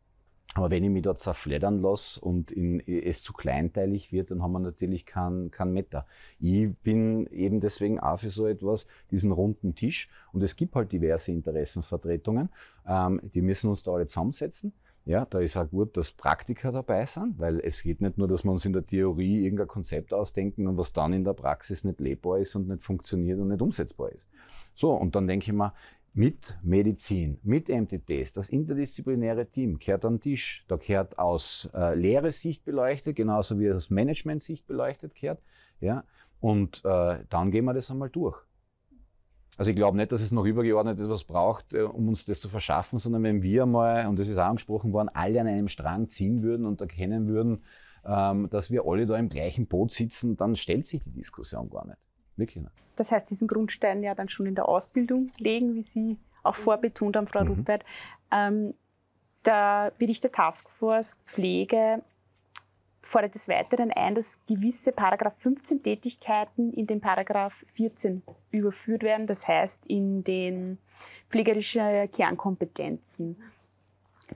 Aber 0.56 0.72
wenn 0.72 0.84
ich 0.84 0.90
mich 0.90 1.04
da 1.04 1.16
zerfleddern 1.16 1.82
lasse 1.82 2.20
und 2.20 2.52
in, 2.52 2.80
es 2.80 3.22
zu 3.22 3.34
kleinteilig 3.34 4.12
wird, 4.12 4.32
dann 4.32 4.42
haben 4.42 4.54
wir 4.54 4.60
natürlich 4.60 5.06
keinen 5.06 5.52
kein 5.52 5.72
Meta. 5.72 6.08
Ich 6.40 6.74
bin 6.78 7.28
eben 7.28 7.60
deswegen 7.60 8.00
auch 8.00 8.18
für 8.18 8.30
so 8.30 8.48
etwas, 8.48 8.88
diesen 9.12 9.32
runden 9.32 9.76
Tisch. 9.76 10.10
Und 10.32 10.42
es 10.42 10.56
gibt 10.56 10.74
halt 10.76 10.92
diverse 10.92 11.32
Interessensvertretungen. 11.32 12.50
Ähm, 12.88 13.22
die 13.34 13.42
müssen 13.42 13.70
uns 13.70 13.84
da 13.84 13.92
alle 13.92 14.08
zusammensetzen. 14.08 14.74
Ja, 15.08 15.24
da 15.24 15.40
ist 15.40 15.56
auch 15.56 15.70
gut, 15.70 15.96
dass 15.96 16.12
Praktiker 16.12 16.74
dabei 16.74 17.06
sind, 17.06 17.40
weil 17.40 17.62
es 17.62 17.82
geht 17.82 18.02
nicht 18.02 18.18
nur, 18.18 18.28
dass 18.28 18.44
wir 18.44 18.52
uns 18.52 18.66
in 18.66 18.74
der 18.74 18.86
Theorie 18.86 19.46
irgendein 19.46 19.70
Konzept 19.70 20.14
ausdenken 20.14 20.68
und 20.68 20.76
was 20.76 20.92
dann 20.92 21.14
in 21.14 21.24
der 21.24 21.32
Praxis 21.32 21.86
nicht 21.86 22.02
lebbar 22.02 22.40
ist 22.40 22.58
und 22.58 22.68
nicht 22.68 22.84
funktioniert 22.84 23.40
und 23.40 23.48
nicht 23.48 23.62
umsetzbar 23.62 24.12
ist. 24.12 24.28
So, 24.76 24.92
und 24.92 25.16
dann 25.16 25.26
denke 25.26 25.46
ich 25.46 25.54
mir, 25.54 25.72
mit 26.14 26.58
Medizin, 26.62 27.40
mit 27.44 27.70
MTTs, 27.70 28.34
das 28.34 28.50
interdisziplinäre 28.50 29.46
Team 29.46 29.80
kehrt 29.80 30.04
an 30.04 30.16
den 30.16 30.20
Tisch. 30.20 30.66
Da 30.68 30.76
kehrt 30.76 31.18
aus 31.18 31.70
äh, 31.74 31.96
Lehre 31.96 32.34
Sicht 32.34 32.66
beleuchtet, 32.66 33.16
genauso 33.16 33.58
wie 33.62 33.72
aus 33.72 33.90
Management 33.90 34.44
Sicht 34.44 34.68
beleuchtet 34.68 35.16
kehrt. 35.16 35.40
Ja? 35.80 36.04
Und 36.42 36.84
äh, 36.84 37.20
dann 37.30 37.52
gehen 37.52 37.64
wir 37.64 37.74
das 37.74 37.90
einmal 37.90 38.10
durch. 38.10 38.38
Also 39.58 39.72
ich 39.72 39.76
glaube 39.76 39.98
nicht, 39.98 40.12
dass 40.12 40.22
es 40.22 40.32
noch 40.32 40.46
übergeordnet 40.46 41.00
etwas 41.00 41.24
braucht, 41.24 41.74
äh, 41.74 41.82
um 41.82 42.08
uns 42.08 42.26
das 42.26 42.40
zu 42.40 42.48
verschaffen, 42.50 43.00
sondern 43.00 43.24
wenn 43.24 43.42
wir 43.42 43.66
mal, 43.66 44.06
und 44.08 44.20
das 44.20 44.28
ist 44.28 44.38
auch 44.38 44.46
angesprochen 44.46 44.94
worden, 44.94 45.10
alle 45.14 45.42
an 45.42 45.48
einem 45.48 45.68
Strang 45.68 46.08
ziehen 46.08 46.44
würden 46.44 46.66
und 46.66 46.80
erkennen 46.80 47.28
würden, 47.28 47.64
ähm, 48.06 48.50
dass 48.50 48.72
wir 48.72 48.86
alle 48.86 49.06
da 49.06 49.18
im 49.18 49.30
gleichen 49.30 49.68
Boot 49.68 49.92
sitzen, 49.92 50.38
dann 50.38 50.56
stellt 50.56 50.86
sich 50.86 51.04
die 51.04 51.12
Diskussion 51.12 51.70
gar 51.70 51.86
nicht. 51.88 51.98
Wirklich 52.36 52.64
nicht. 52.64 52.74
Das 52.96 53.12
heißt, 53.12 53.30
diesen 53.30 53.48
Grundstein 53.48 54.04
ja 54.04 54.16
dann 54.16 54.30
schon 54.30 54.46
in 54.46 54.56
der 54.56 54.70
Ausbildung 54.70 55.32
legen, 55.40 55.74
wie 55.76 55.82
Sie 55.82 56.18
auch 56.44 56.56
vorbetont 56.56 57.18
haben, 57.18 57.28
Frau 57.28 57.44
Mhm. 57.44 57.50
Ruppert. 57.50 57.84
Ähm, 58.32 58.74
der 59.46 59.92
Bericht 59.98 60.24
der 60.24 60.32
Taskforce 60.32 61.18
Pflege 61.26 62.02
fordert 63.08 63.36
des 63.36 63.48
Weiteren 63.48 63.92
ein, 63.92 64.16
dass 64.16 64.38
gewisse 64.48 64.92
Paragraph 64.92 65.36
15 65.38 65.82
Tätigkeiten 65.84 66.74
in 66.74 66.88
den 66.88 67.02
Paragraph 67.02 67.66
14 67.74 68.22
überführt 68.52 69.04
werden, 69.04 69.28
das 69.28 69.48
heißt 69.48 69.86
in 69.88 70.24
den 70.24 70.78
pflegerische 71.30 72.10
Kernkompetenzen. 72.14 73.38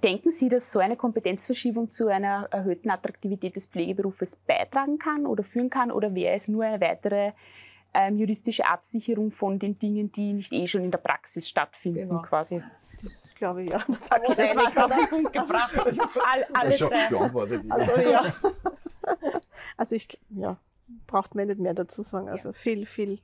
Denken 0.03 0.31
Sie, 0.31 0.47
dass 0.47 0.71
so 0.71 0.79
eine 0.79 0.95
Kompetenzverschiebung 0.95 1.91
zu 1.91 2.07
einer 2.07 2.47
erhöhten 2.51 2.89
Attraktivität 2.89 3.55
des 3.57 3.65
Pflegeberufes 3.65 4.37
beitragen 4.37 4.97
kann 4.97 5.25
oder 5.25 5.43
führen 5.43 5.69
kann? 5.69 5.91
Oder 5.91 6.15
wäre 6.15 6.35
es 6.35 6.47
nur 6.47 6.63
eine 6.63 6.79
weitere 6.79 7.33
ähm, 7.93 8.17
juristische 8.17 8.65
Absicherung 8.65 9.31
von 9.31 9.59
den 9.59 9.77
Dingen, 9.77 10.09
die 10.11 10.31
nicht 10.31 10.53
eh 10.53 10.65
schon 10.65 10.85
in 10.85 10.91
der 10.91 10.97
Praxis 10.97 11.49
stattfinden, 11.49 12.07
Genau. 12.07 12.21
quasi? 12.21 12.63
Glaube 13.41 13.63
ich, 13.63 13.71
ja. 13.71 13.83
Das 13.87 14.11
Okay, 14.11 14.21
das 14.27 14.37
einig, 14.39 14.55
war's 14.55 14.77
auf 14.77 14.85
oder? 14.85 14.97
den 14.97 15.09
Punkt 15.09 15.33
gebracht. 15.33 15.75
All, 16.31 16.45
alle 16.53 16.77
schon 16.77 16.89
drei. 16.91 17.61
Also 17.69 17.99
ja. 17.99 18.33
Also 19.77 19.95
ich, 19.95 20.19
ja, 20.29 20.57
braucht 21.07 21.33
man 21.33 21.47
nicht 21.47 21.59
mehr 21.59 21.73
dazu 21.73 22.03
sagen. 22.03 22.29
Also 22.29 22.53
viel, 22.53 22.85
viel. 22.85 23.17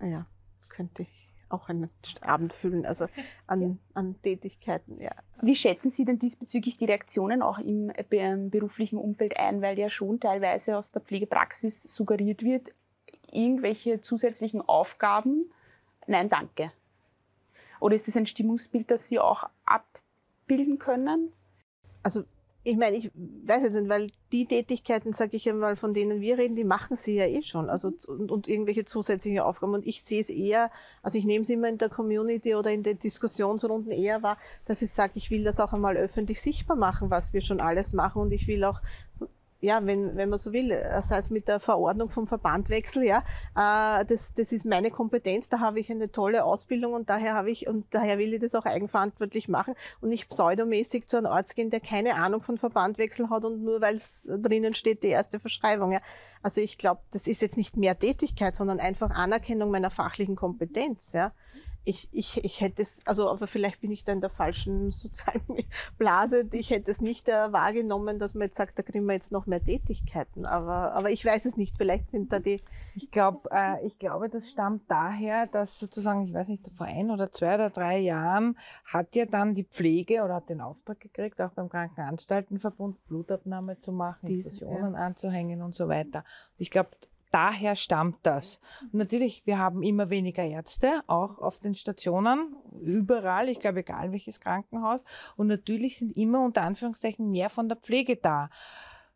Ja, 0.00 0.26
könnte 0.68 1.02
ich 1.02 1.28
auch 1.48 1.68
einen 1.68 1.90
Abend 2.20 2.52
füllen. 2.52 2.86
Also 2.86 3.06
an, 3.48 3.80
an 3.94 4.14
Tätigkeiten, 4.22 5.00
ja. 5.00 5.10
Wie 5.40 5.56
schätzen 5.56 5.90
Sie 5.90 6.04
denn 6.04 6.20
diesbezüglich 6.20 6.76
die 6.76 6.84
Reaktionen 6.84 7.42
auch 7.42 7.58
im 7.58 7.88
be- 8.08 8.48
beruflichen 8.50 8.98
Umfeld 8.98 9.36
ein, 9.36 9.62
weil 9.62 9.76
ja 9.80 9.90
schon 9.90 10.20
teilweise 10.20 10.76
aus 10.76 10.92
der 10.92 11.02
Pflegepraxis 11.02 11.82
suggeriert 11.92 12.44
wird, 12.44 12.70
irgendwelche 13.32 14.00
zusätzlichen 14.00 14.60
Aufgaben? 14.62 15.50
Nein, 16.06 16.28
danke. 16.30 16.70
Oder 17.82 17.96
ist 17.96 18.06
das 18.06 18.16
ein 18.16 18.26
Stimmungsbild, 18.26 18.90
das 18.92 19.08
Sie 19.08 19.18
auch 19.18 19.42
abbilden 19.64 20.78
können? 20.78 21.32
Also 22.04 22.22
ich 22.64 22.76
meine, 22.76 22.96
ich 22.96 23.10
weiß 23.14 23.64
jetzt 23.64 23.74
nicht, 23.74 23.88
weil 23.88 24.12
die 24.30 24.46
Tätigkeiten, 24.46 25.12
sage 25.12 25.36
ich 25.36 25.48
einmal, 25.48 25.74
von 25.74 25.92
denen 25.92 26.20
wir 26.20 26.38
reden, 26.38 26.54
die 26.54 26.62
machen 26.62 26.94
sie 26.94 27.16
ja 27.16 27.26
eh 27.26 27.42
schon. 27.42 27.68
Also 27.68 27.92
und, 28.06 28.30
und 28.30 28.46
irgendwelche 28.46 28.84
zusätzliche 28.84 29.44
Aufgaben. 29.44 29.74
Und 29.74 29.84
ich 29.84 30.04
sehe 30.04 30.20
es 30.20 30.30
eher, 30.30 30.70
also 31.02 31.18
ich 31.18 31.24
nehme 31.24 31.42
es 31.42 31.48
immer 31.48 31.68
in 31.68 31.78
der 31.78 31.88
Community 31.88 32.54
oder 32.54 32.70
in 32.70 32.84
den 32.84 33.00
Diskussionsrunden 33.00 33.90
eher 33.90 34.22
wahr, 34.22 34.38
dass 34.64 34.80
ich 34.80 34.92
sage, 34.92 35.14
ich 35.16 35.32
will 35.32 35.42
das 35.42 35.58
auch 35.58 35.72
einmal 35.72 35.96
öffentlich 35.96 36.40
sichtbar 36.40 36.76
machen, 36.76 37.10
was 37.10 37.32
wir 37.32 37.40
schon 37.40 37.60
alles 37.60 37.92
machen. 37.92 38.22
Und 38.22 38.32
ich 38.32 38.46
will 38.46 38.62
auch 38.62 38.80
ja, 39.62 39.86
wenn, 39.86 40.16
wenn 40.16 40.28
man 40.28 40.40
so 40.40 40.52
will, 40.52 40.72
äh, 40.72 41.00
sei 41.02 41.18
es 41.18 41.30
mit 41.30 41.46
der 41.46 41.60
Verordnung 41.60 42.10
vom 42.10 42.26
Verbandwechsel, 42.26 43.04
ja, 43.04 43.18
äh, 43.54 44.04
das, 44.04 44.34
das 44.34 44.50
ist 44.50 44.66
meine 44.66 44.90
Kompetenz, 44.90 45.48
da 45.48 45.60
habe 45.60 45.78
ich 45.78 45.88
eine 45.88 46.10
tolle 46.10 46.44
Ausbildung 46.44 46.94
und 46.94 47.08
daher 47.08 47.34
habe 47.34 47.50
ich, 47.52 47.68
und 47.68 47.86
daher 47.90 48.18
will 48.18 48.34
ich 48.34 48.40
das 48.40 48.56
auch 48.56 48.66
eigenverantwortlich 48.66 49.48
machen 49.48 49.74
und 50.00 50.08
nicht 50.08 50.28
pseudomäßig 50.28 51.06
zu 51.06 51.16
einem 51.16 51.26
Arzt 51.26 51.54
gehen, 51.54 51.70
der 51.70 51.78
keine 51.78 52.16
Ahnung 52.16 52.42
von 52.42 52.58
Verbandwechsel 52.58 53.30
hat 53.30 53.44
und 53.44 53.62
nur 53.62 53.80
weil 53.80 53.96
es 53.96 54.28
drinnen 54.28 54.74
steht, 54.74 55.04
die 55.04 55.08
erste 55.08 55.38
Verschreibung, 55.38 55.92
ja. 55.92 56.00
Also 56.42 56.60
ich 56.60 56.76
glaube, 56.76 57.00
das 57.12 57.28
ist 57.28 57.40
jetzt 57.40 57.56
nicht 57.56 57.76
mehr 57.76 57.96
Tätigkeit, 57.96 58.56
sondern 58.56 58.80
einfach 58.80 59.10
Anerkennung 59.10 59.70
meiner 59.70 59.90
fachlichen 59.90 60.34
Kompetenz, 60.34 61.12
ja. 61.12 61.32
Ich, 61.84 62.08
ich, 62.12 62.44
ich 62.44 62.60
hätte 62.60 62.82
es, 62.82 63.04
also 63.06 63.28
aber 63.28 63.46
vielleicht 63.46 63.80
bin 63.80 63.90
ich 63.90 64.04
da 64.04 64.12
in 64.12 64.20
der 64.20 64.30
falschen 64.30 64.90
sozialen 64.92 65.64
Blase. 65.98 66.48
Ich 66.52 66.70
hätte 66.70 66.90
es 66.90 67.00
nicht 67.00 67.28
äh, 67.28 67.52
wahrgenommen, 67.52 68.18
dass 68.18 68.34
man 68.34 68.42
jetzt 68.42 68.56
sagt, 68.56 68.78
da 68.78 68.82
kriegen 68.82 69.06
wir 69.06 69.14
jetzt 69.14 69.32
noch 69.32 69.46
mehr 69.46 69.62
Tätigkeiten. 69.62 70.46
Aber, 70.46 70.92
aber 70.92 71.10
ich 71.10 71.24
weiß 71.24 71.44
es 71.44 71.56
nicht. 71.56 71.76
Vielleicht 71.76 72.10
sind 72.10 72.32
da 72.32 72.38
die. 72.38 72.62
Ich, 72.94 73.10
glaub, 73.10 73.48
äh, 73.50 73.84
ich 73.86 73.98
glaube, 73.98 74.28
das 74.28 74.48
stammt 74.48 74.90
daher, 74.90 75.46
dass 75.46 75.78
sozusagen, 75.78 76.26
ich 76.26 76.34
weiß 76.34 76.48
nicht, 76.48 76.68
vor 76.68 76.86
ein 76.86 77.10
oder 77.10 77.32
zwei 77.32 77.54
oder 77.54 77.70
drei 77.70 77.98
Jahren 77.98 78.56
hat 78.84 79.14
ja 79.16 79.24
dann 79.24 79.54
die 79.54 79.64
Pflege 79.64 80.22
oder 80.22 80.34
hat 80.34 80.48
den 80.48 80.60
Auftrag 80.60 81.00
gekriegt, 81.00 81.40
auch 81.40 81.52
beim 81.52 81.68
Krankenanstaltenverbund 81.68 83.04
Blutabnahme 83.06 83.78
zu 83.78 83.92
machen, 83.92 84.28
Infusionen 84.28 84.94
anzuhängen 84.94 85.62
und 85.62 85.74
so 85.74 85.88
weiter. 85.88 86.18
Und 86.18 86.60
ich 86.60 86.70
glaube, 86.70 86.90
daher 87.32 87.74
stammt 87.74 88.18
das. 88.22 88.60
Und 88.92 88.94
natürlich, 88.94 89.44
wir 89.46 89.58
haben 89.58 89.82
immer 89.82 90.10
weniger 90.10 90.44
Ärzte, 90.44 91.02
auch 91.08 91.38
auf 91.38 91.58
den 91.58 91.74
Stationen, 91.74 92.54
überall, 92.80 93.48
ich 93.48 93.58
glaube, 93.58 93.80
egal 93.80 94.12
welches 94.12 94.38
Krankenhaus. 94.38 95.02
Und 95.36 95.48
natürlich 95.48 95.98
sind 95.98 96.16
immer 96.16 96.44
unter 96.44 96.62
Anführungszeichen 96.62 97.30
mehr 97.30 97.48
von 97.48 97.68
der 97.68 97.78
Pflege 97.78 98.16
da. 98.16 98.50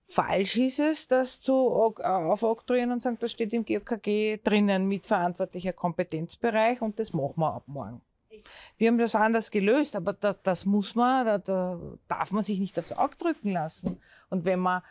Falsch 0.08 0.56
ist 0.56 0.78
es, 0.78 1.08
das 1.08 1.40
zu 1.40 1.94
äh, 1.98 2.02
aufoktroyieren 2.04 2.92
und 2.92 3.02
sagen, 3.02 3.18
das 3.20 3.32
steht 3.32 3.52
im 3.52 3.64
GOKG 3.64 4.38
drinnen 4.42 4.86
mit 4.86 5.04
verantwortlicher 5.04 5.72
Kompetenzbereich 5.72 6.80
und 6.80 6.98
das 6.98 7.12
machen 7.12 7.40
wir 7.40 7.54
ab 7.54 7.64
morgen. 7.66 8.00
Wir 8.76 8.88
haben 8.88 8.98
das 8.98 9.14
anders 9.14 9.50
gelöst, 9.50 9.96
aber 9.96 10.12
da, 10.12 10.34
das 10.34 10.64
muss 10.64 10.94
man, 10.94 11.26
da, 11.26 11.38
da 11.38 11.80
darf 12.06 12.30
man 12.30 12.42
sich 12.42 12.60
nicht 12.60 12.78
aufs 12.78 12.92
Auge 12.92 13.16
drücken 13.16 13.50
lassen. 13.50 14.00
Und 14.30 14.44
wenn 14.44 14.60
man 14.60 14.82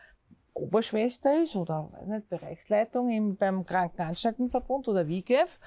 Oberschwester 0.56 1.42
ist 1.42 1.56
oder 1.56 1.92
nicht, 2.08 2.30
Bereichsleitung 2.30 3.10
im, 3.10 3.36
beim 3.36 3.66
Krankenanstaltenverbund 3.66 4.88
oder 4.88 5.08
WIGEF 5.08 5.60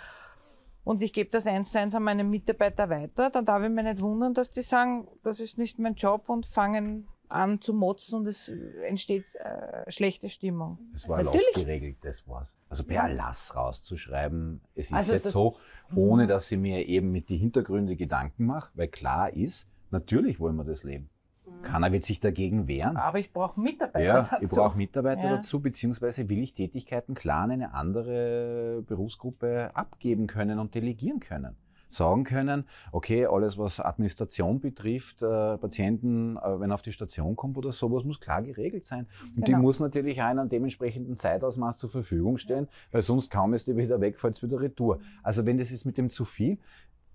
und 0.84 1.03
ich 1.03 1.12
gebe 1.12 1.30
das 1.30 1.47
eins 1.47 1.70
zu 1.70 1.78
eins 1.78 1.95
an 1.95 2.03
meine 2.03 2.24
Mitarbeiter 2.24 2.89
weiter, 2.89 3.28
dann 3.28 3.45
darf 3.45 3.62
ich 3.62 3.68
mich 3.68 3.84
nicht 3.84 4.01
wundern, 4.01 4.32
dass 4.32 4.51
die 4.51 4.62
sagen, 4.62 5.07
das 5.22 5.39
ist 5.39 5.59
nicht 5.59 5.78
mein 5.78 5.95
Job 5.95 6.28
und 6.28 6.47
fangen 6.47 7.07
an 7.28 7.61
zu 7.61 7.74
motzen 7.74 8.20
und 8.20 8.26
es 8.26 8.49
entsteht 8.86 9.26
äh, 9.34 9.91
schlechte 9.91 10.30
Stimmung. 10.30 10.78
Es 10.95 11.07
war 11.07 11.22
Natürlich. 11.22 11.47
ausgeregelt, 11.49 11.97
das 12.01 12.26
war's. 12.26 12.57
Also 12.70 12.84
per 12.84 13.03
Erlass 13.03 13.55
rauszuschreiben, 13.55 14.62
es 14.74 14.86
ist 14.86 14.95
Also 14.95 15.12
jetzt 15.12 15.30
so, 15.30 15.57
ohne 15.95 16.26
dass 16.26 16.51
ich 16.51 16.59
mir 16.59 16.86
eben 16.89 17.12
mit 17.12 17.28
die 17.28 17.36
Hintergründe 17.36 17.95
Gedanken 17.97 18.47
mache, 18.47 18.70
weil 18.74 18.89
klar 18.89 19.30
ist, 19.30 19.66
natürlich 19.91 20.41
wollen 20.41 20.57
wir 20.57 20.64
das 20.64 20.84
leben. 20.84 21.11
Keiner 21.63 21.91
wird 21.93 22.05
sich 22.05 22.21
dagegen 22.21 22.69
wehren. 22.69 22.97
Aber 22.97 23.19
ich 23.19 23.33
brauche 23.33 23.61
Mitarbeiter 23.61 24.05
Ja, 24.05 24.23
ich 24.41 24.49
dazu. 24.49 24.57
brauche 24.57 24.77
Mitarbeiter 24.77 25.25
Ja. 25.25 25.37
dazu, 25.37 25.61
beziehungsweise 25.61 26.29
will 26.29 26.43
ich 26.43 26.55
Tätigkeiten 26.55 27.15
klar 27.15 27.43
an 27.45 27.51
eine 27.51 27.75
andere 27.75 28.83
Berufsgruppe 28.87 29.71
abgeben 29.75 30.27
können 30.27 30.59
und 30.59 30.75
delegieren 30.75 31.21
können. 31.21 31.57
Sagen 31.91 32.25
können, 32.25 32.65
okay, 32.93 33.25
alles 33.25 33.57
was 33.57 33.81
Administration 33.81 34.61
betrifft, 34.61 35.23
äh, 35.23 35.57
Patienten, 35.57 36.37
äh, 36.37 36.61
wenn 36.61 36.71
er 36.71 36.75
auf 36.75 36.83
die 36.83 36.93
Station 36.93 37.35
kommt 37.35 37.57
oder 37.57 37.73
sowas, 37.73 38.05
muss 38.05 38.21
klar 38.21 38.43
geregelt 38.43 38.85
sein. 38.85 39.07
Und 39.35 39.49
die 39.49 39.53
Genau. 39.53 39.63
muss 39.63 39.81
natürlich 39.81 40.21
auch 40.23 40.31
in 40.31 40.39
einem 40.39 40.51
dementsprechenden 40.51 41.17
Zeitausmaß 41.17 41.79
zur 41.79 41.89
Verfügung 41.89 42.37
stehen, 42.37 42.69
weil 42.93 43.01
sonst 43.01 43.31
kaum 43.31 43.55
ist 43.55 43.67
die 43.69 43.77
wieder 43.77 44.03
weg, 44.03 44.21
fällt 44.21 44.41
wieder 44.43 44.61
retour. 44.61 45.01
Also 45.23 45.47
wenn 45.47 45.57
das 45.57 45.71
ist 45.71 45.87
mit 45.87 45.97
dem 45.97 46.11
zu 46.11 46.27
viel, 46.27 46.59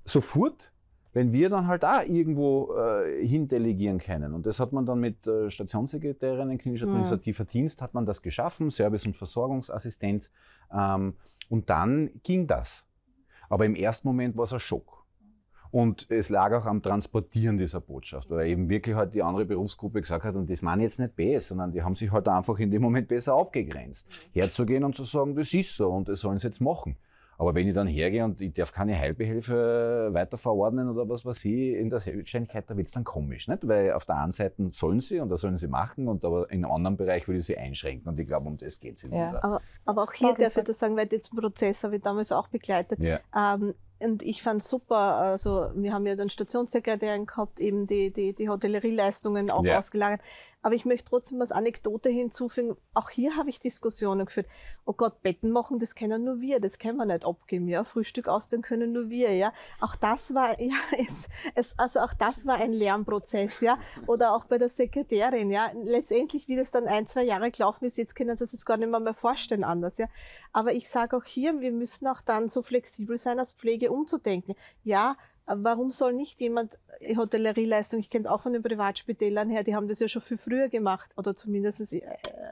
sofort 0.06 0.72
wenn 1.14 1.32
wir 1.32 1.49
dann 1.49 1.68
halt 1.68 1.86
auch 1.86 2.01
irgendwo 2.01 2.76
äh, 2.76 3.26
hindelegieren 3.26 3.99
können. 3.99 4.34
Und 4.34 4.45
das 4.45 4.59
hat 4.59 4.74
man 4.74 4.86
dann 4.86 4.99
mit 4.99 5.26
äh, 5.28 5.49
Stationssekretärinnen, 5.49 6.57
klinisch 6.57 6.82
Mhm. 6.82 6.89
administrativer 6.89 7.45
Dienst, 7.45 7.82
hat 7.82 7.93
man 7.93 8.05
das 8.05 8.22
geschaffen, 8.22 8.72
Service- 8.72 9.05
und 9.05 9.16
Versorgungsassistenz. 9.16 10.32
Ähm, 10.72 11.16
und 11.49 11.70
dann 11.70 12.09
ging 12.24 12.47
das. 12.47 12.86
Aber 13.49 13.66
im 13.66 13.76
ersten 13.76 14.07
Moment 14.07 14.36
war 14.36 14.45
es 14.45 14.53
ein 14.53 14.59
Schock. 14.59 15.03
Und 15.70 16.05
es 16.11 16.30
lag 16.30 16.53
auch 16.53 16.66
am 16.66 16.84
Transportieren 16.84 17.57
dieser 17.57 17.82
Botschaft, 17.82 18.30
weil 18.30 18.47
eben 18.47 18.70
wirklich 18.70 18.95
halt 18.95 19.16
die 19.16 19.24
andere 19.24 19.45
Berufsgruppe 19.45 20.01
gesagt 20.01 20.24
hat, 20.24 20.36
und 20.36 20.47
das 20.47 20.61
meine 20.61 20.84
ich 20.84 20.86
jetzt 20.86 20.99
nicht 20.99 21.16
besser, 21.16 21.47
sondern 21.49 21.72
die 21.72 21.82
haben 21.82 21.95
sich 21.95 22.11
halt 22.11 22.28
einfach 22.28 22.59
in 22.59 22.70
dem 22.70 22.84
Moment 22.84 23.07
besser 23.07 23.34
abgegrenzt. 23.34 24.07
Herzugehen 24.34 24.84
und 24.84 24.95
zu 24.95 25.03
sagen, 25.03 25.36
das 25.36 25.51
ist 25.51 25.76
so 25.76 25.89
und 25.89 26.07
das 26.07 26.20
sollen 26.20 26.38
sie 26.38 26.45
jetzt 26.47 26.61
machen. 26.61 26.95
Aber 27.38 27.56
wenn 27.56 27.68
ich 27.68 27.74
dann 27.74 27.88
hergehe 27.88 28.24
und 28.24 28.42
ich 28.42 28.54
darf 28.54 28.72
keine 28.72 28.98
Heilbehelfe 28.98 30.10
weiter 30.12 30.38
verordnen 30.38 30.90
oder 30.90 31.08
was 31.10 31.26
weiß 31.26 31.46
ich, 31.46 31.76
in 31.76 31.90
der 31.90 32.00
Selbstständigkeit, 32.00 32.70
da 32.70 32.78
wird 32.78 32.88
es 32.88 32.94
dann 32.94 33.04
komisch, 33.04 33.48
nicht? 33.48 33.68
Weil 33.68 33.94
auf 33.94 34.06
der 34.06 34.18
einen 34.18 34.32
Seite 34.32 34.70
sollen 34.72 35.00
sie 35.02 35.20
und 35.20 35.30
das 35.30 35.42
sollen 35.42 35.58
sie 35.58 35.68
machen 35.68 36.08
und 36.08 36.24
aber 36.26 36.50
in 36.52 36.64
einem 36.64 36.74
anderen 36.74 36.98
Bereich 36.98 37.28
würde 37.28 37.40
ich 37.40 37.46
sie 37.46 37.58
einschränken 37.58 38.08
und 38.10 38.20
ich 38.20 38.28
glaube, 38.28 38.48
um 38.48 38.58
das 38.58 38.80
geht 38.80 38.98
es 38.98 39.04
in 39.04 39.14
Ja. 39.14 39.28
dieser. 39.28 39.44
Aber, 39.44 39.62
aber 39.86 40.04
auch 40.04 40.14
hier 40.14 40.34
darf 40.34 40.58
ich 40.58 40.64
das 40.64 40.80
sagen, 40.80 40.96
weil 40.96 41.08
den 41.08 41.22
Prozess 41.36 41.84
habe 41.84 41.96
ich 41.98 42.02
damals 42.02 42.32
auch 42.32 42.48
begleitet. 42.48 43.00
Ja. 43.00 43.20
Ähm, 43.36 43.74
und 44.00 44.22
ich 44.22 44.44
fand 44.44 44.62
super, 44.62 44.98
also 44.98 45.70
wir 45.76 45.94
haben 45.94 46.06
ja 46.06 46.16
dann 46.16 46.30
Stationssekretärin 46.30 47.26
gehabt, 47.26 47.60
eben 47.60 47.88
die, 47.88 48.12
die, 48.12 48.34
die 48.34 48.50
Hotellerieleistungen 48.50 49.50
auch 49.50 49.64
Ja. 49.64 49.80
ausgelagert. 49.80 50.20
Aber 50.64 50.76
ich 50.76 50.86
möchte 50.86 51.09
trotzdem 51.09 51.41
als 51.41 51.51
Anekdote 51.51 52.09
hinzufügen, 52.09 52.78
auch 52.93 53.09
hier 53.09 53.36
habe 53.36 53.49
ich 53.49 53.59
Diskussionen 53.59 54.26
geführt. 54.26 54.47
Oh 54.86 54.93
Gott, 54.93 55.22
Betten 55.22 55.51
machen, 55.51 55.78
das 55.78 55.93
können 55.93 56.24
nur 56.24 56.39
wir, 56.39 56.61
das 56.61 56.80
können 56.80 56.97
wir 56.97 57.05
nicht 57.05 57.26
abgeben, 57.26 57.68
ja. 57.68 57.84
Frühstück 57.84 58.30
ausstellen 58.30 58.61
können 58.61 58.93
nur 58.93 59.09
wir, 59.09 59.36
ja. 59.36 59.53
Auch 59.82 59.97
das 59.97 60.34
war, 60.34 60.59
ja, 60.61 60.76
es, 61.07 61.28
es, 61.53 61.78
also 61.78 61.99
auch 61.99 62.14
das 62.14 62.47
war 62.47 62.55
ein 62.55 62.72
Lernprozess, 62.72 63.59
ja. 63.59 63.78
Oder 64.07 64.34
auch 64.34 64.45
bei 64.45 64.57
der 64.57 64.70
Sekretärin, 64.70 65.51
ja. 65.51 65.70
Letztendlich, 65.84 66.47
wie 66.47 66.55
das 66.55 66.72
dann 66.72 66.88
ein, 66.88 67.07
zwei 67.07 67.24
Jahre 67.24 67.51
gelaufen 67.51 67.84
ist, 67.84 67.97
jetzt 67.97 68.16
können 68.16 68.38
Sie 68.38 68.45
sich 68.45 68.59
das 68.59 68.66
gar 68.66 68.78
nicht 68.78 68.89
mehr, 68.89 69.01
mehr 69.01 69.14
vorstellen 69.14 69.66
anders, 69.66 69.97
ja. 69.97 70.07
Aber 70.53 70.74
ich 70.74 70.89
sage 70.89 71.18
auch 71.18 71.26
hier, 71.26 71.59
wir 71.59 71.74
müssen 71.74 72.07
auch 72.07 72.22
dann 72.22 72.47
so 72.47 72.61
flexibel 72.61 73.18
sein, 73.18 73.38
als 73.38 73.51
Pflege 73.51 73.91
umzudenken. 73.91 74.55
Ja, 74.86 75.18
Warum 75.46 75.91
soll 75.91 76.14
nicht 76.14 76.39
jemand 76.39 76.78
äh, 77.00 77.16
Hotellerieleistung, 77.16 78.00
ich 78.00 78.10
kenne 78.10 78.26
es 78.26 78.32
auch 78.32 78.41
von 78.41 78.54
den 78.54 78.64
Privatspitälern 78.64 79.50
her, 79.50 79.64
die 79.64 79.76
haben 79.76 79.88
das 79.88 80.00
ja 80.00 80.08
schon 80.08 80.22
viel 80.22 80.38
früher 80.38 80.70
gemacht 80.70 81.12
oder 81.18 81.36
zumindest 81.36 81.94
äh, 81.94 82.02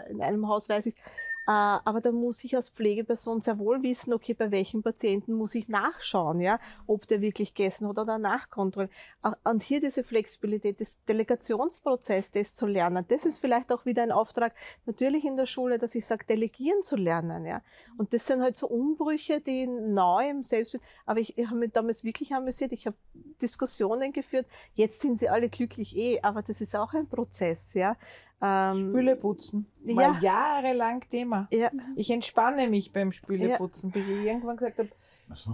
in 0.09 0.21
einem 0.21 0.47
Haus 0.47 0.67
weiß 0.67 0.87
ich 0.87 0.95
äh, 0.95 0.99
aber 1.45 2.01
da 2.01 2.11
muss 2.11 2.43
ich 2.43 2.55
als 2.55 2.69
Pflegeperson 2.69 3.41
sehr 3.41 3.57
wohl 3.57 3.81
wissen, 3.81 4.13
okay, 4.13 4.33
bei 4.33 4.51
welchem 4.51 4.83
Patienten 4.83 5.33
muss 5.33 5.55
ich 5.55 5.67
nachschauen, 5.67 6.39
ja, 6.39 6.59
ob 6.87 7.07
der 7.07 7.21
wirklich 7.21 7.53
gegessen 7.55 7.87
hat 7.87 7.97
oder 7.97 8.19
nachkontrollieren. 8.19 8.95
Und 9.43 9.63
hier 9.63 9.79
diese 9.79 10.03
Flexibilität 10.03 10.79
des 10.79 11.03
Delegationsprozesses, 11.05 12.31
das 12.31 12.55
zu 12.55 12.67
lernen, 12.67 13.05
das 13.07 13.25
ist 13.25 13.39
vielleicht 13.39 13.71
auch 13.71 13.85
wieder 13.85 14.03
ein 14.03 14.11
Auftrag, 14.11 14.53
natürlich 14.85 15.25
in 15.25 15.35
der 15.35 15.47
Schule, 15.47 15.79
dass 15.79 15.95
ich 15.95 16.05
sage, 16.05 16.25
delegieren 16.25 16.83
zu 16.83 16.95
lernen, 16.95 17.45
ja. 17.45 17.61
Und 17.97 18.13
das 18.13 18.27
sind 18.27 18.41
halt 18.41 18.57
so 18.57 18.67
Umbrüche, 18.67 19.41
die 19.41 19.67
neu 19.67 20.29
im 20.29 20.43
Selbstbild, 20.43 20.83
aber 21.05 21.19
ich, 21.19 21.37
ich 21.37 21.47
habe 21.47 21.57
mich 21.57 21.71
damals 21.71 22.03
wirklich 22.03 22.33
amüsiert, 22.33 22.71
ich 22.71 22.85
habe 22.85 22.95
Diskussionen 23.41 24.13
geführt, 24.13 24.45
jetzt 24.75 25.01
sind 25.01 25.19
sie 25.19 25.29
alle 25.29 25.49
glücklich 25.49 25.97
eh, 25.97 26.21
aber 26.21 26.43
das 26.43 26.61
ist 26.61 26.75
auch 26.75 26.93
ein 26.93 27.07
Prozess, 27.07 27.73
ja. 27.73 27.97
Ähm, 28.41 28.89
Spüle 28.89 29.15
putzen. 29.15 29.67
War 29.83 30.19
jahrelang 30.19 31.07
Thema. 31.09 31.47
Ja. 31.51 31.69
Ich 31.95 32.09
entspanne 32.09 32.67
mich 32.67 32.91
beim 32.91 33.11
Spüleputzen, 33.11 33.91
ja. 33.91 33.93
bis 33.93 34.07
ich 34.07 34.25
irgendwann 34.25 34.57
gesagt 34.57 34.79
habe, 34.79 34.89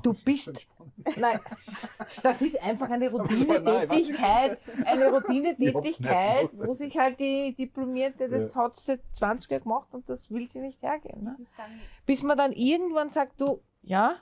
Du 0.01 0.13
bist. 0.13 0.67
Nein, 1.17 1.39
das 2.23 2.41
ist 2.41 2.61
einfach 2.61 2.89
eine 2.89 3.09
Routinetätigkeit. 3.11 4.59
Eine 4.85 5.11
Routinetätigkeit, 5.11 6.49
wo 6.53 6.73
sich 6.73 6.97
halt 6.97 7.19
die 7.19 7.53
Diplomierte, 7.53 8.27
das 8.27 8.55
ja. 8.55 8.63
hat 8.63 8.75
sie 8.75 8.99
20 9.11 9.51
Jahre 9.51 9.63
gemacht 9.63 9.87
und 9.91 10.09
das 10.09 10.31
will 10.31 10.49
sie 10.49 10.61
nicht 10.61 10.81
hergeben. 10.81 11.25
Ne? 11.25 11.37
Bis 12.05 12.23
man 12.23 12.37
dann 12.37 12.53
irgendwann 12.53 13.09
sagt, 13.09 13.39
du, 13.39 13.61
ja, 13.83 14.15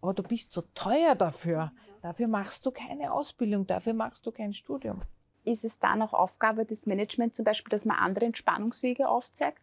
aber 0.00 0.14
du 0.14 0.22
bist 0.22 0.52
so 0.52 0.62
teuer 0.74 1.14
dafür. 1.14 1.72
Dafür 2.02 2.26
machst 2.26 2.66
du 2.66 2.70
keine 2.70 3.12
Ausbildung, 3.12 3.66
dafür 3.66 3.94
machst 3.94 4.26
du 4.26 4.32
kein 4.32 4.52
Studium 4.52 5.02
ist 5.44 5.64
es 5.64 5.78
dann 5.78 6.02
auch 6.02 6.12
Aufgabe 6.12 6.64
des 6.64 6.86
Managements 6.86 7.36
zum 7.36 7.44
Beispiel, 7.44 7.70
dass 7.70 7.84
man 7.84 7.98
andere 7.98 8.26
Entspannungswege 8.26 9.08
aufzeigt? 9.08 9.60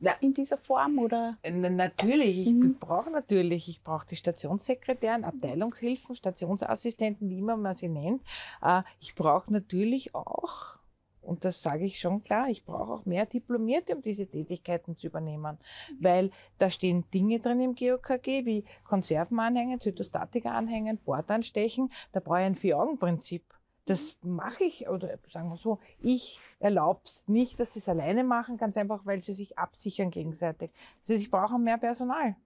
Ja. 0.00 0.14
In 0.20 0.34
dieser 0.34 0.58
Form 0.58 0.98
oder? 0.98 1.38
Natürlich, 1.48 2.46
ich 2.46 2.52
mhm. 2.52 2.78
brauche 2.78 3.10
natürlich, 3.10 3.68
ich 3.68 3.82
brauche 3.82 4.06
die 4.06 4.16
Stationssekretären, 4.16 5.24
Abteilungshilfen, 5.24 6.14
Stationsassistenten, 6.14 7.30
wie 7.30 7.38
immer 7.38 7.56
man 7.56 7.74
sie 7.74 7.88
nennt. 7.88 8.22
Äh, 8.60 8.82
ich 9.00 9.14
brauche 9.14 9.52
natürlich 9.52 10.14
auch 10.14 10.78
und 11.24 11.44
das 11.44 11.62
sage 11.62 11.84
ich 11.84 11.98
schon 11.98 12.22
klar, 12.22 12.48
ich 12.48 12.64
brauche 12.64 12.92
auch 12.92 13.06
mehr 13.06 13.26
Diplomierte, 13.26 13.96
um 13.96 14.02
diese 14.02 14.26
Tätigkeiten 14.26 14.96
zu 14.96 15.06
übernehmen. 15.06 15.58
Weil 15.98 16.30
da 16.58 16.70
stehen 16.70 17.04
Dinge 17.12 17.40
drin 17.40 17.60
im 17.60 17.74
GOKG, 17.74 18.44
wie 18.44 18.64
Konserven 18.84 19.40
anhängen, 19.40 19.80
Zytostatika 19.80 20.52
anhängen, 20.52 20.98
Bord 20.98 21.30
anstechen. 21.30 21.90
Da 22.12 22.20
brauche 22.20 22.40
ich 22.40 22.46
ein 22.46 22.54
Vier-Augen-Prinzip. 22.54 23.42
Das 23.86 24.16
mache 24.22 24.64
ich, 24.64 24.88
oder 24.88 25.18
sagen 25.26 25.50
wir 25.50 25.58
so, 25.58 25.78
ich 26.00 26.40
erlaube 26.58 27.00
es 27.04 27.28
nicht, 27.28 27.60
dass 27.60 27.74
sie 27.74 27.80
es 27.80 27.88
alleine 27.88 28.24
machen, 28.24 28.56
ganz 28.56 28.76
einfach, 28.78 29.04
weil 29.04 29.20
sie 29.20 29.34
sich 29.34 29.58
absichern 29.58 30.10
gegenseitig. 30.10 30.70
Das 31.02 31.10
heißt, 31.10 31.22
ich 31.22 31.30
brauche 31.30 31.58
mehr 31.58 31.76
Personal. 31.76 32.36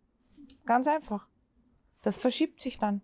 Ganz 0.66 0.89
einfach. 0.89 1.28
Das 2.03 2.18
verschiebt 2.18 2.61
sich 2.61 2.78
dann. 2.78 3.03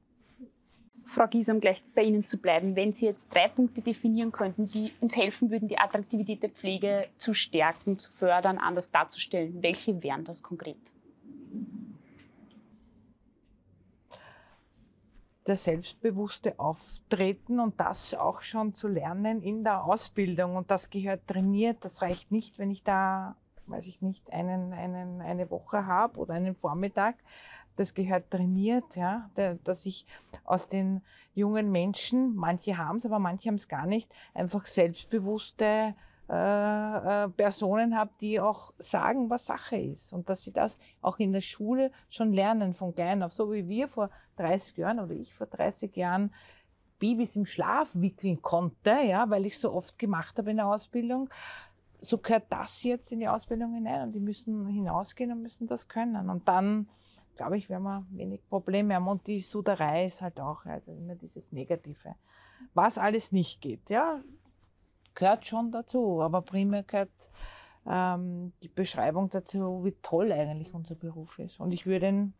Frau 1.06 1.26
Gies, 1.26 1.48
um 1.48 1.60
gleich 1.60 1.82
bei 1.94 2.02
Ihnen 2.02 2.24
zu 2.24 2.38
bleiben, 2.38 2.76
wenn 2.76 2.92
Sie 2.92 3.04
jetzt 3.04 3.32
drei 3.32 3.48
Punkte 3.48 3.82
definieren 3.82 4.32
könnten, 4.32 4.68
die 4.68 4.92
uns 5.00 5.16
helfen 5.16 5.50
würden, 5.50 5.68
die 5.68 5.78
Attraktivität 5.78 6.42
der 6.42 6.50
Pflege 6.50 7.06
zu 7.18 7.34
stärken, 7.34 7.98
zu 7.98 8.10
fördern, 8.10 8.58
anders 8.58 8.90
darzustellen, 8.90 9.62
welche 9.62 10.02
wären 10.02 10.24
das 10.24 10.42
konkret? 10.42 10.93
Das 15.44 15.64
selbstbewusste 15.64 16.58
Auftreten 16.58 17.60
und 17.60 17.78
das 17.78 18.14
auch 18.14 18.40
schon 18.40 18.74
zu 18.74 18.88
lernen 18.88 19.42
in 19.42 19.62
der 19.62 19.84
Ausbildung. 19.84 20.56
Und 20.56 20.70
das 20.70 20.88
gehört 20.88 21.26
trainiert. 21.26 21.84
Das 21.84 22.00
reicht 22.00 22.32
nicht, 22.32 22.58
wenn 22.58 22.70
ich 22.70 22.82
da, 22.82 23.36
weiß 23.66 23.86
ich 23.86 24.00
nicht, 24.00 24.32
einen, 24.32 24.72
einen, 24.72 25.20
eine 25.20 25.50
Woche 25.50 25.86
habe 25.86 26.18
oder 26.18 26.34
einen 26.34 26.54
Vormittag. 26.54 27.16
Das 27.76 27.92
gehört 27.92 28.30
trainiert, 28.30 28.96
ja, 28.96 29.30
dass 29.64 29.84
ich 29.84 30.06
aus 30.44 30.68
den 30.68 31.02
jungen 31.34 31.70
Menschen, 31.72 32.34
manche 32.36 32.78
haben 32.78 32.98
es, 32.98 33.06
aber 33.06 33.18
manche 33.18 33.48
haben 33.48 33.56
es 33.56 33.68
gar 33.68 33.84
nicht, 33.84 34.10
einfach 34.32 34.66
selbstbewusste 34.66 35.94
äh, 36.28 37.24
äh, 37.24 37.28
Personen 37.28 37.96
habe, 37.98 38.10
die 38.18 38.40
auch 38.40 38.72
sagen, 38.78 39.28
was 39.28 39.44
Sache 39.44 39.76
ist. 39.76 40.14
Und 40.14 40.30
dass 40.30 40.42
sie 40.42 40.52
das 40.52 40.78
auch 41.02 41.18
in 41.18 41.32
der 41.32 41.42
Schule 41.42 41.90
schon 42.08 42.32
lernen, 42.32 42.72
von 42.72 42.94
klein 42.94 43.22
auf. 43.22 43.32
So 43.32 43.52
wie 43.52 43.68
wir 43.68 43.88
vor 43.88 44.08
30 44.36 44.76
Jahren 44.78 45.00
oder 45.00 45.12
ich 45.12 45.34
vor 45.34 45.46
30 45.46 45.94
Jahren 45.96 46.32
Babys 46.98 47.36
im 47.36 47.44
Schlaf 47.44 47.90
wickeln 47.94 48.40
konnte, 48.40 48.96
ja, 49.06 49.28
weil 49.28 49.44
ich 49.44 49.58
so 49.58 49.72
oft 49.74 49.98
gemacht 49.98 50.38
habe 50.38 50.52
in 50.52 50.56
der 50.56 50.66
Ausbildung. 50.66 51.28
So 52.00 52.16
gehört 52.16 52.44
das 52.48 52.82
jetzt 52.82 53.12
in 53.12 53.20
die 53.20 53.28
Ausbildung 53.28 53.74
hinein 53.74 54.04
und 54.04 54.12
die 54.12 54.20
müssen 54.20 54.66
hinausgehen 54.66 55.30
und 55.30 55.42
müssen 55.42 55.66
das 55.66 55.88
können. 55.88 56.30
Und 56.30 56.48
dann, 56.48 56.88
glaube 57.36 57.58
ich, 57.58 57.68
werden 57.68 57.82
wir 57.82 58.06
wenig 58.12 58.40
Probleme 58.48 58.94
haben. 58.94 59.08
Und 59.08 59.26
die 59.26 59.40
Suderei 59.40 60.06
ist 60.06 60.22
halt 60.22 60.40
auch, 60.40 60.64
also 60.64 60.90
immer 60.92 61.16
dieses 61.16 61.52
Negative. 61.52 62.14
Was 62.72 62.96
alles 62.96 63.30
nicht 63.30 63.60
geht, 63.60 63.90
ja, 63.90 64.22
gehört 65.14 65.46
schon 65.46 65.70
dazu, 65.70 66.20
aber 66.22 66.42
primär 66.42 66.82
gehört 66.82 67.30
ähm, 67.86 68.52
die 68.62 68.68
Beschreibung 68.68 69.30
dazu, 69.30 69.84
wie 69.84 69.96
toll 70.02 70.32
eigentlich 70.32 70.74
unser 70.74 70.94
Beruf 70.94 71.38
ist. 71.38 71.60
Und 71.60 71.72
ich 71.72 71.86
würde 71.86 72.08
ihn 72.08 72.34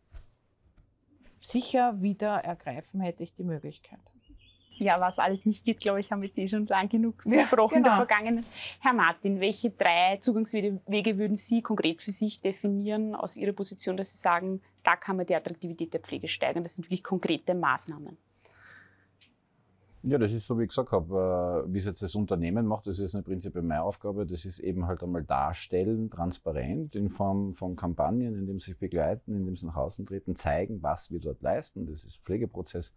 sicher 1.41 2.01
wieder 2.01 2.37
ergreifen, 2.37 3.01
hätte 3.01 3.23
ich 3.23 3.35
die 3.35 3.45
Möglichkeit. 3.45 4.01
Ja, 4.77 5.01
was 5.01 5.19
alles 5.19 5.47
nicht 5.47 5.65
geht, 5.65 5.79
glaube 5.79 6.01
ich, 6.01 6.11
haben 6.11 6.21
wir 6.21 6.27
jetzt 6.27 6.39
eh 6.39 6.49
schon 6.49 6.67
lang 6.67 6.89
genug 6.89 7.23
besprochen 7.25 7.35
ja, 7.35 7.43
genau. 7.47 7.77
in 7.77 7.83
der. 7.83 7.95
Vergangenheit. 7.95 8.45
Herr 8.81 8.93
Martin, 8.93 9.41
welche 9.41 9.71
drei 9.71 10.17
Zugangswege 10.17 11.19
würden 11.19 11.37
Sie 11.37 11.63
konkret 11.63 12.03
für 12.03 12.11
sich 12.11 12.41
definieren 12.41 13.15
aus 13.15 13.37
Ihrer 13.37 13.53
Position, 13.53 13.97
dass 13.97 14.11
Sie 14.13 14.19
sagen, 14.19 14.63
da 14.83 14.97
kann 14.97 15.17
man 15.17 15.27
die 15.27 15.35
Attraktivität 15.37 15.95
der 15.95 16.01
Pflege 16.01 16.27
steigern? 16.27 16.65
Das 16.65 16.75
sind 16.75 16.87
wirklich 16.87 17.05
konkrete 17.05 17.55
Maßnahmen. 17.55 18.19
Ja, 20.07 20.19
das 20.19 20.33
ist 20.33 20.47
so, 20.47 20.59
wie 20.59 20.65
ich 20.65 20.69
gesagt 20.69 20.93
habe, 20.93 21.65
äh, 21.67 21.73
wie 21.73 21.79
es 21.79 21.87
jetzt 21.87 22.03
das 22.03 22.15
Unternehmen 22.15 22.67
macht, 22.67 22.87
das 22.87 22.99
ist 22.99 23.15
eine 23.15 23.23
prinzipiell 23.23 23.65
meine 23.65 23.83
Aufgabe. 23.83 24.27
Das 24.27 24.45
ist 24.45 24.59
eben 24.59 24.87
halt 24.87 25.03
einmal 25.03 25.25
darstellen, 25.25 26.11
transparent, 26.11 26.95
in 26.95 27.09
Form 27.09 27.55
von 27.55 27.75
Kampagnen, 27.75 28.35
in 28.35 28.47
dem 28.47 28.59
sie 28.59 28.73
sich 28.73 28.79
begleiten, 28.79 29.35
in 29.35 29.47
dem 29.47 29.57
sie 29.57 29.65
nach 29.65 29.77
außen 29.77 30.05
treten, 30.05 30.37
zeigen, 30.37 30.83
was 30.83 31.11
wir 31.11 31.21
dort 31.21 31.41
leisten. 31.41 31.87
Das 31.87 32.05
ist 32.05 32.19
Pflegeprozess. 32.19 32.93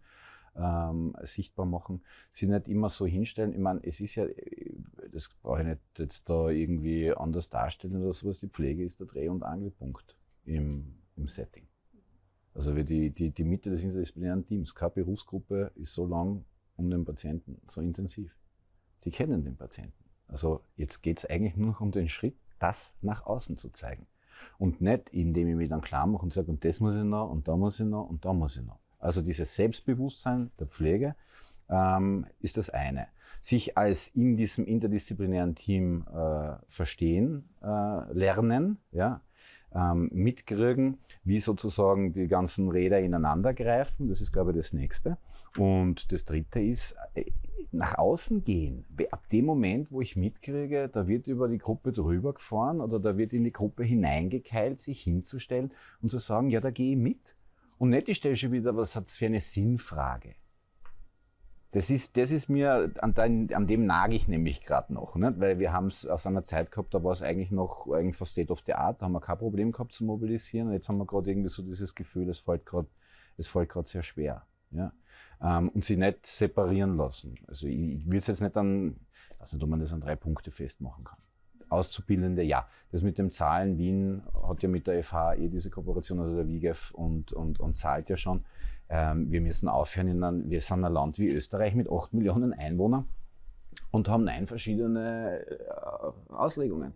Ähm, 0.54 1.14
sichtbar 1.22 1.64
machen, 1.64 2.02
sie 2.30 2.46
nicht 2.46 2.68
immer 2.68 2.90
so 2.90 3.06
hinstellen. 3.06 3.52
Ich 3.52 3.58
meine, 3.58 3.80
es 3.84 4.00
ist 4.00 4.16
ja, 4.16 4.26
das 5.10 5.30
brauche 5.42 5.60
ich 5.60 5.66
nicht 5.66 5.80
jetzt 5.96 6.28
da 6.28 6.50
irgendwie 6.50 7.14
anders 7.14 7.48
darstellen 7.48 8.02
oder 8.02 8.12
sowas. 8.12 8.40
Die 8.40 8.48
Pflege 8.48 8.84
ist 8.84 9.00
der 9.00 9.06
Dreh- 9.06 9.28
und 9.30 9.44
Angelpunkt 9.44 10.14
im, 10.44 10.96
im 11.16 11.28
Setting. 11.28 11.66
Also 12.54 12.74
die, 12.74 13.10
die, 13.10 13.30
die 13.30 13.44
Mitte 13.44 13.70
des 13.70 13.82
interdisziplinären 13.82 14.44
Teams. 14.44 14.74
Keine 14.74 14.90
Berufsgruppe 14.90 15.70
ist 15.76 15.94
so 15.94 16.06
lang 16.06 16.44
um 16.78 16.90
den 16.90 17.04
Patienten 17.04 17.60
so 17.68 17.80
intensiv. 17.80 18.34
Die 19.04 19.10
kennen 19.10 19.44
den 19.44 19.56
Patienten. 19.56 20.04
Also 20.28 20.62
jetzt 20.76 21.02
geht 21.02 21.18
es 21.18 21.26
eigentlich 21.26 21.56
nur 21.56 21.68
noch 21.68 21.80
um 21.80 21.90
den 21.90 22.08
Schritt, 22.08 22.36
das 22.58 22.96
nach 23.02 23.26
außen 23.26 23.58
zu 23.58 23.70
zeigen. 23.70 24.06
Und 24.58 24.80
nicht, 24.80 25.10
indem 25.10 25.48
ich 25.48 25.56
mich 25.56 25.68
dann 25.68 25.80
klar 25.80 26.06
mache 26.06 26.22
und 26.22 26.32
sage, 26.32 26.50
und 26.50 26.64
das 26.64 26.80
muss 26.80 26.96
ich 26.96 27.02
noch, 27.02 27.30
und 27.30 27.48
da 27.48 27.56
muss 27.56 27.80
ich 27.80 27.86
noch, 27.86 28.08
und 28.08 28.24
da 28.24 28.32
muss 28.32 28.56
ich 28.56 28.64
noch. 28.64 28.78
Also 28.98 29.22
dieses 29.22 29.54
Selbstbewusstsein 29.54 30.50
der 30.58 30.66
Pflege 30.66 31.14
ähm, 31.68 32.26
ist 32.40 32.56
das 32.56 32.70
eine. 32.70 33.08
Sich 33.42 33.76
als 33.76 34.08
in 34.08 34.36
diesem 34.36 34.66
interdisziplinären 34.66 35.54
Team 35.54 36.04
äh, 36.12 36.56
verstehen, 36.68 37.48
äh, 37.62 38.12
lernen, 38.12 38.78
ja, 38.90 39.20
ähm, 39.72 40.10
mitkriegen, 40.12 40.98
wie 41.24 41.40
sozusagen 41.40 42.12
die 42.12 42.26
ganzen 42.26 42.68
Räder 42.68 43.00
ineinander 43.00 43.54
greifen. 43.54 44.08
Das 44.08 44.20
ist, 44.20 44.32
glaube 44.32 44.52
ich, 44.52 44.56
das 44.56 44.72
Nächste. 44.72 45.18
Und 45.56 46.12
das 46.12 46.24
Dritte 46.24 46.60
ist, 46.60 46.96
äh, 47.14 47.24
nach 47.72 47.98
außen 47.98 48.44
gehen. 48.44 48.84
Ab 49.10 49.28
dem 49.28 49.44
Moment, 49.44 49.90
wo 49.90 50.00
ich 50.00 50.16
mitkriege, 50.16 50.88
da 50.88 51.06
wird 51.06 51.26
über 51.26 51.48
die 51.48 51.58
Gruppe 51.58 51.92
drüber 51.92 52.32
gefahren 52.32 52.80
oder 52.80 52.98
da 52.98 53.16
wird 53.16 53.32
in 53.32 53.44
die 53.44 53.52
Gruppe 53.52 53.84
hineingekeilt, 53.84 54.80
sich 54.80 55.02
hinzustellen 55.02 55.72
und 56.00 56.10
zu 56.10 56.18
sagen, 56.18 56.50
ja, 56.50 56.60
da 56.60 56.70
gehe 56.70 56.92
ich 56.92 56.98
mit. 56.98 57.36
Und 57.76 57.90
nicht, 57.90 58.08
ich 58.08 58.16
stelle 58.16 58.36
schon 58.36 58.52
wieder, 58.52 58.76
was 58.76 58.96
hat 58.96 59.06
es 59.06 59.18
für 59.18 59.26
eine 59.26 59.40
Sinnfrage? 59.40 60.34
Das 61.72 61.90
ist, 61.90 62.16
das 62.16 62.30
ist 62.30 62.48
mir, 62.48 62.92
an, 63.00 63.12
den, 63.12 63.52
an 63.52 63.66
dem 63.66 63.84
nage 63.84 64.16
ich 64.16 64.26
nämlich 64.26 64.64
gerade 64.64 64.94
noch, 64.94 65.16
nicht? 65.16 65.38
weil 65.38 65.58
wir 65.58 65.74
haben 65.74 65.88
es 65.88 66.06
aus 66.06 66.26
einer 66.26 66.42
Zeit 66.42 66.72
gehabt, 66.72 66.94
da 66.94 67.04
war 67.04 67.12
es 67.12 67.20
eigentlich 67.20 67.50
noch 67.50 67.86
eigentlich 67.92 68.16
fast 68.16 68.32
State 68.32 68.50
of 68.50 68.62
the 68.64 68.72
Art, 68.72 69.02
da 69.02 69.04
haben 69.04 69.12
wir 69.12 69.20
kein 69.20 69.36
Problem 69.36 69.72
gehabt 69.72 69.92
zu 69.92 70.04
mobilisieren. 70.04 70.68
Und 70.68 70.74
jetzt 70.74 70.88
haben 70.88 70.96
wir 70.96 71.06
gerade 71.06 71.30
irgendwie 71.30 71.50
so 71.50 71.62
dieses 71.62 71.94
Gefühl, 71.94 72.30
es 72.30 72.38
fällt 72.38 72.64
gerade 72.64 72.88
sehr 73.84 74.02
schwer. 74.02 74.46
Ja? 74.70 74.92
Ähm, 75.40 75.68
und 75.70 75.84
sie 75.84 75.96
nicht 75.96 76.26
separieren 76.26 76.96
lassen. 76.96 77.36
Also 77.46 77.66
ich, 77.66 77.78
ich 77.78 78.10
will 78.10 78.18
es 78.18 78.26
jetzt 78.26 78.40
nicht 78.40 78.56
an, 78.56 78.96
ich 79.30 79.40
weiß 79.40 79.52
nicht, 79.52 79.62
ob 79.62 79.68
man 79.68 79.80
das 79.80 79.92
an 79.92 80.00
drei 80.00 80.16
Punkte 80.16 80.50
festmachen 80.50 81.04
kann. 81.04 81.18
Auszubildende, 81.70 82.42
ja. 82.42 82.66
Das 82.90 83.02
mit 83.02 83.18
dem 83.18 83.30
Zahlen, 83.30 83.76
Wien 83.76 84.22
hat 84.46 84.62
ja 84.62 84.68
mit 84.68 84.86
der 84.86 85.02
FH 85.02 85.34
eh 85.34 85.48
diese 85.48 85.70
Kooperation, 85.70 86.18
also 86.18 86.34
der 86.34 86.48
WIGEF 86.48 86.92
und, 86.92 87.32
und, 87.32 87.60
und 87.60 87.76
zahlt 87.76 88.08
ja 88.08 88.16
schon. 88.16 88.44
Ähm, 88.88 89.30
wir 89.30 89.40
müssen 89.40 89.68
aufhören, 89.68 90.08
in 90.08 90.22
ein, 90.22 90.48
wir 90.50 90.60
sind 90.60 90.84
ein 90.84 90.92
Land 90.92 91.18
wie 91.18 91.28
Österreich 91.28 91.74
mit 91.74 91.90
8 91.90 92.14
Millionen 92.14 92.54
Einwohnern 92.54 93.06
und 93.90 94.08
haben 94.08 94.24
neun 94.24 94.46
verschiedene 94.46 95.44
äh, 95.46 96.32
Auslegungen. 96.32 96.94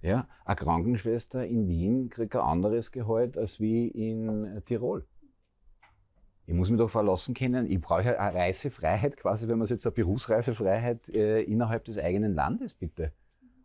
Ja, 0.00 0.28
eine 0.44 0.56
Krankenschwester 0.56 1.44
in 1.46 1.66
Wien 1.66 2.08
kriegt 2.08 2.36
ein 2.36 2.42
anderes 2.42 2.92
Gehalt 2.92 3.36
als 3.36 3.58
wie 3.58 3.88
in 3.88 4.62
Tirol. 4.64 5.04
Ich 6.48 6.54
muss 6.54 6.70
mich 6.70 6.78
doch 6.78 6.88
verlassen 6.88 7.34
können. 7.34 7.70
Ich 7.70 7.78
brauche 7.78 8.18
eine 8.18 8.34
Reisefreiheit, 8.34 9.18
quasi, 9.18 9.46
wenn 9.48 9.58
man 9.58 9.64
es 9.64 9.70
jetzt 9.70 9.86
eine 9.86 9.92
Berufsreisefreiheit 9.92 11.14
äh, 11.14 11.42
innerhalb 11.42 11.84
des 11.84 11.98
eigenen 11.98 12.34
Landes, 12.34 12.72
bitte. 12.72 13.12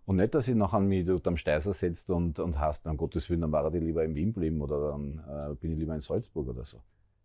Und 0.06 0.18
nicht, 0.18 0.36
dass 0.36 0.50
ich 0.50 0.56
nachher 0.56 0.82
mich 0.82 1.06
dort 1.06 1.26
am 1.26 1.38
Steiser 1.38 1.72
setzt 1.72 2.10
und, 2.10 2.40
und 2.40 2.60
hast, 2.60 2.86
um 2.86 2.98
Gottes 2.98 3.30
Willen, 3.30 3.40
dann 3.40 3.54
war 3.54 3.74
ich 3.74 3.82
lieber 3.82 4.04
in 4.04 4.14
Wien 4.16 4.34
bleiben 4.34 4.62
oder 4.62 4.90
dann 4.92 5.24
äh, 5.30 5.56
bin 5.56 5.72
ich 5.72 5.78
lieber 5.78 5.94
in 5.94 6.02
Salzburg 6.02 6.50
oder 6.50 6.66
so. 6.66 6.82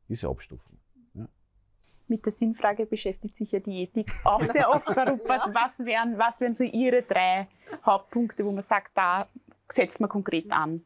Diese 0.09 0.29
Abstufung. 0.29 0.79
Ja. 1.15 1.27
Mit 2.07 2.25
der 2.25 2.31
Sinnfrage 2.31 2.87
beschäftigt 2.87 3.37
sich 3.37 3.51
ja 3.51 3.59
die 3.59 3.83
Ethik 3.83 4.13
auch 4.23 4.45
sehr 4.45 4.71
oft, 4.71 4.85
Frau 4.85 5.11
Ruppert. 5.11 5.51
Was 5.53 5.81
wären, 5.81 6.19
was 6.19 6.41
wären 6.41 6.55
so 6.55 6.63
Ihre 6.63 7.03
drei 7.03 7.49
Hauptpunkte, 7.85 8.45
wo 8.45 8.53
man 8.53 8.63
sagt, 8.63 8.93
da 8.95 9.27
setzt 9.69 9.99
man 9.99 10.09
konkret 10.09 10.53
an? 10.53 10.85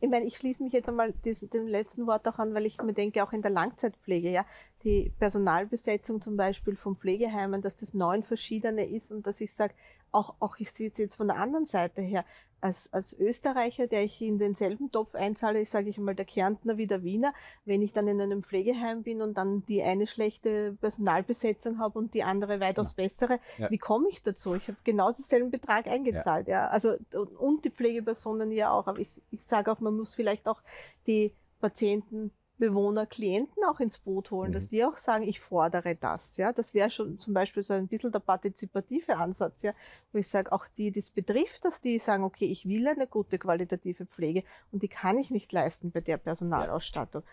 Ich 0.00 0.08
meine, 0.08 0.26
ich 0.26 0.36
schließe 0.36 0.62
mich 0.62 0.72
jetzt 0.72 0.88
einmal 0.88 1.12
diesen, 1.12 1.50
dem 1.50 1.66
letzten 1.66 2.06
Wort 2.06 2.28
auch 2.28 2.38
an, 2.38 2.54
weil 2.54 2.66
ich 2.66 2.80
mir 2.80 2.92
denke, 2.92 3.24
auch 3.24 3.32
in 3.32 3.42
der 3.42 3.50
Langzeitpflege, 3.50 4.30
ja, 4.30 4.46
die 4.84 5.12
Personalbesetzung 5.18 6.20
zum 6.20 6.36
Beispiel 6.36 6.76
von 6.76 6.94
Pflegeheimen, 6.94 7.62
dass 7.62 7.74
das 7.74 7.94
neun 7.94 8.22
verschiedene 8.22 8.86
ist 8.88 9.10
und 9.10 9.26
dass 9.26 9.40
ich 9.40 9.52
sage, 9.52 9.74
auch, 10.12 10.36
auch 10.38 10.56
ich 10.58 10.70
sehe 10.70 10.88
es 10.88 10.98
jetzt 10.98 11.16
von 11.16 11.26
der 11.26 11.38
anderen 11.38 11.66
Seite 11.66 12.00
her, 12.00 12.24
als, 12.60 12.92
als 12.92 13.12
Österreicher, 13.12 13.86
der 13.86 14.04
ich 14.04 14.20
in 14.20 14.38
denselben 14.38 14.90
Topf 14.90 15.14
einzahle, 15.14 15.60
ich 15.60 15.70
sage 15.70 15.88
ich 15.88 15.98
mal 15.98 16.14
der 16.14 16.24
Kärntner 16.24 16.76
wie 16.76 16.86
der 16.86 17.02
Wiener, 17.02 17.32
wenn 17.64 17.82
ich 17.82 17.92
dann 17.92 18.08
in 18.08 18.20
einem 18.20 18.42
Pflegeheim 18.42 19.02
bin 19.02 19.22
und 19.22 19.38
dann 19.38 19.64
die 19.66 19.82
eine 19.82 20.06
schlechte 20.06 20.76
Personalbesetzung 20.80 21.78
habe 21.78 21.98
und 21.98 22.14
die 22.14 22.22
andere 22.22 22.60
weitaus 22.60 22.94
ja. 22.96 23.04
bessere, 23.04 23.40
ja. 23.58 23.70
wie 23.70 23.78
komme 23.78 24.08
ich 24.10 24.22
dazu? 24.22 24.54
Ich 24.54 24.68
habe 24.68 24.78
genau 24.84 25.12
denselben 25.12 25.50
Betrag 25.50 25.86
eingezahlt, 25.86 26.48
ja. 26.48 26.64
ja. 26.64 26.68
Also 26.68 26.96
und 27.38 27.64
die 27.64 27.70
Pflegepersonen 27.70 28.50
ja 28.52 28.70
auch, 28.70 28.86
aber 28.86 28.98
ich, 28.98 29.10
ich 29.30 29.44
sage 29.44 29.70
auch, 29.70 29.80
man 29.80 29.96
muss 29.96 30.14
vielleicht 30.14 30.48
auch 30.48 30.62
die 31.06 31.34
Patienten 31.60 32.32
Bewohner, 32.58 33.06
Klienten 33.06 33.62
auch 33.64 33.80
ins 33.80 33.98
Boot 33.98 34.30
holen, 34.30 34.50
mhm. 34.50 34.54
dass 34.54 34.68
die 34.68 34.84
auch 34.84 34.96
sagen, 34.96 35.24
ich 35.24 35.40
fordere 35.40 35.94
das. 35.94 36.36
Ja, 36.36 36.52
das 36.52 36.74
wäre 36.74 36.90
schon 36.90 37.18
zum 37.18 37.34
Beispiel 37.34 37.62
so 37.62 37.74
ein 37.74 37.88
bisschen 37.88 38.12
der 38.12 38.18
partizipative 38.18 39.16
Ansatz, 39.16 39.62
ja, 39.62 39.72
wo 40.12 40.18
ich 40.18 40.28
sage, 40.28 40.52
auch 40.52 40.66
die, 40.68 40.90
die 40.90 41.00
es 41.00 41.10
betrifft, 41.10 41.64
dass 41.64 41.80
die 41.80 41.98
sagen, 41.98 42.24
okay, 42.24 42.46
ich 42.46 42.66
will 42.66 42.86
eine 42.86 43.06
gute 43.06 43.38
qualitative 43.38 44.06
Pflege 44.06 44.44
und 44.72 44.82
die 44.82 44.88
kann 44.88 45.18
ich 45.18 45.30
nicht 45.30 45.52
leisten 45.52 45.90
bei 45.90 46.00
der 46.00 46.18
Personalausstattung. 46.18 47.22
Ja. 47.22 47.28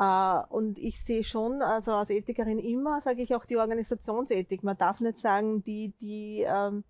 Uh, 0.00 0.44
und 0.54 0.78
ich 0.78 1.02
sehe 1.02 1.24
schon, 1.24 1.60
also 1.60 1.90
als 1.90 2.10
Ethikerin 2.10 2.60
immer, 2.60 3.00
sage 3.00 3.20
ich 3.20 3.34
auch 3.34 3.44
die 3.44 3.56
Organisationsethik. 3.56 4.62
Man 4.62 4.78
darf 4.78 5.00
nicht 5.00 5.18
sagen, 5.18 5.64
die, 5.64 5.92
die 6.00 6.44
ähm, 6.46 6.84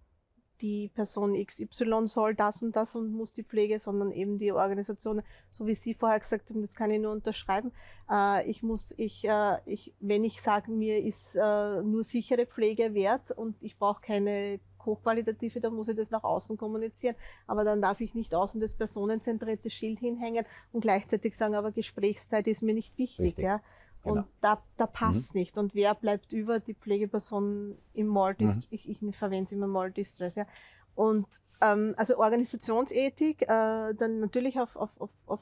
die 0.61 0.91
Person 0.95 1.35
XY 1.35 2.07
soll 2.07 2.35
das 2.35 2.63
und 2.63 2.77
das 2.77 2.95
und 2.95 3.13
muss 3.13 3.33
die 3.33 3.45
Pflege, 3.45 3.81
sondern 3.81 4.13
eben 4.13 4.39
die 4.39 4.53
Organisation, 4.53 5.23
so 5.53 5.67
wie 5.67 5.75
Sie 5.75 5.95
vorher 5.95 6.19
gesagt 6.21 6.51
haben, 6.51 6.61
das 6.61 6.75
kann 6.75 6.91
ich 6.91 7.01
nur 7.01 7.13
unterschreiben. 7.13 7.73
Äh, 8.11 8.49
ich 8.51 8.63
muss, 8.63 8.95
ich, 8.97 9.25
äh, 9.25 9.59
ich, 9.67 9.95
wenn 10.01 10.25
ich 10.25 10.43
sage, 10.43 10.71
mir 10.71 10.99
ist 11.03 11.37
äh, 11.37 11.83
nur 11.83 12.05
sichere 12.05 12.47
Pflege 12.47 12.95
wert 12.95 13.31
und 13.31 13.57
ich 13.61 13.79
brauche 13.79 14.01
keine 14.03 14.61
hochqualitative, 14.85 15.61
dann 15.61 15.75
muss 15.75 15.89
ich 15.89 15.97
das 15.97 16.11
nach 16.11 16.25
außen 16.25 16.57
kommunizieren. 16.57 17.15
Aber 17.47 17.65
dann 17.65 17.81
darf 17.83 18.01
ich 18.01 18.15
nicht 18.15 18.35
außen 18.35 18.61
das 18.61 18.75
personenzentrierte 18.75 19.71
Schild 19.71 20.01
hinhängen 20.01 20.45
und 20.73 20.81
gleichzeitig 20.81 21.37
sagen, 21.37 21.55
aber 21.55 21.73
Gesprächszeit 21.73 22.47
ist 22.47 22.63
mir 22.63 22.75
nicht 22.75 22.97
wichtig. 22.99 23.27
Richtig. 23.27 23.45
Ja? 23.45 23.61
Und 24.03 24.15
genau. 24.15 24.27
da, 24.41 24.63
da 24.77 24.87
passt 24.87 25.35
mhm. 25.35 25.41
nicht. 25.41 25.59
Und 25.59 25.75
wer 25.75 25.95
bleibt 25.95 26.33
über 26.33 26.61
die 26.61 26.75
Pflegeperson 26.75 27.77
im 27.95 28.07
Mall 28.07 28.37
mhm. 28.39 28.63
ich, 28.71 28.89
ich 28.89 29.17
verwende 29.17 29.47
es 29.47 29.53
immer 29.53 29.67
Mall 29.67 29.91
Distress, 29.91 30.35
ja. 30.37 30.47
Und 30.95 31.41
ähm, 31.61 31.95
also 31.97 32.19
Organisationsethik, 32.19 33.43
äh, 33.43 33.47
dann 33.95 34.21
natürlich 34.21 34.61
auf, 34.61 34.77
auf, 34.77 34.91
auf, 34.99 35.11
auf 35.27 35.41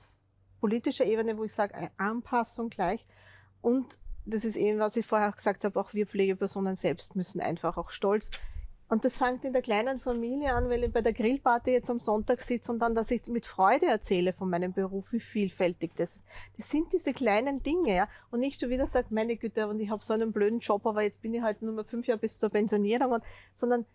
politischer 0.61 1.05
Ebene, 1.05 1.37
wo 1.39 1.45
ich 1.45 1.55
sage, 1.55 1.91
Anpassung 1.97 2.71
gleich. 2.71 3.07
Und 3.61 3.99
das 4.25 4.45
ist 4.45 4.57
eben, 4.57 4.79
was 4.79 4.97
ich 4.97 5.07
vorher 5.07 5.29
auch 5.29 5.37
gesagt 5.37 5.65
habe, 5.65 5.79
auch 5.79 5.95
wir 5.95 6.07
Pflegepersonen 6.07 6.77
selbst 6.77 7.15
müssen 7.15 7.41
einfach 7.41 7.77
auch 7.77 7.91
stolz 7.91 8.31
und 8.89 9.05
das 9.05 9.17
fängt 9.19 9.45
in 9.45 9.53
der 9.53 9.63
kleinen 9.63 9.99
Familie 9.99 10.53
an, 10.55 10.69
weil 10.71 10.85
ich 10.85 10.93
bei 10.93 11.01
der 11.01 11.13
Grillparty 11.13 11.73
jetzt 11.73 11.91
am 11.91 11.99
Sonntag 11.99 12.41
sitze 12.41 12.71
und 12.71 12.79
dann, 12.79 12.95
dass 12.95 13.11
ich 13.11 13.27
mit 13.27 13.45
Freude 13.45 13.87
erzähle 13.87 14.33
von 14.33 14.49
meinem 14.49 14.73
Beruf, 14.73 15.13
wie 15.13 15.21
vielfältig 15.21 15.93
das 15.97 16.17
ist. 16.17 16.25
Das 16.57 16.71
sind 16.71 16.93
diese 16.93 17.13
kleinen 17.13 17.63
Dinge, 17.63 17.97
ja. 17.97 18.09
Und 18.31 18.41
nicht 18.41 18.61
schon 18.61 18.71
wieder 18.71 18.87
sagt, 18.87 19.11
meine 19.11 19.37
Güte, 19.37 19.67
und 19.67 19.81
ich 19.81 19.91
habe 19.91 20.05
so 20.05 20.15
einen 20.15 20.33
blöden 20.33 20.61
Job, 20.61 20.87
aber 20.87 21.03
jetzt 21.03 21.21
bin 21.21 21.35
ich 21.35 21.43
halt 21.43 21.63
nur 21.63 21.73
mal 21.73 21.85
fünf 21.85 22.07
Jahre 22.07 22.21
bis 22.21 22.39
zur 22.39 22.51
Pensionierung, 22.51 23.13
und, 23.13 23.25
sondern 23.55 23.87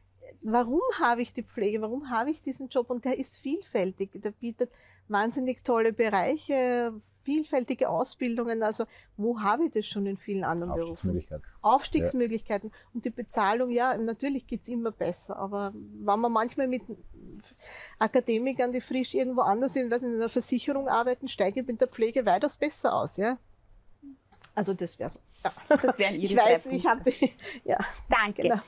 warum 0.44 0.82
habe 1.00 1.22
ich 1.22 1.32
die 1.32 1.44
Pflege, 1.44 1.82
warum 1.82 2.10
habe 2.10 2.32
ich 2.32 2.42
diesen 2.42 2.68
Job? 2.68 2.90
Und 2.90 3.06
der 3.06 3.18
ist 3.18 3.38
vielfältig. 3.38 4.12
Der 4.16 4.32
bietet 4.32 4.72
wahnsinnig 5.08 5.64
tolle 5.64 5.94
Bereiche, 5.94 6.94
vielfältige 7.24 7.90
Ausbildungen. 7.90 8.64
Also 8.64 8.86
wo 9.18 9.42
habe 9.42 9.66
ich 9.66 9.72
das 9.72 9.86
schon 9.86 10.06
in 10.06 10.18
vielen 10.18 10.44
anderen 10.44 10.74
Berufen? 10.74 11.26
Aufstiegsmöglichkeiten. 11.62 12.70
Ja. 12.70 12.76
Und 12.94 13.06
die 13.06 13.10
Bezahlung, 13.10 13.70
ja, 13.72 13.98
natürlich 13.98 14.48
geht 14.48 14.62
es 14.62 14.68
immer 14.68 14.92
besser. 14.92 15.38
Aber 15.38 15.74
wenn 15.74 16.20
man 16.20 16.32
manchmal 16.32 16.68
mit 16.68 16.84
Akademikern, 18.00 18.72
die 18.72 18.82
frisch 18.82 19.14
irgendwo 19.14 19.42
anders 19.42 19.74
sind, 19.74 19.94
in 19.94 20.16
einer 20.16 20.30
Versicherung 20.30 20.88
arbeiten, 20.88 21.28
steige 21.28 21.62
ich 21.62 21.68
mit 21.68 21.82
der 21.82 21.88
Pflege 21.88 22.26
weitaus 22.26 22.56
besser 22.56 22.94
aus. 22.94 23.18
Ja? 23.18 23.38
Also 24.56 24.74
das 24.74 25.00
wäre 25.00 25.10
so. 25.10 25.20
Ja. 25.44 25.52
Das 25.82 25.98
wären 25.98 26.16
Ihre 26.16 26.24
Ich 26.24 26.38
weiß, 26.38 26.66
ich 26.68 26.86
habe 26.86 27.02
die. 27.10 27.32
Ja. 27.64 27.78
Danke. 28.10 28.44
Genau. 28.44 28.62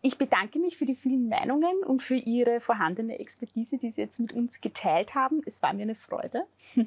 Ich 0.00 0.16
bedanke 0.16 0.58
mich 0.58 0.76
für 0.76 0.86
die 0.86 0.94
vielen 0.94 1.28
Meinungen 1.28 1.82
und 1.84 2.02
für 2.02 2.14
Ihre 2.14 2.60
vorhandene 2.60 3.18
Expertise, 3.18 3.78
die 3.78 3.90
Sie 3.90 4.00
jetzt 4.00 4.20
mit 4.20 4.32
uns 4.32 4.60
geteilt 4.60 5.14
haben. 5.14 5.42
Es 5.44 5.60
war 5.62 5.72
mir 5.72 5.82
eine 5.82 5.96
Freude. 5.96 6.44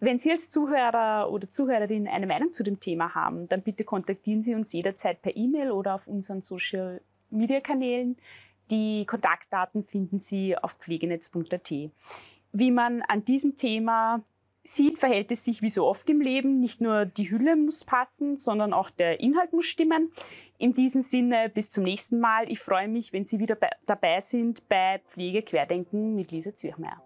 Wenn 0.00 0.18
Sie 0.18 0.30
als 0.30 0.48
Zuhörer 0.48 1.30
oder 1.30 1.50
Zuhörerin 1.50 2.08
eine 2.08 2.26
Meinung 2.26 2.52
zu 2.52 2.62
dem 2.62 2.80
Thema 2.80 3.14
haben, 3.14 3.48
dann 3.48 3.62
bitte 3.62 3.84
kontaktieren 3.84 4.42
Sie 4.42 4.54
uns 4.54 4.72
jederzeit 4.72 5.22
per 5.22 5.36
E-Mail 5.36 5.70
oder 5.70 5.94
auf 5.94 6.06
unseren 6.06 6.42
Social 6.42 7.00
Media 7.30 7.60
Kanälen. 7.60 8.16
Die 8.70 9.04
Kontaktdaten 9.06 9.84
finden 9.84 10.18
Sie 10.18 10.56
auf 10.56 10.72
pflegenetz.at. 10.72 11.72
Wie 12.52 12.70
man 12.70 13.02
an 13.02 13.24
diesem 13.24 13.56
Thema 13.56 14.22
sieht, 14.64 14.98
verhält 14.98 15.30
es 15.30 15.44
sich 15.44 15.62
wie 15.62 15.70
so 15.70 15.86
oft 15.86 16.08
im 16.10 16.20
Leben. 16.20 16.60
Nicht 16.60 16.80
nur 16.80 17.06
die 17.06 17.30
Hülle 17.30 17.56
muss 17.56 17.84
passen, 17.84 18.36
sondern 18.36 18.72
auch 18.72 18.90
der 18.90 19.20
Inhalt 19.20 19.52
muss 19.52 19.66
stimmen. 19.66 20.10
In 20.58 20.74
diesem 20.74 21.02
Sinne, 21.02 21.48
bis 21.48 21.70
zum 21.70 21.84
nächsten 21.84 22.18
Mal. 22.18 22.50
Ich 22.50 22.58
freue 22.58 22.88
mich, 22.88 23.12
wenn 23.12 23.24
Sie 23.24 23.38
wieder 23.38 23.56
dabei 23.84 24.20
sind 24.20 24.68
bei 24.68 25.00
Pflege 25.06 25.42
Querdenken 25.42 26.16
mit 26.16 26.32
Lisa 26.32 26.54
Zwirchmeier. 26.54 27.05